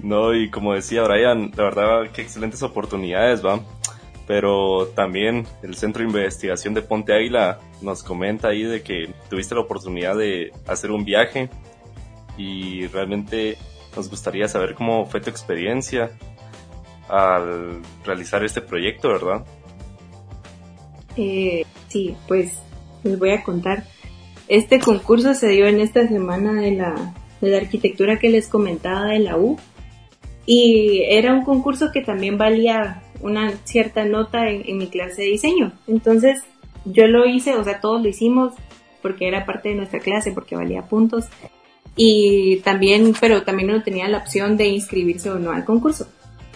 no, 0.00 0.34
y 0.34 0.50
como 0.50 0.74
decía 0.74 1.04
Brian, 1.04 1.52
la 1.56 1.64
verdad, 1.64 2.10
qué 2.12 2.20
excelentes 2.22 2.62
oportunidades, 2.62 3.44
¿va? 3.44 3.60
Pero 4.26 4.88
también 4.94 5.46
el 5.62 5.76
Centro 5.76 6.02
de 6.02 6.08
Investigación 6.08 6.74
de 6.74 6.82
Ponte 6.82 7.12
Águila 7.12 7.58
nos 7.82 8.02
comenta 8.02 8.48
ahí 8.48 8.64
de 8.64 8.82
que 8.82 9.14
tuviste 9.28 9.54
la 9.54 9.60
oportunidad 9.62 10.16
de 10.16 10.52
hacer 10.66 10.90
un 10.90 11.04
viaje 11.04 11.48
y 12.40 12.86
realmente 12.86 13.58
nos 13.94 14.08
gustaría 14.08 14.48
saber 14.48 14.74
cómo 14.74 15.04
fue 15.04 15.20
tu 15.20 15.28
experiencia 15.28 16.10
al 17.08 17.82
realizar 18.04 18.42
este 18.44 18.62
proyecto, 18.62 19.08
¿verdad? 19.08 19.44
Eh, 21.16 21.66
sí, 21.88 22.16
pues 22.26 22.58
les 23.02 23.18
voy 23.18 23.32
a 23.32 23.42
contar. 23.42 23.84
Este 24.48 24.80
concurso 24.80 25.34
se 25.34 25.48
dio 25.48 25.66
en 25.66 25.80
esta 25.80 26.06
semana 26.08 26.54
de 26.54 26.72
la, 26.72 27.14
de 27.40 27.50
la 27.50 27.58
arquitectura 27.58 28.18
que 28.18 28.30
les 28.30 28.48
comentaba 28.48 29.06
de 29.06 29.18
la 29.18 29.36
U 29.36 29.58
y 30.46 31.02
era 31.08 31.34
un 31.34 31.44
concurso 31.44 31.90
que 31.92 32.00
también 32.00 32.38
valía 32.38 33.02
una 33.20 33.50
cierta 33.64 34.04
nota 34.04 34.48
en, 34.48 34.62
en 34.66 34.78
mi 34.78 34.86
clase 34.86 35.22
de 35.22 35.28
diseño. 35.28 35.72
Entonces 35.86 36.42
yo 36.86 37.06
lo 37.06 37.26
hice, 37.26 37.54
o 37.56 37.64
sea, 37.64 37.80
todos 37.80 38.00
lo 38.02 38.08
hicimos 38.08 38.54
porque 39.02 39.28
era 39.28 39.44
parte 39.44 39.70
de 39.70 39.74
nuestra 39.74 40.00
clase, 40.00 40.32
porque 40.32 40.56
valía 40.56 40.82
puntos 40.82 41.26
y 41.96 42.60
también, 42.60 43.14
pero 43.20 43.42
también 43.42 43.70
uno 43.70 43.82
tenía 43.82 44.08
la 44.08 44.18
opción 44.18 44.56
de 44.56 44.68
inscribirse 44.68 45.30
o 45.30 45.38
no 45.38 45.52
al 45.52 45.64
concurso. 45.64 46.08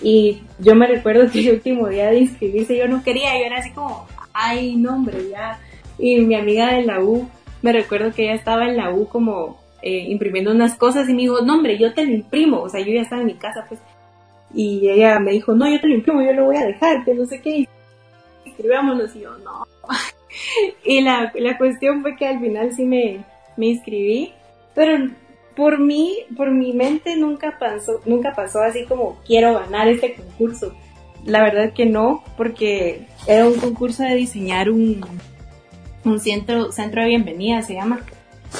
Y 0.02 0.42
yo 0.58 0.74
me 0.74 0.86
recuerdo 0.86 1.30
que 1.30 1.40
el 1.40 1.54
último 1.54 1.88
día 1.88 2.10
de 2.10 2.20
inscribirse 2.20 2.76
yo 2.76 2.88
no 2.88 3.02
quería, 3.02 3.38
yo 3.38 3.46
era 3.46 3.58
así 3.58 3.70
como, 3.70 4.06
ay, 4.32 4.76
no, 4.76 4.94
hombre, 4.94 5.28
ya. 5.30 5.58
Y 5.98 6.20
mi 6.20 6.34
amiga 6.34 6.72
de 6.74 6.84
la 6.84 7.00
U, 7.00 7.28
me 7.62 7.72
recuerdo 7.72 8.12
que 8.12 8.24
ella 8.24 8.34
estaba 8.34 8.68
en 8.68 8.76
la 8.76 8.90
U 8.90 9.08
como 9.08 9.60
eh, 9.82 10.06
imprimiendo 10.08 10.50
unas 10.50 10.74
cosas 10.76 11.08
y 11.08 11.14
me 11.14 11.22
dijo, 11.22 11.40
no, 11.42 11.62
yo 11.68 11.94
te 11.94 12.04
lo 12.04 12.12
imprimo. 12.12 12.60
O 12.60 12.68
sea, 12.68 12.80
yo 12.80 12.92
ya 12.92 13.02
estaba 13.02 13.22
en 13.22 13.28
mi 13.28 13.34
casa, 13.34 13.64
pues. 13.68 13.80
Y 14.54 14.88
ella 14.88 15.18
me 15.18 15.32
dijo, 15.32 15.54
no, 15.54 15.68
yo 15.68 15.80
te 15.80 15.88
lo 15.88 15.94
imprimo, 15.94 16.22
yo 16.22 16.32
lo 16.32 16.46
voy 16.46 16.56
a 16.56 16.66
dejar, 16.66 17.04
que 17.04 17.14
no 17.14 17.26
sé 17.26 17.40
qué. 17.40 17.68
Inscribámonos. 18.44 19.14
Y 19.16 19.20
yo, 19.20 19.36
no. 19.38 19.66
y 20.84 21.00
la, 21.00 21.32
la 21.34 21.58
cuestión 21.58 22.02
fue 22.02 22.16
que 22.16 22.26
al 22.26 22.40
final 22.40 22.72
sí 22.72 22.84
me, 22.84 23.24
me 23.56 23.66
inscribí, 23.66 24.32
pero 24.74 25.08
por 25.56 25.78
mí, 25.78 26.18
por 26.36 26.50
mi 26.50 26.72
mente 26.72 27.16
nunca 27.16 27.58
pasó, 27.58 28.00
nunca 28.04 28.32
pasó 28.34 28.60
así 28.60 28.84
como 28.84 29.18
quiero 29.26 29.54
ganar 29.54 29.88
este 29.88 30.14
concurso. 30.14 30.74
La 31.24 31.42
verdad 31.42 31.72
que 31.72 31.86
no, 31.86 32.22
porque 32.36 33.06
era 33.26 33.46
un 33.46 33.54
concurso 33.54 34.02
de 34.02 34.14
diseñar 34.14 34.68
un, 34.68 35.04
un 36.04 36.20
centro, 36.20 36.70
centro 36.72 37.02
de 37.02 37.08
bienvenida, 37.08 37.62
se 37.62 37.74
llama, 37.74 38.00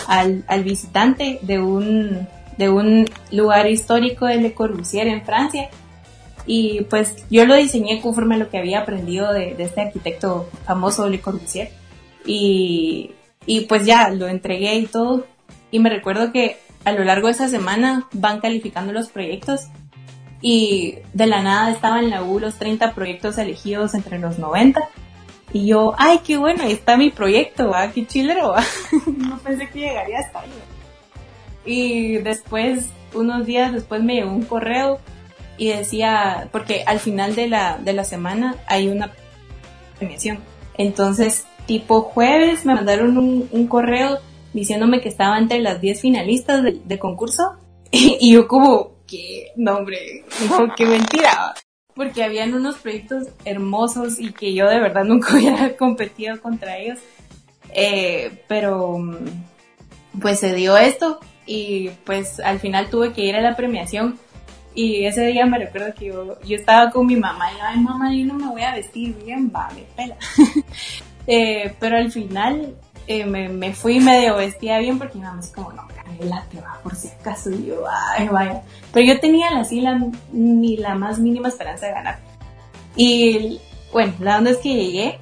al, 0.08 0.44
al 0.46 0.64
visitante 0.64 1.38
de 1.42 1.58
un, 1.58 2.26
de 2.56 2.70
un 2.70 3.06
lugar 3.30 3.68
histórico 3.68 4.26
de 4.26 4.36
Le 4.36 4.54
Corbusier 4.54 5.08
en 5.08 5.24
Francia. 5.24 5.68
Y 6.46 6.82
pues 6.90 7.24
yo 7.30 7.46
lo 7.46 7.54
diseñé 7.54 8.00
conforme 8.00 8.34
a 8.34 8.38
lo 8.38 8.50
que 8.50 8.58
había 8.58 8.80
aprendido 8.80 9.32
de, 9.32 9.54
de 9.54 9.64
este 9.64 9.82
arquitecto 9.82 10.48
famoso 10.64 11.08
Le 11.08 11.20
Corbusier. 11.20 11.70
Y, 12.26 13.12
y 13.46 13.62
pues 13.62 13.84
ya 13.84 14.08
lo 14.10 14.28
entregué 14.28 14.76
y 14.76 14.86
todo. 14.86 15.26
Y 15.70 15.78
me 15.78 15.90
recuerdo 15.90 16.32
que 16.32 16.56
a 16.84 16.92
lo 16.92 17.04
largo 17.04 17.28
de 17.28 17.32
esa 17.32 17.48
semana 17.48 18.08
van 18.12 18.40
calificando 18.40 18.92
los 18.92 19.08
proyectos 19.08 19.68
y 20.40 20.98
de 21.14 21.26
la 21.26 21.42
nada 21.42 21.70
estaban 21.70 22.04
en 22.04 22.10
la 22.10 22.22
U 22.22 22.38
los 22.38 22.56
30 22.56 22.94
proyectos 22.94 23.38
elegidos 23.38 23.94
entre 23.94 24.18
los 24.18 24.38
90 24.38 24.80
y 25.54 25.66
yo, 25.66 25.94
ay, 25.98 26.18
qué 26.24 26.36
bueno, 26.36 26.64
ahí 26.64 26.72
está 26.72 26.96
mi 26.96 27.10
proyecto, 27.10 27.70
¿va? 27.70 27.92
qué 27.92 28.04
chilero, 28.06 28.56
no 29.06 29.38
pensé 29.38 29.68
que 29.70 29.78
llegaría 29.78 30.18
hasta 30.18 30.40
ahí. 30.40 30.50
Y 31.64 32.18
después, 32.18 32.90
unos 33.14 33.46
días 33.46 33.72
después 33.72 34.02
me 34.02 34.16
llegó 34.16 34.32
un 34.32 34.44
correo 34.44 34.98
y 35.56 35.68
decía, 35.68 36.48
porque 36.50 36.82
al 36.86 36.98
final 36.98 37.36
de 37.36 37.46
la, 37.46 37.78
de 37.78 37.92
la 37.92 38.02
semana 38.02 38.56
hay 38.66 38.88
una 38.88 39.12
premiación. 39.96 40.40
Entonces, 40.76 41.46
tipo 41.66 42.02
jueves 42.02 42.66
me 42.66 42.74
mandaron 42.74 43.16
un, 43.16 43.48
un 43.52 43.66
correo 43.68 44.18
diciéndome 44.54 45.02
que 45.02 45.10
estaba 45.10 45.38
entre 45.38 45.60
las 45.60 45.80
10 45.80 46.00
finalistas 46.00 46.62
de, 46.62 46.98
concurso. 46.98 47.56
Y, 47.96 48.32
yo 48.32 48.48
como, 48.48 48.92
qué 49.06 49.52
no, 49.56 49.84
qué 50.76 50.86
mentira. 50.86 51.54
Porque 51.94 52.24
habían 52.24 52.54
unos 52.54 52.76
proyectos 52.78 53.28
hermosos 53.44 54.18
y 54.18 54.32
que 54.32 54.52
yo 54.52 54.68
de 54.68 54.80
verdad 54.80 55.04
nunca 55.04 55.34
hubiera 55.36 55.76
competido 55.76 56.40
contra 56.40 56.78
ellos. 56.78 56.98
Eh, 57.72 58.42
pero 58.48 58.98
pues 60.20 60.40
se 60.40 60.54
dio 60.54 60.76
esto 60.76 61.20
y 61.46 61.90
pues 62.04 62.40
al 62.40 62.60
final 62.60 62.88
tuve 62.88 63.12
que 63.12 63.22
ir 63.22 63.36
a 63.36 63.40
la 63.40 63.56
premiación 63.56 64.18
y 64.74 65.04
ese 65.06 65.26
día 65.26 65.46
me 65.46 65.58
recuerdo 65.58 65.94
que 65.94 66.06
yo, 66.06 66.40
yo 66.42 66.56
estaba 66.56 66.90
con 66.90 67.06
mi 67.06 67.16
mamá 67.16 67.52
y 67.52 67.56
ay 67.60 67.80
mamá 67.80 68.12
yo 68.12 68.24
no 68.26 68.34
me 68.34 68.48
voy 68.48 68.62
a 68.62 68.74
vestir 68.74 69.14
bien, 69.24 69.50
va, 69.54 69.70
me 69.74 69.82
pela. 69.96 70.16
eh, 71.26 71.74
pero 71.78 71.96
al 71.96 72.10
final 72.10 72.74
eh, 73.06 73.24
me, 73.24 73.48
me, 73.48 73.74
fui 73.74 74.00
medio 74.00 74.36
vestida 74.36 74.78
bien 74.78 74.98
porque 74.98 75.18
mi 75.18 75.24
mamá 75.24 75.40
es 75.40 75.50
como, 75.50 75.72
no, 75.72 75.86
la 76.20 76.44
te 76.50 76.60
va 76.60 76.78
por 76.82 76.94
si 76.94 77.08
acaso. 77.08 77.50
Y 77.50 77.66
yo, 77.66 77.84
ay, 78.16 78.28
vaya. 78.28 78.62
Pero 78.92 79.06
yo 79.06 79.20
tenía 79.20 79.48
así 79.58 79.80
la, 79.80 80.00
ni 80.32 80.76
la 80.76 80.94
más 80.94 81.18
mínima 81.18 81.48
esperanza 81.48 81.86
de 81.86 81.92
ganar. 81.92 82.18
Y 82.96 83.60
bueno, 83.92 84.12
la 84.20 84.38
onda 84.38 84.50
es 84.50 84.58
que 84.58 84.74
llegué 84.74 85.18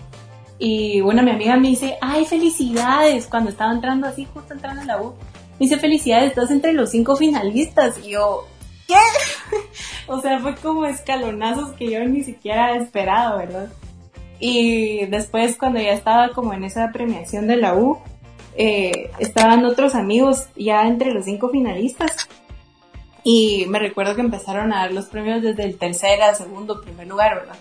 y 0.65 1.01
bueno, 1.01 1.25
mi 1.25 1.33
amiga 1.33 1.57
me 1.57 1.69
dice, 1.69 1.97
ay, 2.01 2.25
felicidades, 2.25 3.27
cuando 3.27 3.51
estaba 3.51 3.73
entrando 3.73 4.07
así, 4.07 4.29
justo 4.33 4.55
entrando 4.55 4.83
en 4.83 4.87
la 4.87 5.03
U, 5.03 5.15
me 5.59 5.67
dice, 5.67 5.77
felicidades, 5.79 6.29
estás 6.29 6.53
entre 6.53 6.73
los 6.73 6.91
cinco 6.91 7.17
finalistas. 7.17 7.99
Y 7.99 8.11
yo, 8.11 8.47
¿qué? 8.87 8.95
o 10.07 10.21
sea, 10.21 10.39
fue 10.39 10.55
como 10.55 10.85
escalonazos 10.87 11.73
que 11.73 11.91
yo 11.91 12.05
ni 12.05 12.23
siquiera 12.23 12.77
esperado, 12.77 13.39
¿verdad? 13.39 13.69
Y 14.45 15.07
después 15.07 15.57
cuando 15.57 15.81
ya 15.81 15.93
estaba 15.93 16.31
como 16.31 16.53
en 16.53 16.65
esa 16.65 16.91
premiación 16.91 17.47
de 17.47 17.59
la 17.59 17.77
U, 17.77 18.01
eh, 18.57 19.13
estaban 19.21 19.65
otros 19.65 19.95
amigos 19.95 20.49
ya 20.57 20.89
entre 20.89 21.15
los 21.15 21.27
cinco 21.27 21.51
finalistas. 21.51 22.29
Y 23.23 23.67
me 23.69 23.79
recuerdo 23.79 24.17
que 24.17 24.21
empezaron 24.21 24.73
a 24.73 24.79
dar 24.79 24.93
los 24.93 25.07
premios 25.07 25.43
desde 25.43 25.63
el 25.63 25.79
tercer 25.79 26.21
al 26.21 26.35
segundo, 26.35 26.81
primer 26.81 27.07
lugar, 27.07 27.37
¿verdad? 27.37 27.55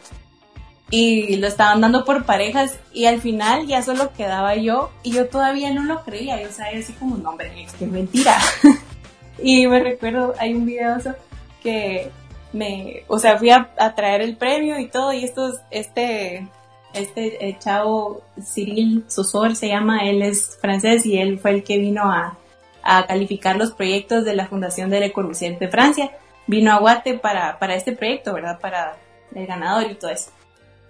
Y 0.89 1.35
lo 1.35 1.45
estaban 1.45 1.81
dando 1.81 2.03
por 2.03 2.25
parejas 2.25 2.79
y 2.91 3.05
al 3.05 3.21
final 3.21 3.67
ya 3.67 3.83
solo 3.83 4.11
quedaba 4.13 4.55
yo 4.55 4.89
y 5.03 5.11
yo 5.11 5.29
todavía 5.29 5.71
no 5.71 5.83
lo 5.83 6.03
creía. 6.03 6.41
Yo, 6.41 6.49
o 6.49 6.51
yo 6.51 6.79
así 6.79 6.93
como, 6.93 7.15
no, 7.15 7.29
hombre, 7.29 7.63
es 7.63 7.79
mentira. 7.79 8.39
y 9.37 9.67
me 9.67 9.81
recuerdo, 9.81 10.33
hay 10.39 10.55
un 10.55 10.65
video 10.65 10.97
que 11.61 12.09
me, 12.53 13.03
o 13.07 13.19
sea, 13.19 13.37
fui 13.37 13.51
a, 13.51 13.69
a 13.77 13.93
traer 13.93 14.21
el 14.21 14.35
premio 14.35 14.79
y 14.79 14.87
todo 14.87 15.13
y 15.13 15.23
estos, 15.23 15.59
este, 15.69 16.49
este 16.93 17.47
eh, 17.47 17.57
chavo 17.59 18.21
Cyril 18.41 19.05
Sosor 19.07 19.55
se 19.55 19.67
llama, 19.67 20.05
él 20.05 20.21
es 20.21 20.57
francés 20.59 21.05
y 21.05 21.17
él 21.17 21.39
fue 21.39 21.51
el 21.51 21.63
que 21.63 21.77
vino 21.77 22.03
a, 22.11 22.37
a 22.83 23.05
calificar 23.05 23.55
los 23.55 23.71
proyectos 23.71 24.25
de 24.25 24.35
la 24.35 24.47
Fundación 24.47 24.89
de 24.89 24.99
Le 24.99 25.11
Corbusier 25.11 25.57
de 25.59 25.67
Francia. 25.67 26.11
Vino 26.47 26.71
a 26.71 26.79
Guate 26.79 27.13
para, 27.15 27.59
para 27.59 27.75
este 27.75 27.91
proyecto, 27.91 28.33
¿verdad? 28.33 28.59
Para 28.59 28.97
del 29.31 29.47
ganador 29.47 29.89
y 29.89 29.95
todo 29.95 30.11
eso. 30.11 30.31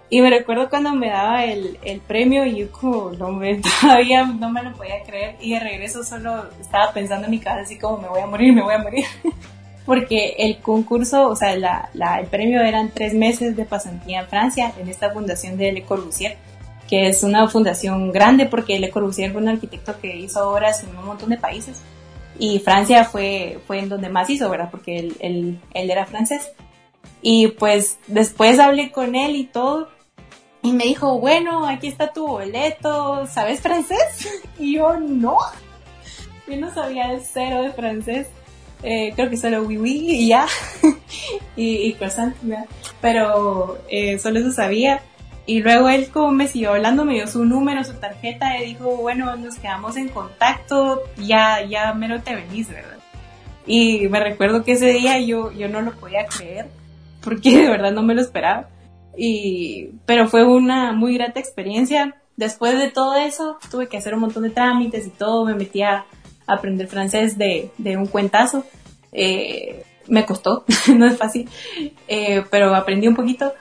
Y 0.10 0.20
me 0.22 0.30
recuerdo 0.30 0.70
cuando 0.70 0.93
me 0.93 1.10
daba 1.10 1.45
el, 1.45 1.80
el 1.84 2.02
premio 2.02 2.45
y 2.45 2.58
yo 2.58 2.72
como, 2.72 3.12
no 3.12 3.32
me, 3.32 3.62
todavía 3.82 4.26
no 4.26 4.49
me 4.49 4.62
lo 4.62 4.74
podía 4.74 5.02
creer 5.04 5.38
y 5.39 5.54
de 5.54 5.60
regreso 5.62 6.04
solo 6.04 6.49
estaba 6.60 6.91
pensando 6.91 7.26
en 7.26 7.32
mi 7.32 7.39
casa 7.39 7.62
así 7.62 7.78
como 7.78 7.99
me 7.99 8.10
voy 8.10 8.20
a 8.20 8.28
morir, 8.28 8.54
me 8.54 8.62
voy 8.62 8.74
a 8.74 8.80
morir. 8.80 9.06
Porque 9.86 10.36
el 10.38 10.60
concurso, 10.60 11.28
o 11.28 11.36
sea, 11.36 11.56
la, 11.56 11.90
la, 11.94 12.20
el 12.20 12.28
premio 12.28 12.62
eran 12.62 12.92
tres 12.94 13.14
meses 13.14 13.56
de 13.56 13.66
pasantía 13.66 14.22
en 14.22 14.28
Francia 14.28 14.74
en 14.80 14.88
esta 14.88 15.12
fundación 15.12 15.58
de 15.58 15.72
Le 15.72 15.84
Corbusier, 15.84 16.38
que 16.88 17.08
es 17.08 17.24
una 17.24 17.48
fundación 17.48 18.12
grande 18.12 18.46
porque 18.46 18.80
Le 18.80 18.92
Corbusier 18.92 19.32
fue 19.32 19.42
un 19.42 19.50
arquitecto 19.50 20.00
que 20.00 20.16
hizo 20.18 20.50
obras 20.50 20.84
en 20.84 20.96
un 20.96 21.06
montón 21.06 21.30
de 21.30 21.38
países 21.38 21.82
y 22.38 22.60
Francia 22.60 23.06
fue, 23.06 23.60
fue 23.68 23.80
en 23.80 23.90
donde 23.90 24.10
más 24.10 24.30
hizo, 24.30 24.50
¿verdad? 24.50 24.70
Porque 24.72 24.98
él, 24.98 25.16
él, 25.20 25.60
él 25.74 25.92
era 25.92 26.06
francés. 26.06 26.52
Y 27.22 27.50
pues 27.50 28.00
después 28.08 28.60
hablé 28.60 28.92
con 28.92 29.16
él 29.16 29.36
y 29.36 29.46
todo 29.46 29.90
y 30.64 30.74
me 30.74 30.86
dijo, 30.86 31.20
bueno, 31.20 31.68
aquí 31.68 31.88
está 31.88 32.14
tu 32.14 32.28
boleto, 32.28 33.28
¿sabes 33.28 33.62
francés? 33.62 34.28
Y 34.60 34.76
yo, 34.76 35.00
no, 35.00 35.38
yo 36.48 36.58
no 36.58 36.74
sabía 36.74 37.20
cero 37.20 37.62
de 37.62 37.72
francés. 37.72 38.28
Eh, 38.84 39.14
creo 39.16 39.30
que 39.30 39.38
solo 39.38 39.62
oui 39.64 39.78
oui 39.78 40.08
y 40.10 40.28
ya, 40.30 40.48
y, 41.56 41.84
y 41.84 41.94
croissant, 41.94 42.36
pero 43.00 43.78
eh, 43.90 44.18
solo 44.20 44.40
eso 44.40 44.52
sabía. 44.52 45.02
Y 45.46 45.62
luego 45.62 45.90
él 45.90 46.10
como 46.10 46.32
me 46.32 46.48
siguió 46.48 46.72
hablando, 46.72 47.04
me 47.04 47.16
dio 47.16 47.28
su 47.28 47.46
número, 47.46 47.84
su 47.84 47.94
tarjeta 47.94 48.58
y 48.58 48.66
dijo, 48.68 48.96
bueno, 48.98 49.36
nos 49.36 49.56
quedamos 49.56 49.98
en 49.98 50.10
contacto, 50.10 51.02
ya, 51.18 51.66
ya 51.66 51.94
mero 51.94 52.22
te 52.22 52.36
venís, 52.36 52.70
¿verdad? 52.70 52.98
Y 53.66 54.08
me 54.08 54.20
recuerdo 54.20 54.64
que 54.64 54.74
ese 54.74 54.88
día 54.88 55.20
yo, 55.20 55.52
yo 55.52 55.68
no 55.68 55.82
lo 55.82 55.92
podía 55.94 56.26
creer, 56.26 56.68
porque 57.24 57.58
de 57.58 57.70
verdad 57.70 57.92
no 57.92 58.04
me 58.04 58.16
lo 58.16 58.22
esperaba. 58.22 58.70
Y, 59.18 59.90
pero 60.06 60.28
fue 60.28 60.46
una 60.46 60.94
muy 60.94 61.16
grata 61.16 61.40
experiencia. 61.40 62.16
Después 62.38 62.78
de 62.80 62.90
todo 62.90 63.16
eso, 63.16 63.58
tuve 63.70 63.88
que 63.88 63.98
hacer 63.98 64.14
un 64.14 64.22
montón 64.22 64.44
de 64.44 64.50
trámites 64.52 65.06
y 65.06 65.10
todo, 65.10 65.46
me 65.46 65.54
metí 65.54 65.82
a 65.82 66.06
aprender 66.48 66.88
francés 66.88 67.38
de, 67.38 67.72
de 67.78 67.98
un 67.98 68.08
cuentazo. 68.08 68.66
Eh, 69.12 69.84
me 70.08 70.26
costó, 70.26 70.66
no 70.96 71.06
es 71.06 71.18
fácil, 71.18 71.50
eh, 72.08 72.44
pero 72.50 72.76
aprendí 72.76 73.08
un 73.08 73.16
poquito 73.16 73.54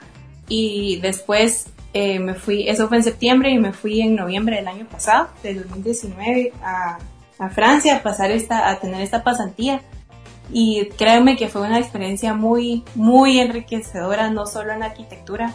y 0.47 0.99
después 0.99 1.67
eh, 1.93 2.19
me 2.19 2.33
fui, 2.33 2.67
eso 2.67 2.87
fue 2.87 2.97
en 2.97 3.03
septiembre 3.03 3.51
y 3.51 3.57
me 3.57 3.73
fui 3.73 4.01
en 4.01 4.15
noviembre 4.15 4.57
del 4.57 4.67
año 4.67 4.87
pasado, 4.87 5.29
del 5.43 5.61
2019, 5.63 6.53
a, 6.63 6.97
a 7.39 7.49
Francia 7.49 7.97
a 7.97 8.03
pasar 8.03 8.31
esta, 8.31 8.69
a 8.69 8.79
tener 8.79 9.01
esta 9.01 9.23
pasantía 9.23 9.81
y 10.51 10.89
créanme 10.97 11.37
que 11.37 11.47
fue 11.47 11.61
una 11.61 11.79
experiencia 11.79 12.33
muy, 12.33 12.83
muy 12.95 13.39
enriquecedora, 13.39 14.29
no 14.29 14.45
solo 14.45 14.73
en 14.73 14.83
arquitectura, 14.83 15.53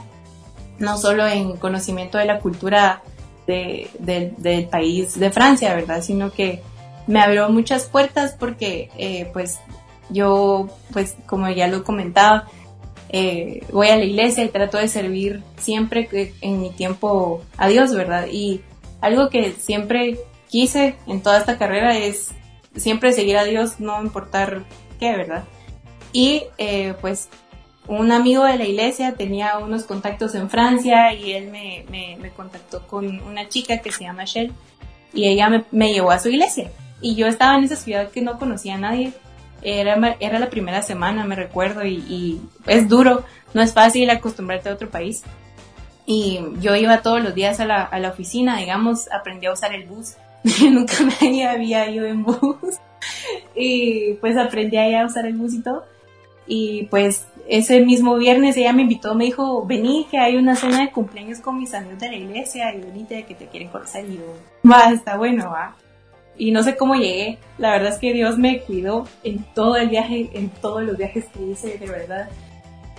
no 0.79 0.97
solo 0.99 1.27
en 1.27 1.57
conocimiento 1.57 2.19
de 2.19 2.25
la 2.25 2.41
cultura 2.41 3.03
de, 3.47 3.91
de, 3.99 4.33
del 4.39 4.69
país 4.69 5.19
de 5.19 5.31
Francia, 5.31 5.75
¿verdad? 5.75 6.03
Sino 6.03 6.33
que 6.33 6.63
me 7.07 7.21
abrió 7.21 7.49
muchas 7.51 7.85
puertas 7.87 8.37
porque, 8.39 8.91
eh, 8.97 9.31
pues, 9.33 9.59
yo, 10.11 10.69
pues, 10.93 11.17
como 11.27 11.49
ya 11.51 11.69
lo 11.69 11.85
comentaba, 11.85 12.49
eh, 13.09 13.65
voy 13.73 13.89
a 13.89 13.97
la 13.97 14.05
iglesia 14.05 14.45
y 14.45 14.49
trato 14.49 14.79
de 14.79 14.89
servir 14.89 15.43
siempre 15.57 16.09
en 16.41 16.61
mi 16.61 16.71
tiempo 16.71 17.43
a 17.57 17.69
Dios, 17.69 17.95
¿verdad? 17.95 18.27
Y 18.31 18.63
algo 19.01 19.31
que 19.31 19.53
siempre 19.53 20.19
quise 20.49 20.97
en 21.07 21.23
toda 21.23 21.39
esta 21.39 21.59
carrera 21.59 21.97
es 21.97 22.31
siempre 22.75 23.13
seguir 23.13 23.37
a 23.37 23.45
Dios, 23.45 23.81
no 23.81 24.03
importar 24.03 24.65
qué, 24.99 25.17
¿verdad? 25.17 25.45
Y 26.13 26.45
eh, 26.59 26.95
pues 27.01 27.29
un 27.89 28.11
amigo 28.11 28.45
de 28.45 28.57
la 28.57 28.65
iglesia 28.65 29.15
tenía 29.15 29.59
unos 29.59 29.85
contactos 29.85 30.35
en 30.35 30.51
Francia 30.51 31.13
y 31.13 31.33
él 31.33 31.51
me, 31.51 32.31
contactó 32.37 32.87
con 32.87 33.21
una 33.23 33.49
chica 33.49 33.79
que 33.79 33.93
se 33.93 34.05
llama 34.05 34.25
Shell 34.25 34.53
y 35.13 35.29
ella 35.29 35.65
me, 35.71 35.93
llevó 35.93 36.11
a 36.11 36.19
su 36.19 36.29
iglesia. 36.29 36.71
Y 37.07 37.15
yo 37.15 37.29
estaba 37.29 37.57
en 37.57 37.63
esa 37.63 37.77
ciudad 37.77 38.11
que 38.11 38.21
no 38.21 38.37
conocía 38.37 38.75
a 38.75 38.79
nadie. 38.79 39.13
Era, 39.63 40.17
era 40.19 40.41
la 40.41 40.51
primera 40.51 40.83
semana, 40.83 41.25
me 41.25 41.37
recuerdo, 41.37 41.87
y, 41.87 42.41
es 42.67 42.89
duro, 42.89 43.23
no 43.55 43.63
es 43.63 43.73
fácil 43.73 44.11
acostumbrarte 44.11 44.71
a 44.71 44.73
otro 44.73 44.91
país. 44.91 45.23
Y 46.05 46.41
yo 46.59 46.75
iba 46.75 47.03
todos 47.03 47.23
los 47.23 47.33
días 47.33 47.61
a 47.61 47.65
la, 47.65 47.85
a 47.85 48.01
la 48.01 48.09
oficina, 48.09 48.57
digamos, 48.57 49.09
aprendí 49.13 49.47
a 49.47 49.53
usar 49.53 49.73
el 49.73 49.87
bus. 49.87 50.15
Nunca 50.69 50.97
me 51.21 51.47
había 51.47 51.89
ido 51.89 52.07
en 52.07 52.25
bus. 52.25 52.81
y 53.55 54.15
pues 54.15 54.37
aprendí 54.37 54.77
a 54.77 55.07
usar 55.07 55.27
el 55.27 55.37
bus 55.37 55.55
y 55.55 55.63
todo. 55.63 55.85
Y 56.49 56.89
pues 56.91 57.29
ese 57.49 57.83
mismo 57.83 58.17
viernes 58.17 58.57
ella 58.57 58.73
me 58.73 58.83
invitó, 58.83 59.15
me 59.15 59.27
dijo, 59.27 59.65
vení 59.65 60.09
que 60.11 60.19
hay 60.19 60.39
una 60.39 60.57
cena 60.57 60.81
de 60.81 60.91
cumpleaños 60.91 61.39
con 61.39 61.57
mis 61.57 61.73
amigos 61.73 62.01
de 62.01 62.09
la 62.09 62.17
iglesia 62.17 62.75
y 62.75 62.81
venite 62.81 63.23
que 63.27 63.37
te 63.37 63.47
quieren 63.47 63.69
conocer. 63.69 64.05
Y 64.11 64.17
yo, 64.17 64.35
va, 64.69 64.91
está 64.91 65.17
bueno, 65.17 65.51
va. 65.53 65.77
Y 66.39 66.51
no 66.51 66.63
sé 66.63 66.77
cómo 66.77 66.95
llegué, 66.95 67.39
la 67.59 67.71
verdad 67.71 67.93
es 67.93 67.99
que 67.99 68.13
Dios 68.13 68.37
me 68.39 68.61
cuidó 68.61 69.07
en 69.23 69.45
todo 69.55 69.77
el 69.77 69.89
viaje, 69.89 70.31
en 70.35 70.51
todos 70.51 70.83
los 70.83 70.97
viajes 70.97 71.25
que 71.33 71.43
hice, 71.43 71.79
de 71.79 71.87
verdad. 71.87 72.29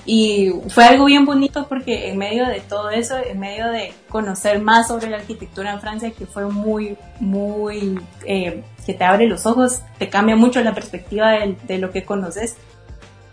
Y 0.06 0.52
fue 0.70 0.86
algo 0.86 1.06
bien 1.06 1.26
bonito 1.26 1.68
porque 1.68 2.10
en 2.10 2.18
medio 2.18 2.48
de 2.48 2.62
todo 2.62 2.90
eso, 2.90 3.18
en 3.18 3.40
medio 3.40 3.68
de 3.68 3.92
conocer 4.08 4.62
más 4.62 4.88
sobre 4.88 5.10
la 5.10 5.18
arquitectura 5.18 5.74
en 5.74 5.82
Francia, 5.82 6.12
que 6.12 6.26
fue 6.26 6.46
muy, 6.48 6.98
muy, 7.20 8.00
eh, 8.26 8.64
que 8.86 8.94
te 8.94 9.04
abre 9.04 9.28
los 9.28 9.46
ojos, 9.46 9.82
te 10.00 10.10
cambia 10.10 10.36
mucho 10.36 10.62
la 10.64 10.74
perspectiva 10.74 11.32
de, 11.32 11.58
de 11.68 11.78
lo 11.78 11.92
que 11.92 12.06
conoces, 12.06 12.56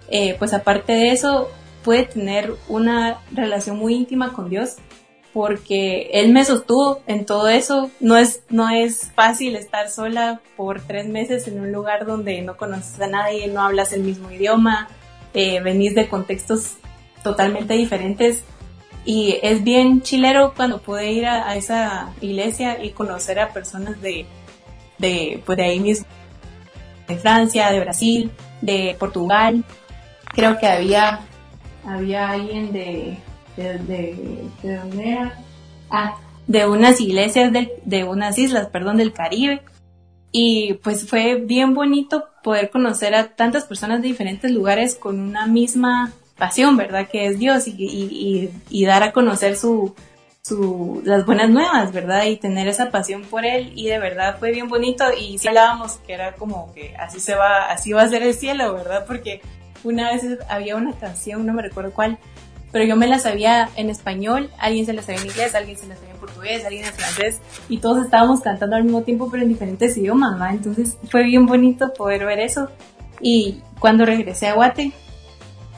eh, 0.09 0.34
pues 0.38 0.52
aparte 0.52 0.92
de 0.92 1.12
eso, 1.12 1.48
puede 1.84 2.05
tener 2.05 2.52
una 2.68 3.18
relación 3.32 3.78
muy 3.78 3.94
íntima 3.94 4.32
con 4.32 4.48
Dios 4.48 4.76
porque 5.35 6.11
él 6.12 6.32
me 6.32 6.45
sostuvo 6.45 7.03
en 7.09 7.26
todo 7.26 7.49
eso. 7.49 7.91
No 7.99 8.16
es, 8.16 8.45
no 8.49 8.70
es 8.70 9.11
fácil 9.16 9.57
estar 9.57 9.91
sola 9.91 10.41
por 10.57 10.80
tres 10.80 11.09
meses 11.09 11.49
en 11.49 11.61
un 11.61 11.72
lugar 11.72 12.07
donde 12.07 12.41
no 12.41 12.57
conoces 12.57 13.01
a 13.01 13.09
nadie, 13.09 13.49
no 13.49 13.61
hablas 13.61 13.93
el 13.93 14.05
mismo 14.05 14.30
idioma, 14.30 14.89
eh, 15.35 15.61
venís 15.61 15.97
de 15.97 16.09
contextos 16.09 16.76
totalmente 17.24 17.74
diferentes 17.74 18.45
y 19.05 19.39
es 19.43 19.64
bien 19.64 20.03
chilero 20.03 20.55
cuando 20.55 20.80
pude 20.80 21.11
ir 21.11 21.26
a, 21.26 21.49
a, 21.51 21.57
esa 21.57 22.12
iglesia 22.20 22.82
y 22.82 22.91
conocer 22.91 23.41
a 23.41 23.53
personas 23.53 24.01
de, 24.01 24.26
de, 24.99 25.43
pues 25.45 25.59
de 25.59 25.64
ahí 25.64 25.80
mismo, 25.80 26.07
de 27.09 27.16
Francia, 27.16 27.72
de 27.72 27.80
Brasil, 27.80 28.30
de 28.61 28.95
Portugal. 29.01 29.64
Creo 30.32 30.59
que 30.59 30.68
había, 30.68 31.20
había 31.85 32.30
alguien 32.30 32.72
de, 32.72 33.18
de, 33.57 33.78
de, 33.78 34.44
de 34.62 34.76
dónde 34.76 35.11
era? 35.11 35.38
Ah, 35.90 36.16
de 36.46 36.66
unas 36.66 37.00
iglesias 37.00 37.52
de, 37.52 37.72
de 37.84 38.05
unas 38.05 38.38
islas, 38.38 38.68
perdón, 38.68 38.96
del 38.96 39.12
Caribe 39.12 39.62
y 40.32 40.74
pues 40.82 41.09
fue 41.09 41.36
bien 41.36 41.74
bonito 41.74 42.26
poder 42.42 42.70
conocer 42.70 43.14
a 43.14 43.28
tantas 43.28 43.64
personas 43.64 44.02
de 44.02 44.09
diferentes 44.09 44.50
lugares 44.50 44.96
con 44.96 45.20
una 45.20 45.46
misma 45.46 46.12
pasión, 46.36 46.76
¿verdad? 46.76 47.09
Que 47.09 47.26
es 47.26 47.38
Dios 47.38 47.68
y, 47.68 47.74
y, 47.78 48.50
y 48.68 48.84
dar 48.84 49.05
a 49.05 49.12
conocer 49.12 49.57
su, 49.57 49.94
su, 50.42 51.00
las 51.05 51.24
buenas 51.24 51.48
nuevas, 51.48 51.92
¿verdad? 51.92 52.24
Y 52.24 52.36
tener 52.36 52.68
esa 52.68 52.90
pasión 52.90 53.22
por 53.22 53.46
él 53.46 53.72
y 53.74 53.86
de 53.86 53.98
verdad 53.98 54.36
fue 54.38 54.50
bien 54.50 54.68
bonito 54.68 55.05
y 55.18 55.38
si 55.38 55.48
hablábamos 55.48 55.92
que 56.07 56.12
era 56.12 56.34
como 56.34 56.72
que 56.74 56.94
así 56.96 57.18
se 57.18 57.34
va, 57.34 57.70
así 57.70 57.92
va 57.92 58.02
a 58.02 58.09
ser 58.09 58.22
el 58.22 58.34
cielo, 58.34 58.74
¿verdad? 58.74 59.05
Porque 59.07 59.40
una 59.84 60.12
vez 60.12 60.22
había 60.48 60.76
una 60.76 60.92
canción, 60.92 61.46
no 61.46 61.55
me 61.55 61.62
recuerdo 61.62 61.92
cuál, 61.92 62.18
pero 62.74 62.86
yo 62.86 62.96
me 62.96 63.06
la 63.06 63.20
sabía 63.20 63.68
en 63.76 63.88
español, 63.88 64.50
alguien 64.58 64.84
se 64.84 64.92
la 64.92 65.00
sabía 65.00 65.20
en 65.20 65.28
inglés, 65.28 65.54
alguien 65.54 65.78
se 65.78 65.86
la 65.86 65.94
sabía 65.94 66.10
en 66.10 66.16
portugués, 66.16 66.64
alguien 66.64 66.84
en 66.84 66.92
francés, 66.92 67.40
y 67.68 67.78
todos 67.78 68.04
estábamos 68.04 68.40
cantando 68.40 68.74
al 68.74 68.82
mismo 68.82 69.02
tiempo, 69.02 69.30
pero 69.30 69.44
en 69.44 69.48
diferentes 69.48 69.96
idiomas, 69.96 70.36
¿no? 70.36 70.44
Entonces 70.48 70.98
fue 71.08 71.22
bien 71.22 71.46
bonito 71.46 71.92
poder 71.94 72.26
ver 72.26 72.40
eso. 72.40 72.68
Y 73.20 73.60
cuando 73.78 74.04
regresé 74.04 74.48
a 74.48 74.54
Guate, 74.54 74.90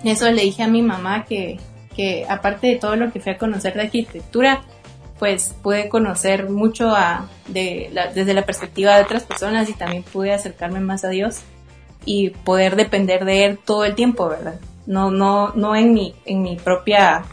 eso 0.05 0.30
le 0.30 0.40
dije 0.40 0.62
a 0.62 0.68
mi 0.68 0.80
mamá 0.80 1.26
que, 1.26 1.61
que 1.94 2.24
aparte 2.30 2.68
de 2.68 2.76
todo 2.76 2.97
lo 2.97 3.12
que 3.12 3.20
fui 3.20 3.32
a 3.32 3.36
conocer 3.36 3.74
de 3.74 3.82
arquitectura, 3.82 4.62
pues 5.18 5.55
pude 5.62 5.90
conocer 5.90 6.49
mucho 6.49 6.94
de 7.49 7.90
desde 8.14 8.32
la 8.32 8.47
perspectiva 8.47 8.97
de 8.97 9.03
otras 9.03 9.24
personas 9.24 9.68
y 9.68 9.74
también 9.74 10.03
pude 10.03 10.32
acercarme 10.32 10.80
más 10.80 11.05
a 11.05 11.11
Dios 11.11 11.40
y 12.07 12.30
poder 12.30 12.74
depender 12.74 13.26
de 13.26 13.44
Él 13.44 13.59
todo 13.62 13.84
el 13.84 13.94
tiempo, 13.94 14.30
¿verdad? 14.30 14.59
No, 14.87 15.11
no, 15.11 15.53
no 15.55 15.74
en 15.76 15.93
mi, 15.93 16.14
en 16.24 16.43
mi 16.43 16.57
propia 16.57 17.24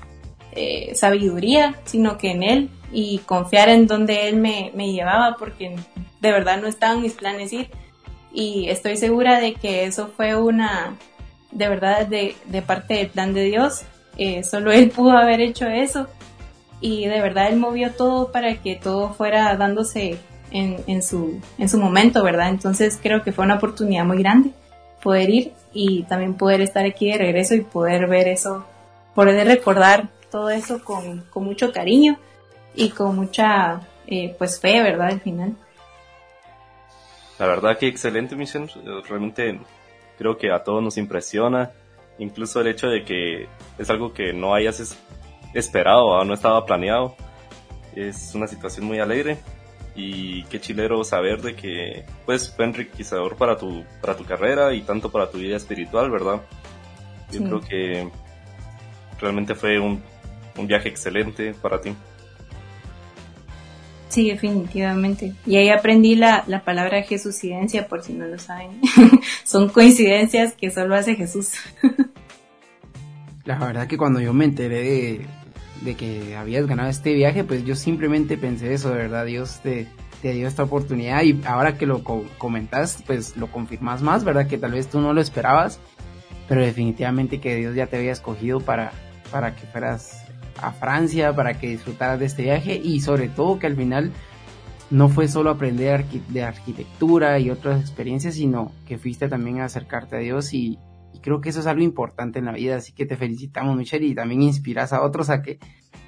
eh, 0.51 0.93
sabiduría, 0.95 1.79
sino 1.85 2.17
que 2.17 2.31
en 2.31 2.43
Él 2.43 2.69
y 2.91 3.19
confiar 3.19 3.69
en 3.69 3.87
donde 3.87 4.27
Él 4.27 4.37
me, 4.37 4.71
me 4.75 4.91
llevaba, 4.91 5.35
porque 5.37 5.75
de 6.21 6.31
verdad 6.31 6.61
no 6.61 6.67
estaban 6.67 7.01
mis 7.01 7.13
planes 7.13 7.53
ir. 7.53 7.69
Y 8.31 8.67
estoy 8.69 8.97
segura 8.97 9.39
de 9.39 9.53
que 9.53 9.85
eso 9.85 10.11
fue 10.15 10.35
una, 10.35 10.97
de 11.51 11.69
verdad, 11.69 12.07
de, 12.07 12.35
de 12.45 12.61
parte 12.61 12.95
del 12.95 13.07
plan 13.07 13.33
de 13.33 13.43
Dios. 13.45 13.81
Eh, 14.17 14.43
solo 14.43 14.71
Él 14.71 14.89
pudo 14.89 15.11
haber 15.11 15.41
hecho 15.41 15.67
eso. 15.67 16.07
Y 16.81 17.05
de 17.05 17.21
verdad 17.21 17.47
Él 17.49 17.57
movió 17.57 17.91
todo 17.91 18.31
para 18.31 18.55
que 18.55 18.75
todo 18.75 19.13
fuera 19.13 19.55
dándose 19.55 20.17
en, 20.51 20.77
en, 20.87 21.01
su, 21.01 21.39
en 21.57 21.69
su 21.69 21.79
momento, 21.79 22.23
¿verdad? 22.23 22.49
Entonces 22.49 22.99
creo 23.01 23.23
que 23.23 23.31
fue 23.31 23.45
una 23.45 23.55
oportunidad 23.55 24.05
muy 24.05 24.17
grande 24.17 24.51
poder 25.03 25.29
ir 25.29 25.53
y 25.73 26.03
también 26.03 26.35
poder 26.35 26.61
estar 26.61 26.85
aquí 26.85 27.11
de 27.11 27.17
regreso 27.17 27.53
y 27.55 27.61
poder 27.61 28.07
ver 28.07 28.27
eso 28.27 28.65
poder 29.13 29.47
recordar 29.47 30.09
todo 30.31 30.49
eso 30.49 30.83
con, 30.83 31.21
con 31.29 31.43
mucho 31.43 31.71
cariño 31.71 32.17
y 32.75 32.89
con 32.89 33.15
mucha 33.15 33.81
eh, 34.07 34.35
pues 34.37 34.59
fe, 34.59 34.81
¿verdad? 34.81 35.09
Al 35.09 35.21
final. 35.21 35.55
La 37.39 37.47
verdad 37.47 37.77
que 37.77 37.87
excelente 37.87 38.35
misión, 38.35 38.69
realmente 39.07 39.59
creo 40.17 40.37
que 40.37 40.51
a 40.51 40.63
todos 40.63 40.81
nos 40.83 40.97
impresiona, 40.97 41.71
incluso 42.17 42.61
el 42.61 42.67
hecho 42.67 42.87
de 42.87 43.03
que 43.03 43.47
es 43.77 43.89
algo 43.89 44.13
que 44.13 44.33
no 44.33 44.53
hayas 44.53 44.97
esperado 45.53 46.05
o 46.05 46.25
no 46.25 46.33
estaba 46.33 46.65
planeado, 46.65 47.15
es 47.95 48.33
una 48.33 48.47
situación 48.47 48.85
muy 48.85 48.99
alegre 48.99 49.37
y 49.95 50.43
qué 50.45 50.59
chilero 50.59 51.03
saber 51.03 51.41
de 51.41 51.55
que 51.55 52.05
pues 52.25 52.53
fue 52.55 52.65
enriquecedor 52.65 53.35
para 53.35 53.57
tu, 53.57 53.83
para 54.01 54.15
tu 54.15 54.25
carrera 54.25 54.73
y 54.73 54.81
tanto 54.81 55.11
para 55.11 55.29
tu 55.29 55.37
vida 55.37 55.57
espiritual, 55.57 56.09
¿verdad? 56.09 56.41
Yo 57.31 57.43
creo 57.43 57.61
que 57.61 58.09
realmente 59.19 59.55
fue 59.55 59.79
un, 59.79 60.01
un 60.57 60.67
viaje 60.67 60.89
excelente 60.89 61.53
para 61.53 61.81
ti. 61.81 61.95
Sí, 64.09 64.29
definitivamente. 64.29 65.33
Y 65.43 65.55
ahí 65.55 65.69
aprendí 65.69 66.15
la, 66.15 66.43
la 66.45 66.63
palabra 66.63 67.01
Jesusidencia, 67.01 67.87
por 67.87 68.03
si 68.03 68.13
no 68.13 68.27
lo 68.27 68.37
saben. 68.37 68.79
Son 69.43 69.69
coincidencias 69.69 70.53
que 70.53 70.69
solo 70.69 70.93
hace 70.93 71.15
Jesús. 71.15 71.53
la 73.45 73.57
verdad 73.57 73.87
que 73.87 73.97
cuando 73.97 74.19
yo 74.19 74.31
me 74.31 74.45
enteré 74.45 74.83
de, 74.83 75.25
que 75.83 76.35
habías 76.35 76.65
ganado 76.65 76.89
este 76.89 77.13
viaje, 77.13 77.43
pues 77.43 77.63
yo 77.65 77.75
simplemente 77.75 78.37
pensé 78.37 78.73
eso, 78.73 78.89
de 78.89 78.95
verdad, 78.95 79.25
Dios 79.25 79.59
te, 79.61 79.87
dio 80.21 80.47
esta 80.47 80.63
oportunidad 80.63 81.21
y 81.23 81.41
ahora 81.45 81.77
que 81.77 81.85
lo 81.85 82.01
comentas, 82.37 83.03
pues 83.05 83.35
lo 83.35 83.47
confirmas 83.47 84.01
más, 84.01 84.23
¿verdad? 84.23 84.47
Que 84.47 84.57
tal 84.57 84.71
vez 84.71 84.87
tú 84.87 85.01
no 85.01 85.13
lo 85.13 85.19
esperabas, 85.19 85.81
pero 86.47 86.61
definitivamente 86.61 87.41
que 87.41 87.57
Dios 87.57 87.75
ya 87.75 87.87
te 87.87 87.97
había 87.97 88.13
escogido 88.13 88.61
para, 88.61 88.93
para 89.31 89.53
que 89.55 89.67
fueras 89.67 90.23
a 90.61 90.71
Francia 90.71 91.35
para 91.35 91.59
que 91.59 91.67
disfrutaras 91.67 92.19
de 92.19 92.25
este 92.25 92.43
viaje 92.43 92.79
y 92.81 93.01
sobre 93.01 93.27
todo 93.27 93.59
que 93.59 93.67
al 93.67 93.75
final 93.75 94.11
no 94.89 95.09
fue 95.09 95.27
solo 95.27 95.49
aprender 95.49 96.05
de 96.05 96.43
arquitectura 96.43 97.39
y 97.39 97.49
otras 97.49 97.81
experiencias, 97.81 98.35
sino 98.35 98.71
que 98.87 98.97
fuiste 98.97 99.27
también 99.27 99.59
a 99.59 99.65
acercarte 99.65 100.17
a 100.17 100.19
Dios 100.19 100.53
y, 100.53 100.77
creo 101.23 101.41
que 101.41 101.49
eso 101.49 101.61
es 101.61 101.65
algo 101.65 101.81
importante 101.81 102.37
en 102.37 102.45
la 102.45 102.51
vida, 102.51 102.75
así 102.75 102.91
que 102.91 103.07
te 103.07 103.17
felicitamos 103.17 103.75
Michelle 103.75 104.05
y 104.05 104.13
también 104.13 104.43
inspiras 104.43 104.93
a 104.93 105.01
otros 105.01 105.31
a 105.31 105.41
que 105.41 105.57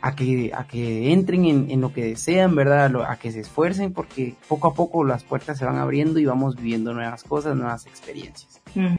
a 0.01 0.15
que, 0.15 0.51
a 0.53 0.67
que 0.67 1.13
entren 1.13 1.45
en, 1.45 1.81
lo 1.81 1.91
que 1.91 2.03
desean, 2.03 2.53
¿verdad? 2.53 2.93
A, 3.09 3.17
que 3.17 3.31
se 3.31 3.39
esfuercen 3.39 3.91
porque 3.91 4.35
poco 4.47 4.67
a 4.67 4.73
poco 4.75 5.03
las 5.03 5.23
puertas 5.23 5.57
se 5.57 5.65
van 5.65 5.77
abriendo 5.77 6.19
y 6.19 6.25
vamos 6.25 6.55
viviendo 6.55 6.93
nuevas 6.93 7.23
cosas, 7.23 7.55
nuevas 7.55 7.87
experiencias. 7.87 8.61
Mm. 8.75 8.97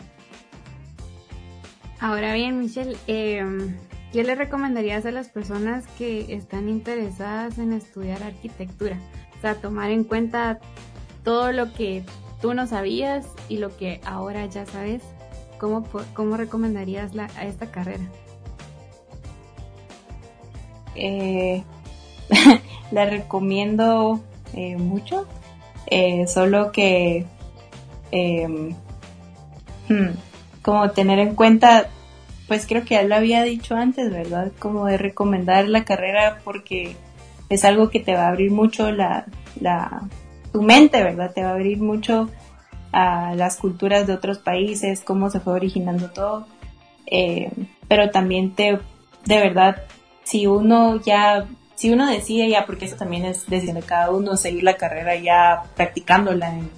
Ahora 2.01 2.35
bien, 2.35 2.59
Michelle, 2.59 2.97
eh, 3.07 3.45
¿Qué 4.17 4.25
le 4.25 4.35
recomendarías 4.35 5.05
a 5.05 5.11
las 5.11 5.29
personas 5.29 5.87
que 5.99 6.35
están 6.35 6.71
interesadas 6.71 7.59
en 7.59 7.75
estudiar 7.75 8.23
arquitectura? 8.23 8.99
O 9.37 9.41
sea, 9.43 9.57
tomar 9.57 9.91
en 9.91 10.05
cuenta 10.05 10.59
todo 11.23 11.53
lo 11.53 11.73
que 11.75 12.03
tú 12.41 12.55
no 12.55 12.67
sabías 12.67 13.27
y 13.49 13.59
lo 13.59 13.77
que 13.77 14.01
ahora 14.07 14.47
ya 14.47 14.64
sabes. 14.64 15.03
¿Cómo, 15.59 15.84
cómo 16.14 16.36
recomendarías 16.36 17.14
la, 17.14 17.24
a 17.36 17.46
esta 17.46 17.70
carrera? 17.70 18.04
Eh, 20.94 21.62
la 22.90 23.07
recomiendo 23.07 24.20
eh, 24.54 24.76
mucho, 24.76 25.26
eh, 25.86 26.26
solo 26.26 26.72
que 26.72 27.26
em, 28.11 28.74
hmm, 29.88 30.11
como 30.62 30.90
tener 30.90 31.18
en 31.18 31.34
cuenta 31.34 31.90
pues 32.48 32.66
creo 32.66 32.84
que 32.84 32.94
ya 32.94 33.02
lo 33.02 33.16
había 33.16 33.42
dicho 33.42 33.74
antes, 33.74 34.11
¿verdad? 34.11 34.52
Como 34.59 34.86
de 34.86 34.98
recomendar 34.98 35.68
la 35.68 35.84
carrera 35.84 36.38
porque 36.44 36.96
es 37.48 37.64
algo 37.64 37.90
que 37.90 38.00
te 38.00 38.14
va 38.14 38.26
a 38.26 38.28
abrir 38.28 38.50
mucho 38.50 38.92
la, 38.92 39.26
la, 39.61 40.02
tu 40.52 40.62
mente, 40.62 41.02
¿verdad? 41.02 41.32
Te 41.34 41.42
va 41.42 41.50
a 41.50 41.54
abrir 41.54 41.78
mucho 41.78 42.30
a 42.97 43.34
las 43.34 43.57
culturas 43.57 44.07
de 44.07 44.14
otros 44.14 44.38
países, 44.38 45.03
cómo 45.05 45.28
se 45.28 45.38
fue 45.38 45.53
originando 45.53 46.11
todo. 46.11 46.47
Eh, 47.07 47.51
pero 47.88 48.11
también 48.11 48.55
te, 48.55 48.78
de 49.26 49.38
verdad, 49.38 49.82
si 50.24 50.47
uno 50.47 50.99
ya, 51.03 51.47
si 51.74 51.92
uno 51.92 52.07
decide 52.11 52.49
ya, 52.49 52.64
porque 52.64 52.86
eso 52.86 52.97
también 52.97 53.26
es 53.26 53.47
decisión 53.49 53.76
de 53.76 53.82
cada 53.82 54.11
uno, 54.11 54.38
seguir 54.38 54.62
la 54.62 54.78
carrera 54.78 55.14
ya 55.14 55.64
practicándola 55.76 56.55
en, 56.55 56.70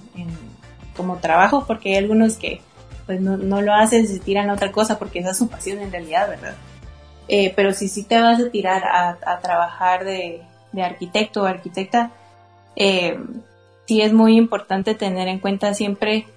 como 0.93 1.19
trabajo, 1.19 1.63
porque 1.65 1.91
hay 1.91 1.95
algunos 1.95 2.35
que 2.35 2.59
pues 3.05 3.21
no, 3.21 3.37
no 3.37 3.61
lo 3.61 3.73
haces 3.73 4.11
y 4.11 4.15
se 4.15 4.19
tiran 4.19 4.49
a 4.49 4.53
otra 4.53 4.73
cosa 4.73 4.99
porque 4.99 5.19
esa 5.19 5.31
es 5.31 5.37
su 5.37 5.47
pasión 5.47 5.79
en 5.79 5.89
realidad, 5.89 6.27
¿verdad? 6.27 6.55
Eh, 7.29 7.53
pero 7.55 7.71
si 7.71 7.87
sí 7.87 8.03
te 8.03 8.19
vas 8.19 8.41
a 8.41 8.49
tirar 8.49 8.83
a, 8.83 9.39
trabajar 9.39 10.03
de, 10.03 10.41
arquitecto 10.83 11.43
o 11.43 11.45
arquitecta, 11.45 12.11
eh, 12.75 13.17
sí 13.89 14.03
es 14.03 14.13
muy 14.13 14.37
importante 14.37 14.93
tener 14.93 15.27
en 15.27 15.39
cuenta 15.39 15.73
siempre 15.73 16.27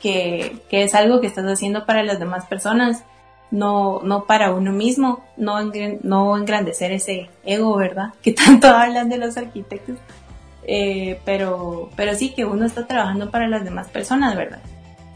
que, 0.00 0.62
es 0.70 0.94
algo 0.94 1.20
que 1.20 1.26
estás 1.26 1.44
haciendo 1.44 1.86
para 1.86 2.04
las 2.04 2.20
demás 2.20 2.46
personas, 2.46 3.02
no, 3.50 4.00
no 4.04 4.26
para 4.26 4.52
uno 4.52 4.70
mismo, 4.70 5.24
no, 5.36 5.58
no 6.04 6.36
engrandecer 6.36 6.92
ese 6.92 7.30
ego, 7.44 7.74
¿verdad? 7.76 8.14
Que 8.22 8.30
tanto 8.30 8.68
hablan 8.68 9.08
de 9.08 9.18
los 9.18 9.36
arquitectos. 9.36 9.96
Eh, 10.68 11.18
pero, 11.24 11.90
pero 11.96 12.14
sí 12.14 12.32
que 12.32 12.44
uno 12.44 12.64
está 12.64 12.86
trabajando 12.86 13.32
para 13.32 13.48
las 13.48 13.64
demás 13.64 13.88
personas, 13.88 14.36
¿verdad? 14.36 14.60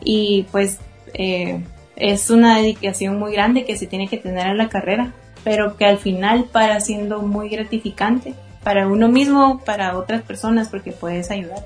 Y 0.00 0.46
pues 0.50 0.80
eh, 1.14 1.62
es 1.94 2.28
una 2.28 2.56
dedicación 2.56 3.20
muy 3.20 3.32
grande 3.34 3.64
que 3.64 3.76
se 3.76 3.86
tiene 3.86 4.08
que 4.08 4.18
tener 4.18 4.48
a 4.48 4.54
la 4.54 4.68
carrera, 4.68 5.12
pero 5.44 5.76
que 5.76 5.84
al 5.84 5.98
final 5.98 6.46
para 6.50 6.80
siendo 6.80 7.22
muy 7.22 7.48
gratificante 7.48 8.34
para 8.68 8.86
uno 8.86 9.08
mismo, 9.08 9.62
para 9.64 9.96
otras 9.96 10.20
personas, 10.20 10.68
porque 10.68 10.92
puedes 10.92 11.30
ayudar, 11.30 11.64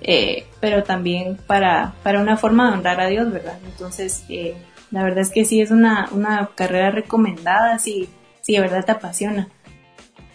eh, 0.00 0.48
pero 0.58 0.82
también 0.82 1.38
para, 1.46 1.94
para 2.02 2.20
una 2.20 2.36
forma 2.36 2.68
de 2.68 2.78
honrar 2.78 3.00
a 3.00 3.06
Dios, 3.06 3.30
¿verdad? 3.30 3.56
Entonces, 3.64 4.24
eh, 4.28 4.56
la 4.90 5.04
verdad 5.04 5.20
es 5.20 5.30
que 5.30 5.44
sí 5.44 5.60
es 5.60 5.70
una, 5.70 6.08
una 6.10 6.50
carrera 6.56 6.90
recomendada, 6.90 7.78
si, 7.78 8.08
si 8.40 8.54
de 8.54 8.62
verdad 8.62 8.84
te 8.84 8.90
apasiona. 8.90 9.48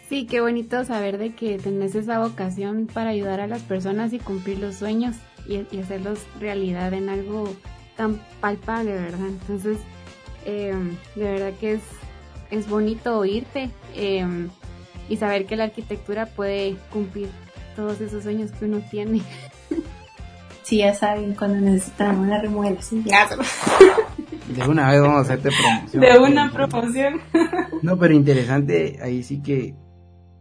Sí, 0.08 0.26
qué 0.26 0.40
bonito 0.40 0.86
saber 0.86 1.18
de 1.18 1.36
que 1.36 1.58
tenés 1.58 1.94
esa 1.96 2.20
vocación 2.20 2.88
para 2.88 3.10
ayudar 3.10 3.42
a 3.42 3.48
las 3.48 3.64
personas 3.64 4.14
y 4.14 4.20
cumplir 4.20 4.60
los 4.60 4.76
sueños 4.76 5.18
y, 5.50 5.66
y 5.70 5.82
hacerlos 5.82 6.20
realidad 6.40 6.94
en 6.94 7.10
algo 7.10 7.54
tan 7.98 8.22
palpable, 8.40 8.94
¿verdad? 8.94 9.28
Entonces, 9.28 9.80
eh, 10.46 10.74
de 11.16 11.24
verdad 11.26 11.52
que 11.60 11.74
es, 11.74 11.82
es 12.52 12.70
bonito 12.70 13.20
oírte 13.20 13.70
eh, 13.98 14.48
y 15.10 15.18
saber 15.18 15.46
que 15.46 15.56
la 15.56 15.66
arquitectura 15.66 16.28
puede 16.28 16.78
cumplir 16.92 17.30
todos 17.76 18.00
esos 18.00 18.24
sueños 18.24 18.52
que 18.52 18.66
uno 18.66 18.82
tiene. 18.90 19.22
Sí, 20.62 20.78
ya 20.78 20.94
saben, 20.94 21.34
cuando 21.34 21.60
necesitan 21.60 22.20
una 22.20 22.40
remodelación. 22.40 23.04
De 24.56 24.68
una 24.68 24.92
vez 24.92 25.02
vamos 25.02 25.18
a 25.18 25.22
hacerte 25.22 25.50
promoción. 25.50 26.02
De 26.04 26.20
una 26.20 26.52
promoción. 26.52 27.22
No, 27.82 27.98
pero 27.98 28.14
interesante, 28.14 29.00
ahí 29.02 29.24
sí 29.24 29.42
que 29.42 29.74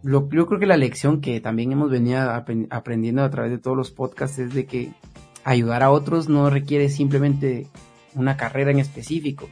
lo, 0.02 0.28
yo 0.28 0.46
creo 0.46 0.60
que 0.60 0.66
la 0.66 0.76
lección 0.76 1.22
que 1.22 1.40
también 1.40 1.72
hemos 1.72 1.90
venido 1.90 2.20
aprendiendo 2.68 3.22
a 3.22 3.30
través 3.30 3.52
de 3.52 3.58
todos 3.58 3.74
los 3.74 3.90
podcasts 3.90 4.38
es 4.38 4.52
de 4.52 4.66
que 4.66 4.90
ayudar 5.44 5.82
a 5.82 5.90
otros 5.90 6.28
no 6.28 6.50
requiere 6.50 6.90
simplemente 6.90 7.66
una 8.14 8.36
carrera 8.36 8.70
en 8.70 8.80
específico, 8.80 9.48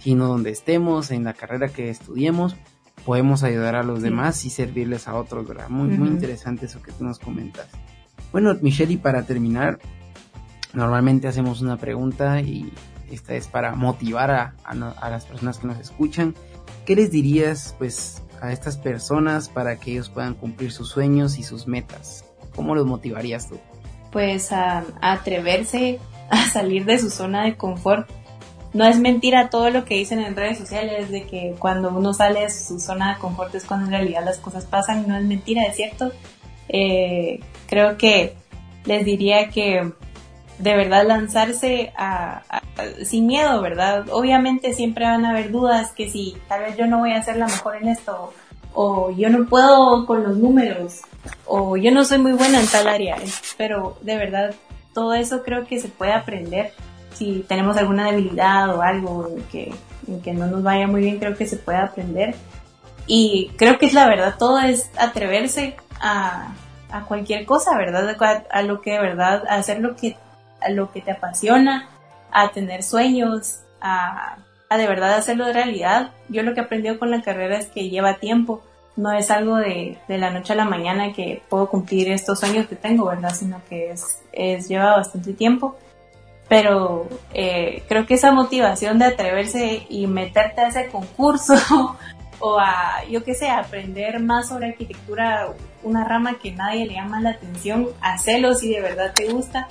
sino 0.00 0.26
donde 0.26 0.50
estemos, 0.50 1.10
en 1.10 1.24
la 1.24 1.32
carrera 1.32 1.68
que 1.68 1.88
estudiemos, 1.88 2.54
podemos 3.08 3.42
ayudar 3.42 3.74
a 3.74 3.82
los 3.82 4.02
demás 4.02 4.44
y 4.44 4.50
servirles 4.50 5.08
a 5.08 5.14
otros, 5.14 5.48
¿verdad? 5.48 5.70
Muy, 5.70 5.88
muy 5.88 6.08
interesante 6.08 6.66
eso 6.66 6.82
que 6.82 6.92
tú 6.92 7.04
nos 7.04 7.18
comentas. 7.18 7.66
Bueno, 8.32 8.54
Michelle, 8.60 8.92
y 8.92 8.96
para 8.98 9.22
terminar, 9.22 9.78
normalmente 10.74 11.26
hacemos 11.26 11.62
una 11.62 11.78
pregunta 11.78 12.42
y 12.42 12.70
esta 13.10 13.34
es 13.34 13.46
para 13.46 13.74
motivar 13.74 14.30
a, 14.30 14.54
a, 14.64 15.08
las 15.08 15.24
personas 15.24 15.56
que 15.56 15.68
nos 15.68 15.78
escuchan. 15.78 16.34
¿Qué 16.84 16.96
les 16.96 17.10
dirías, 17.10 17.74
pues, 17.78 18.22
a 18.42 18.52
estas 18.52 18.76
personas 18.76 19.48
para 19.48 19.76
que 19.76 19.92
ellos 19.92 20.10
puedan 20.10 20.34
cumplir 20.34 20.70
sus 20.70 20.90
sueños 20.90 21.38
y 21.38 21.44
sus 21.44 21.66
metas? 21.66 22.26
¿Cómo 22.54 22.74
los 22.74 22.84
motivarías 22.84 23.48
tú? 23.48 23.58
pues 24.10 24.52
a, 24.52 24.84
atreverse 25.00 25.98
a 26.30 26.48
salir 26.48 26.84
de 26.84 26.98
su 26.98 27.10
zona 27.10 27.44
de 27.44 27.56
confort. 27.56 28.08
No 28.78 28.84
es 28.84 29.00
mentira 29.00 29.50
todo 29.50 29.70
lo 29.70 29.84
que 29.84 29.96
dicen 29.96 30.20
en 30.20 30.36
redes 30.36 30.56
sociales 30.56 31.10
de 31.10 31.24
que 31.24 31.56
cuando 31.58 31.88
uno 31.88 32.14
sale 32.14 32.42
de 32.42 32.50
su 32.50 32.78
zona 32.78 33.14
de 33.14 33.18
confort 33.18 33.52
es 33.56 33.64
cuando 33.64 33.86
en 33.86 33.92
realidad 33.92 34.24
las 34.24 34.38
cosas 34.38 34.66
pasan. 34.66 35.08
No 35.08 35.16
es 35.16 35.24
mentira, 35.24 35.64
es 35.64 35.74
cierto. 35.74 36.12
Eh, 36.68 37.40
creo 37.66 37.98
que 37.98 38.36
les 38.84 39.04
diría 39.04 39.48
que 39.48 39.92
de 40.60 40.76
verdad 40.76 41.04
lanzarse 41.04 41.92
a, 41.96 42.44
sin 43.04 43.26
miedo, 43.26 43.60
¿verdad? 43.60 44.06
Obviamente 44.12 44.72
siempre 44.74 45.06
van 45.06 45.24
a 45.24 45.30
haber 45.30 45.50
dudas 45.50 45.90
que 45.90 46.08
si 46.08 46.36
tal 46.46 46.60
vez 46.60 46.76
yo 46.76 46.86
no 46.86 46.98
voy 46.98 47.14
a 47.14 47.22
ser 47.24 47.36
la 47.36 47.46
mejor 47.46 47.78
en 47.82 47.88
esto 47.88 48.32
o 48.74 49.10
yo 49.10 49.28
no 49.28 49.44
puedo 49.46 50.06
con 50.06 50.22
los 50.22 50.36
números, 50.36 51.00
o 51.46 51.76
yo 51.76 51.90
no 51.90 52.04
soy 52.04 52.18
muy 52.18 52.34
buena 52.34 52.60
en 52.60 52.66
tal 52.68 52.86
área, 52.86 53.16
pero 53.56 53.98
de 54.02 54.16
verdad 54.16 54.54
todo 54.94 55.14
eso 55.14 55.42
creo 55.42 55.66
que 55.66 55.80
se 55.80 55.88
puede 55.88 56.12
aprender 56.12 56.72
si 57.14 57.44
tenemos 57.48 57.76
alguna 57.76 58.06
debilidad 58.06 58.74
o 58.74 58.82
algo 58.82 59.36
que, 59.50 59.74
que 60.22 60.32
no 60.32 60.46
nos 60.46 60.62
vaya 60.62 60.86
muy 60.86 61.00
bien, 61.00 61.18
creo 61.18 61.36
que 61.36 61.46
se 61.46 61.56
puede 61.56 61.78
aprender. 61.78 62.34
Y 63.06 63.50
creo 63.56 63.78
que 63.78 63.86
es 63.86 63.94
la 63.94 64.06
verdad, 64.06 64.34
todo 64.38 64.58
es 64.58 64.90
atreverse 64.98 65.76
a, 66.00 66.54
a 66.90 67.04
cualquier 67.04 67.46
cosa, 67.46 67.76
¿verdad? 67.76 68.16
A, 68.50 68.62
lo 68.62 68.80
que 68.80 68.92
de 68.92 69.00
verdad, 69.00 69.44
a 69.48 69.56
hacer 69.56 69.80
lo 69.80 69.96
que, 69.96 70.16
lo 70.68 70.92
que 70.92 71.00
te 71.00 71.12
apasiona, 71.12 71.88
a 72.30 72.50
tener 72.50 72.82
sueños, 72.82 73.60
a, 73.80 74.36
a 74.68 74.76
de 74.76 74.86
verdad 74.86 75.14
hacerlo 75.14 75.46
de 75.46 75.54
realidad. 75.54 76.12
Yo 76.28 76.42
lo 76.42 76.54
que 76.54 76.60
he 76.60 76.64
aprendido 76.64 76.98
con 76.98 77.10
la 77.10 77.22
carrera 77.22 77.58
es 77.58 77.66
que 77.66 77.88
lleva 77.88 78.18
tiempo, 78.18 78.62
no 78.98 79.12
es 79.12 79.30
algo 79.30 79.56
de, 79.56 79.96
de 80.08 80.18
la 80.18 80.30
noche 80.30 80.52
a 80.52 80.56
la 80.56 80.64
mañana 80.64 81.12
que 81.12 81.42
puedo 81.48 81.68
cumplir 81.68 82.10
estos 82.10 82.40
sueños 82.40 82.66
que 82.66 82.76
tengo, 82.76 83.06
¿verdad? 83.06 83.32
Sino 83.32 83.62
que 83.68 83.92
es, 83.92 84.20
es 84.32 84.68
lleva 84.68 84.96
bastante 84.96 85.32
tiempo. 85.32 85.76
Pero 86.48 87.08
eh, 87.34 87.82
creo 87.88 88.06
que 88.06 88.14
esa 88.14 88.32
motivación 88.32 88.98
de 88.98 89.06
atreverse 89.06 89.86
y 89.88 90.06
meterte 90.06 90.62
a 90.62 90.68
ese 90.68 90.88
concurso 90.88 91.54
o 92.40 92.58
a, 92.58 93.04
yo 93.10 93.22
qué 93.24 93.34
sé, 93.34 93.48
aprender 93.48 94.20
más 94.20 94.48
sobre 94.48 94.68
arquitectura, 94.68 95.52
una 95.82 96.04
rama 96.04 96.38
que 96.38 96.52
nadie 96.52 96.86
le 96.86 96.94
llama 96.94 97.20
la 97.20 97.30
atención, 97.30 97.88
hacerlo 98.00 98.54
si 98.54 98.70
de 98.70 98.80
verdad 98.80 99.12
te 99.14 99.28
gusta, 99.28 99.68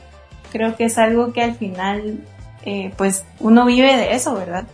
creo 0.51 0.75
que 0.75 0.85
es 0.85 0.97
algo 0.97 1.33
que 1.33 1.41
al 1.41 1.55
final, 1.55 2.19
eh, 2.63 2.93
pues 2.97 3.25
uno 3.39 3.65
vive 3.65 3.95
de 3.97 4.13
eso, 4.13 4.35
¿verdad? 4.35 4.67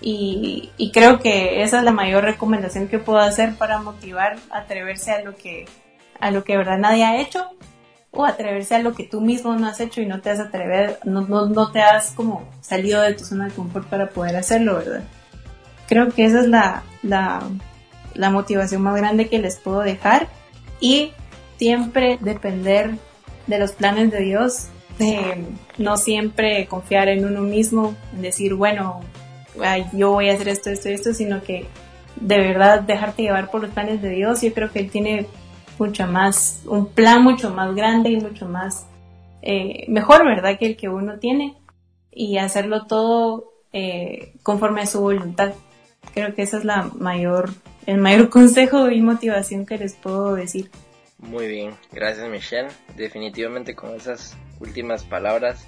Y, 0.00 0.70
y, 0.76 0.92
creo 0.92 1.20
que 1.20 1.62
esa 1.62 1.78
es 1.78 1.84
la 1.84 1.90
mayor 1.90 2.22
recomendación 2.22 2.86
que 2.86 2.98
puedo 2.98 3.18
hacer 3.18 3.54
para 3.56 3.78
motivar, 3.78 4.36
atreverse 4.50 5.10
a 5.10 5.22
lo 5.22 5.34
que, 5.34 5.64
a 6.20 6.30
lo 6.30 6.44
que 6.44 6.52
de 6.52 6.58
verdad 6.58 6.78
nadie 6.78 7.04
ha 7.04 7.16
hecho 7.16 7.50
o 8.16 8.24
atreverse 8.24 8.74
a 8.74 8.78
lo 8.78 8.94
que 8.94 9.04
tú 9.04 9.20
mismo 9.20 9.54
no 9.54 9.66
has 9.66 9.80
hecho 9.80 10.00
y 10.00 10.06
no 10.06 10.20
te 10.20 10.30
has 10.30 10.40
atrever, 10.40 10.98
no, 11.04 11.22
no, 11.22 11.46
no 11.46 11.70
te 11.70 11.80
has 11.80 12.10
como 12.12 12.48
salido 12.60 13.02
de 13.02 13.14
tu 13.14 13.24
zona 13.24 13.46
de 13.46 13.54
confort 13.54 13.86
para 13.88 14.08
poder 14.08 14.36
hacerlo, 14.36 14.76
¿verdad? 14.76 15.04
Creo 15.86 16.10
que 16.10 16.24
esa 16.24 16.40
es 16.40 16.48
la, 16.48 16.82
la, 17.02 17.42
la 18.14 18.30
motivación 18.30 18.82
más 18.82 18.96
grande 18.96 19.28
que 19.28 19.38
les 19.38 19.56
puedo 19.56 19.80
dejar 19.80 20.28
y 20.80 21.12
siempre 21.58 22.18
depender 22.20 22.94
de 23.46 23.58
los 23.58 23.72
planes 23.72 24.10
de 24.10 24.20
Dios, 24.20 24.68
de 24.98 25.44
no 25.78 25.96
siempre 25.96 26.66
confiar 26.66 27.08
en 27.08 27.24
uno 27.24 27.42
mismo, 27.42 27.94
en 28.14 28.22
decir, 28.22 28.54
bueno, 28.54 29.00
yo 29.92 30.12
voy 30.12 30.30
a 30.30 30.34
hacer 30.34 30.48
esto, 30.48 30.70
esto, 30.70 30.88
esto, 30.88 31.14
sino 31.14 31.42
que 31.42 31.66
de 32.16 32.38
verdad 32.38 32.80
dejarte 32.80 33.22
llevar 33.22 33.50
por 33.50 33.62
los 33.62 33.70
planes 33.70 34.02
de 34.02 34.10
Dios. 34.10 34.42
Yo 34.42 34.52
creo 34.52 34.70
que 34.72 34.80
Él 34.80 34.90
tiene 34.90 35.26
mucho 35.78 36.06
más, 36.06 36.62
un 36.66 36.88
plan 36.88 37.22
mucho 37.22 37.50
más 37.50 37.74
grande 37.74 38.10
y 38.10 38.20
mucho 38.20 38.46
más 38.46 38.86
eh, 39.42 39.84
mejor, 39.88 40.24
¿verdad? 40.24 40.58
Que 40.58 40.66
el 40.66 40.76
que 40.76 40.88
uno 40.88 41.18
tiene 41.18 41.56
y 42.10 42.38
hacerlo 42.38 42.86
todo 42.86 43.52
eh, 43.72 44.32
conforme 44.42 44.82
a 44.82 44.86
su 44.86 45.00
voluntad. 45.00 45.54
Creo 46.14 46.34
que 46.34 46.42
esa 46.42 46.58
es 46.58 46.64
la 46.64 46.90
mayor, 46.94 47.50
el 47.86 47.98
mayor 47.98 48.28
consejo 48.30 48.90
y 48.90 49.00
motivación 49.02 49.66
que 49.66 49.78
les 49.78 49.94
puedo 49.94 50.34
decir. 50.34 50.70
Muy 51.18 51.46
bien, 51.46 51.74
gracias 51.92 52.28
Michelle. 52.28 52.68
Definitivamente 52.96 53.74
con 53.74 53.94
esas 53.94 54.36
últimas 54.60 55.04
palabras, 55.04 55.66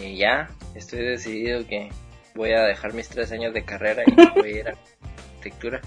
eh, 0.00 0.16
ya 0.16 0.48
estoy 0.74 1.00
decidido 1.00 1.66
que 1.66 1.90
voy 2.34 2.52
a 2.52 2.62
dejar 2.62 2.94
mis 2.94 3.08
tres 3.08 3.32
años 3.32 3.52
de 3.54 3.64
carrera 3.64 4.02
y 4.06 4.38
voy 4.38 4.52
a 4.52 4.58
ir 4.58 4.68
a 4.68 4.72
arquitectura. 5.36 5.80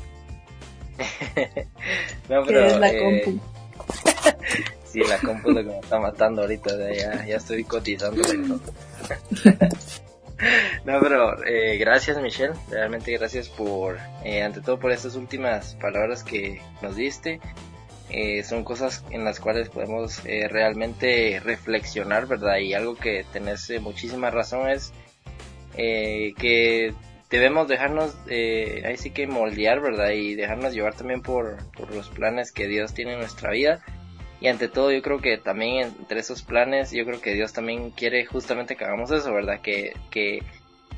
no, 2.29 2.43
pero. 2.45 2.65
Es 2.65 2.77
la 2.77 2.89
eh, 2.89 3.23
compu? 3.23 3.39
sí, 4.85 5.01
la 5.07 5.17
compu 5.19 5.49
es 5.49 5.55
lo 5.55 5.63
que 5.63 5.69
me 5.69 5.79
está 5.79 5.99
matando 5.99 6.41
ahorita. 6.41 6.71
Ya, 6.93 7.25
ya 7.25 7.37
estoy 7.37 7.63
cotizando. 7.63 8.21
no, 10.85 10.99
pero 10.99 11.45
eh, 11.45 11.77
gracias 11.77 12.21
Michelle, 12.21 12.53
realmente 12.69 13.11
gracias 13.17 13.49
por, 13.49 13.97
eh, 14.23 14.41
ante 14.43 14.61
todo 14.61 14.79
por 14.79 14.91
estas 14.91 15.15
últimas 15.15 15.75
palabras 15.75 16.23
que 16.23 16.61
nos 16.81 16.95
diste. 16.95 17.39
Eh, 18.09 18.43
son 18.43 18.63
cosas 18.63 19.03
en 19.09 19.23
las 19.25 19.39
cuales 19.39 19.69
podemos 19.69 20.23
eh, 20.25 20.47
realmente 20.47 21.41
reflexionar, 21.43 22.27
¿verdad? 22.27 22.57
Y 22.57 22.73
algo 22.73 22.95
que 22.95 23.25
tenés 23.33 23.71
muchísima 23.81 24.29
razón 24.29 24.69
es 24.69 24.93
que 25.75 26.93
debemos 27.29 27.67
dejarnos, 27.67 28.15
eh, 28.27 28.83
ahí 28.85 28.97
sí 28.97 29.11
que 29.11 29.27
moldear, 29.27 29.81
¿verdad? 29.81 30.11
Y 30.11 30.35
dejarnos 30.35 30.73
llevar 30.73 30.95
también 30.95 31.21
por, 31.21 31.57
por 31.73 31.93
los 31.93 32.09
planes 32.09 32.51
que 32.51 32.67
Dios 32.67 32.93
tiene 32.93 33.13
en 33.13 33.19
nuestra 33.19 33.51
vida. 33.51 33.83
Y 34.41 34.47
ante 34.47 34.67
todo 34.67 34.91
yo 34.91 35.01
creo 35.01 35.19
que 35.21 35.37
también 35.37 35.93
entre 35.99 36.19
esos 36.19 36.43
planes, 36.43 36.91
yo 36.91 37.05
creo 37.05 37.21
que 37.21 37.33
Dios 37.33 37.53
también 37.53 37.91
quiere 37.91 38.25
justamente 38.25 38.75
que 38.75 38.85
hagamos 38.85 39.11
eso, 39.11 39.33
¿verdad? 39.33 39.61
Que, 39.61 39.93
que 40.11 40.43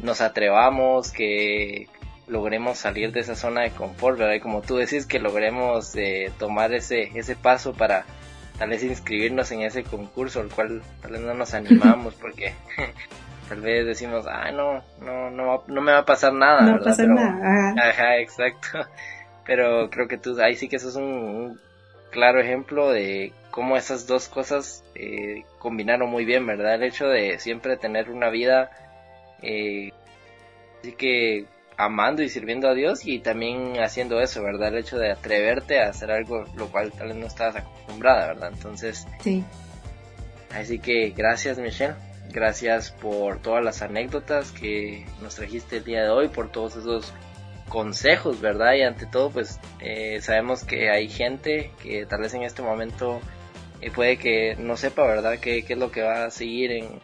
nos 0.02 0.22
atrevamos, 0.22 1.12
que 1.12 1.88
logremos 2.28 2.78
salir 2.78 3.12
de 3.12 3.22
esa 3.22 3.36
zona 3.36 3.62
de 3.62 3.72
confort, 3.72 4.18
¿verdad? 4.18 4.36
Y 4.36 4.40
como 4.40 4.62
tú 4.62 4.76
decís, 4.76 5.06
que 5.06 5.20
logremos 5.20 5.96
eh, 5.96 6.32
tomar 6.38 6.74
ese, 6.74 7.12
ese 7.18 7.36
paso 7.36 7.74
para 7.74 8.06
tal 8.58 8.70
vez 8.70 8.84
inscribirnos 8.84 9.52
en 9.52 9.62
ese 9.62 9.84
concurso, 9.84 10.42
al 10.42 10.50
cual 10.50 10.82
tal 11.02 11.12
vez 11.12 11.22
no 11.22 11.34
nos 11.34 11.54
animamos 11.54 12.16
porque 12.16 12.54
tal 13.48 13.62
vez 13.62 13.86
decimos, 13.86 14.26
ah, 14.28 14.52
no, 14.52 14.84
no, 15.02 15.30
no, 15.32 15.64
no 15.68 15.82
me 15.82 15.92
va 15.92 16.00
a 16.00 16.06
pasar 16.06 16.34
nada. 16.34 16.62
No 16.62 16.72
va 16.74 16.78
a 16.78 16.84
pasar 16.84 17.08
nada. 17.08 17.74
Ajá. 17.78 18.18
exacto. 18.18 18.80
Pero 19.46 19.90
creo 19.90 20.08
que 20.08 20.18
tú, 20.18 20.40
ahí 20.42 20.56
sí 20.56 20.68
que 20.68 20.76
eso 20.76 20.90
es 20.90 20.96
un, 20.96 21.58
claro 22.12 22.40
ejemplo 22.40 22.90
de 22.90 23.32
cómo 23.52 23.78
esas 23.78 24.08
dos 24.08 24.28
cosas 24.28 24.84
eh, 24.96 25.44
combinaron 25.60 26.10
muy 26.10 26.26
bien, 26.26 26.46
¿verdad? 26.46 26.76
El 26.76 26.84
hecho 26.84 27.08
de 27.08 27.40
siempre 27.40 27.78
tener 27.78 28.10
una 28.10 28.30
vida, 28.30 28.72
eh, 29.42 29.92
así 30.80 30.92
que 30.94 31.46
amando 31.78 32.24
y 32.24 32.30
sirviendo 32.30 32.68
a 32.68 32.74
Dios 32.74 33.06
y 33.06 33.20
también 33.20 33.80
haciendo 33.80 34.20
eso, 34.20 34.44
¿verdad? 34.44 34.70
El 34.70 34.80
hecho 34.80 34.98
de 34.98 35.12
atreverte 35.12 35.80
a 35.80 35.90
hacer 35.90 36.12
algo 36.12 36.44
lo 36.56 36.68
cual 36.72 36.92
tal 36.92 37.10
vez 37.10 37.18
no 37.18 37.28
estabas 37.28 37.58
acostumbrada, 37.58 38.28
¿verdad? 38.28 38.52
Entonces, 38.54 39.08
sí. 39.22 39.44
Así 40.54 40.80
que 40.80 41.14
gracias 41.16 41.58
Michelle 41.58 41.94
Gracias 42.32 42.92
por 42.92 43.42
todas 43.42 43.64
las 43.64 43.82
anécdotas 43.82 44.52
que 44.52 45.06
nos 45.22 45.36
trajiste 45.36 45.78
el 45.78 45.84
día 45.84 46.04
de 46.04 46.10
hoy, 46.10 46.28
por 46.28 46.52
todos 46.52 46.76
esos 46.76 47.14
consejos, 47.70 48.42
¿verdad? 48.42 48.74
Y 48.74 48.82
ante 48.82 49.06
todo, 49.06 49.30
pues 49.30 49.60
eh, 49.80 50.20
sabemos 50.22 50.64
que 50.64 50.90
hay 50.90 51.08
gente 51.08 51.72
que 51.82 52.06
tal 52.06 52.22
vez 52.22 52.34
en 52.34 52.44
este 52.44 52.62
momento 52.62 53.20
eh, 53.82 53.92
puede 53.92 54.18
que 54.18 54.56
no 54.58 54.78
sepa, 54.78 55.04
¿verdad?, 55.06 55.40
qué, 55.40 55.60
es 55.68 55.78
lo 55.78 55.92
que 55.92 56.02
va 56.02 56.26
a 56.26 56.32
seguir 56.32 56.72
en 56.72 57.00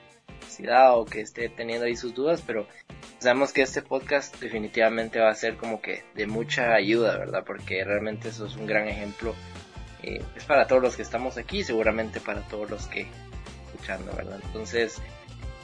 ciudad 0.48 0.98
o 0.98 1.06
que 1.06 1.22
esté 1.22 1.50
teniendo 1.50 1.86
ahí 1.86 1.96
sus 1.96 2.14
dudas, 2.14 2.44
pero 2.46 2.68
sabemos 3.20 3.54
que 3.54 3.62
este 3.62 3.82
podcast 3.82 4.40
definitivamente 4.40 5.20
va 5.20 5.30
a 5.30 5.36
ser 5.36 5.56
como 5.56 5.82
que 5.82 6.04
de 6.16 6.28
mucha 6.28 6.74
ayuda, 6.74 7.18
¿verdad? 7.18 7.44
Porque 7.46 7.84
realmente 7.84 8.30
eso 8.30 8.46
es 8.46 8.56
un 8.56 8.66
gran 8.66 8.88
ejemplo. 8.88 9.34
Eh, 10.04 10.22
es 10.36 10.44
para 10.44 10.68
todos 10.68 10.82
los 10.82 10.96
que 10.96 11.02
estamos 11.02 11.38
aquí, 11.38 11.64
seguramente 11.64 12.20
para 12.20 12.42
todos 12.42 12.70
los 12.70 12.88
que 12.88 13.08
Entonces, 13.90 15.02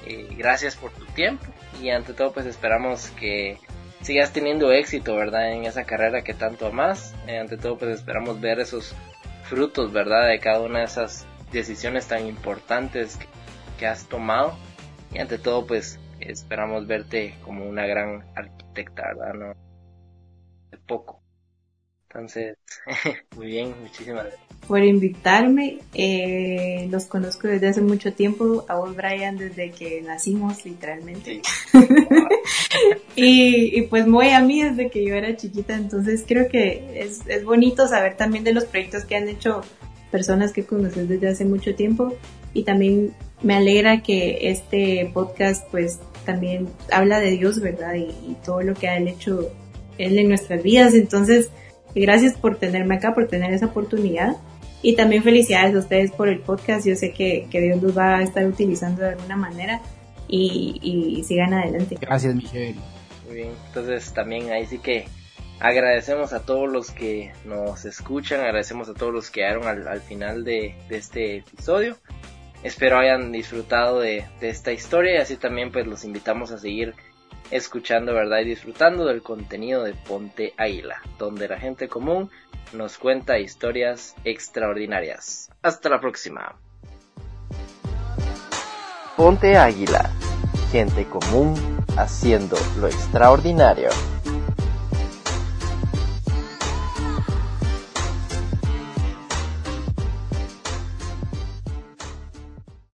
eh, 0.05 0.27
gracias 0.37 0.75
por 0.75 0.91
tu 0.91 1.05
tiempo 1.07 1.45
y 1.81 1.89
ante 1.89 2.13
todo 2.13 2.31
pues 2.31 2.45
esperamos 2.45 3.09
que 3.11 3.57
sigas 4.01 4.31
teniendo 4.33 4.71
éxito, 4.71 5.15
¿verdad? 5.15 5.51
En 5.51 5.65
esa 5.65 5.85
carrera 5.85 6.23
que 6.23 6.33
tanto 6.33 6.67
amas. 6.67 7.13
Eh, 7.27 7.37
ante 7.37 7.57
todo 7.57 7.77
pues 7.77 7.91
esperamos 7.91 8.39
ver 8.39 8.59
esos 8.59 8.95
frutos, 9.43 9.91
¿verdad? 9.91 10.27
De 10.27 10.39
cada 10.39 10.61
una 10.61 10.79
de 10.79 10.85
esas 10.85 11.25
decisiones 11.51 12.07
tan 12.07 12.25
importantes 12.27 13.17
que, 13.17 13.27
que 13.77 13.87
has 13.87 14.07
tomado. 14.07 14.57
Y 15.13 15.19
ante 15.19 15.37
todo 15.37 15.65
pues 15.65 15.99
esperamos 16.19 16.87
verte 16.87 17.35
como 17.43 17.67
una 17.67 17.85
gran 17.85 18.25
arquitecta, 18.35 19.03
¿verdad? 19.07 19.33
No 19.33 19.69
de 20.71 20.77
poco. 20.77 21.21
Entonces, 22.11 22.57
muy 23.35 23.47
bien, 23.47 23.73
muchísimas 23.81 24.23
gracias. 24.23 24.41
Por 24.67 24.83
invitarme, 24.83 25.79
eh, 25.93 26.87
los 26.91 27.05
conozco 27.05 27.47
desde 27.47 27.69
hace 27.69 27.81
mucho 27.81 28.13
tiempo, 28.13 28.65
a 28.67 28.75
vos 28.75 28.95
Brian 28.95 29.37
desde 29.37 29.71
que 29.71 30.01
nacimos 30.01 30.65
literalmente. 30.65 31.41
y, 33.15 33.79
y, 33.79 33.81
pues 33.83 34.07
muy 34.07 34.29
a 34.29 34.41
mí 34.41 34.63
desde 34.63 34.89
que 34.89 35.05
yo 35.05 35.15
era 35.15 35.35
chiquita, 35.35 35.75
entonces 35.75 36.23
creo 36.27 36.49
que 36.49 37.01
es, 37.01 37.21
es 37.27 37.43
bonito 37.43 37.87
saber 37.87 38.17
también 38.17 38.43
de 38.43 38.53
los 38.53 38.65
proyectos 38.65 39.05
que 39.05 39.15
han 39.15 39.29
hecho 39.29 39.61
personas 40.11 40.51
que 40.51 40.65
conoces 40.65 41.07
desde 41.07 41.29
hace 41.29 41.45
mucho 41.45 41.75
tiempo 41.75 42.15
y 42.53 42.63
también 42.63 43.13
me 43.43 43.55
alegra 43.55 44.01
que 44.01 44.49
este 44.49 45.09
podcast 45.13 45.67
pues 45.69 45.99
también 46.25 46.69
habla 46.91 47.19
de 47.19 47.31
Dios, 47.31 47.59
¿verdad? 47.59 47.93
Y, 47.95 48.09
y 48.29 48.37
todo 48.43 48.61
lo 48.61 48.73
que 48.73 48.87
ha 48.87 48.97
hecho 48.97 49.51
Él 49.99 50.17
en 50.17 50.27
nuestras 50.27 50.63
vidas, 50.63 50.95
entonces 50.95 51.49
gracias 51.95 52.37
por 52.37 52.57
tenerme 52.57 52.95
acá, 52.95 53.13
por 53.13 53.27
tener 53.27 53.53
esa 53.53 53.67
oportunidad. 53.67 54.37
Y 54.81 54.95
también 54.95 55.23
felicidades 55.23 55.75
a 55.75 55.79
ustedes 55.79 56.11
por 56.11 56.29
el 56.29 56.39
podcast. 56.39 56.87
Yo 56.87 56.95
sé 56.95 57.11
que, 57.11 57.47
que 57.51 57.59
Dios 57.59 57.81
los 57.81 57.97
va 57.97 58.17
a 58.17 58.23
estar 58.23 58.45
utilizando 58.45 59.01
de 59.01 59.09
alguna 59.09 59.35
manera 59.35 59.81
y, 60.27 60.79
y 60.81 61.23
sigan 61.23 61.53
adelante. 61.53 61.97
Gracias, 61.99 62.33
Michelle. 62.33 62.75
Muy 63.25 63.35
bien, 63.35 63.49
entonces 63.67 64.13
también 64.13 64.51
ahí 64.51 64.65
sí 64.65 64.79
que 64.79 65.05
agradecemos 65.59 66.33
a 66.33 66.45
todos 66.45 66.71
los 66.71 66.91
que 66.91 67.31
nos 67.45 67.85
escuchan, 67.85 68.39
agradecemos 68.41 68.89
a 68.89 68.93
todos 68.93 69.13
los 69.13 69.29
que 69.29 69.41
quedaron 69.41 69.67
al, 69.67 69.87
al 69.87 70.01
final 70.01 70.43
de, 70.43 70.75
de, 70.87 70.97
este 70.97 71.37
episodio. 71.37 71.97
espero 72.63 72.97
hayan 72.97 73.31
disfrutado 73.31 73.99
de, 73.99 74.25
de 74.39 74.49
esta 74.49 74.71
historia 74.71 75.15
y 75.15 75.17
así 75.17 75.35
también 75.35 75.71
pues 75.71 75.85
los 75.85 76.05
invitamos 76.05 76.51
a 76.51 76.57
seguir 76.57 76.95
escuchando, 77.51 78.13
¿verdad? 78.13 78.39
Y 78.39 78.45
disfrutando 78.45 79.05
del 79.05 79.21
contenido 79.21 79.83
de 79.83 79.93
Ponte 79.93 80.53
Águila, 80.57 81.01
donde 81.17 81.47
la 81.47 81.59
gente 81.59 81.87
común 81.87 82.29
nos 82.73 82.97
cuenta 82.97 83.39
historias 83.39 84.15
extraordinarias. 84.23 85.49
Hasta 85.61 85.89
la 85.89 85.99
próxima. 85.99 86.55
Ponte 89.17 89.57
Águila, 89.57 90.09
gente 90.71 91.05
común 91.05 91.55
haciendo 91.97 92.57
lo 92.79 92.87
extraordinario. 92.87 93.89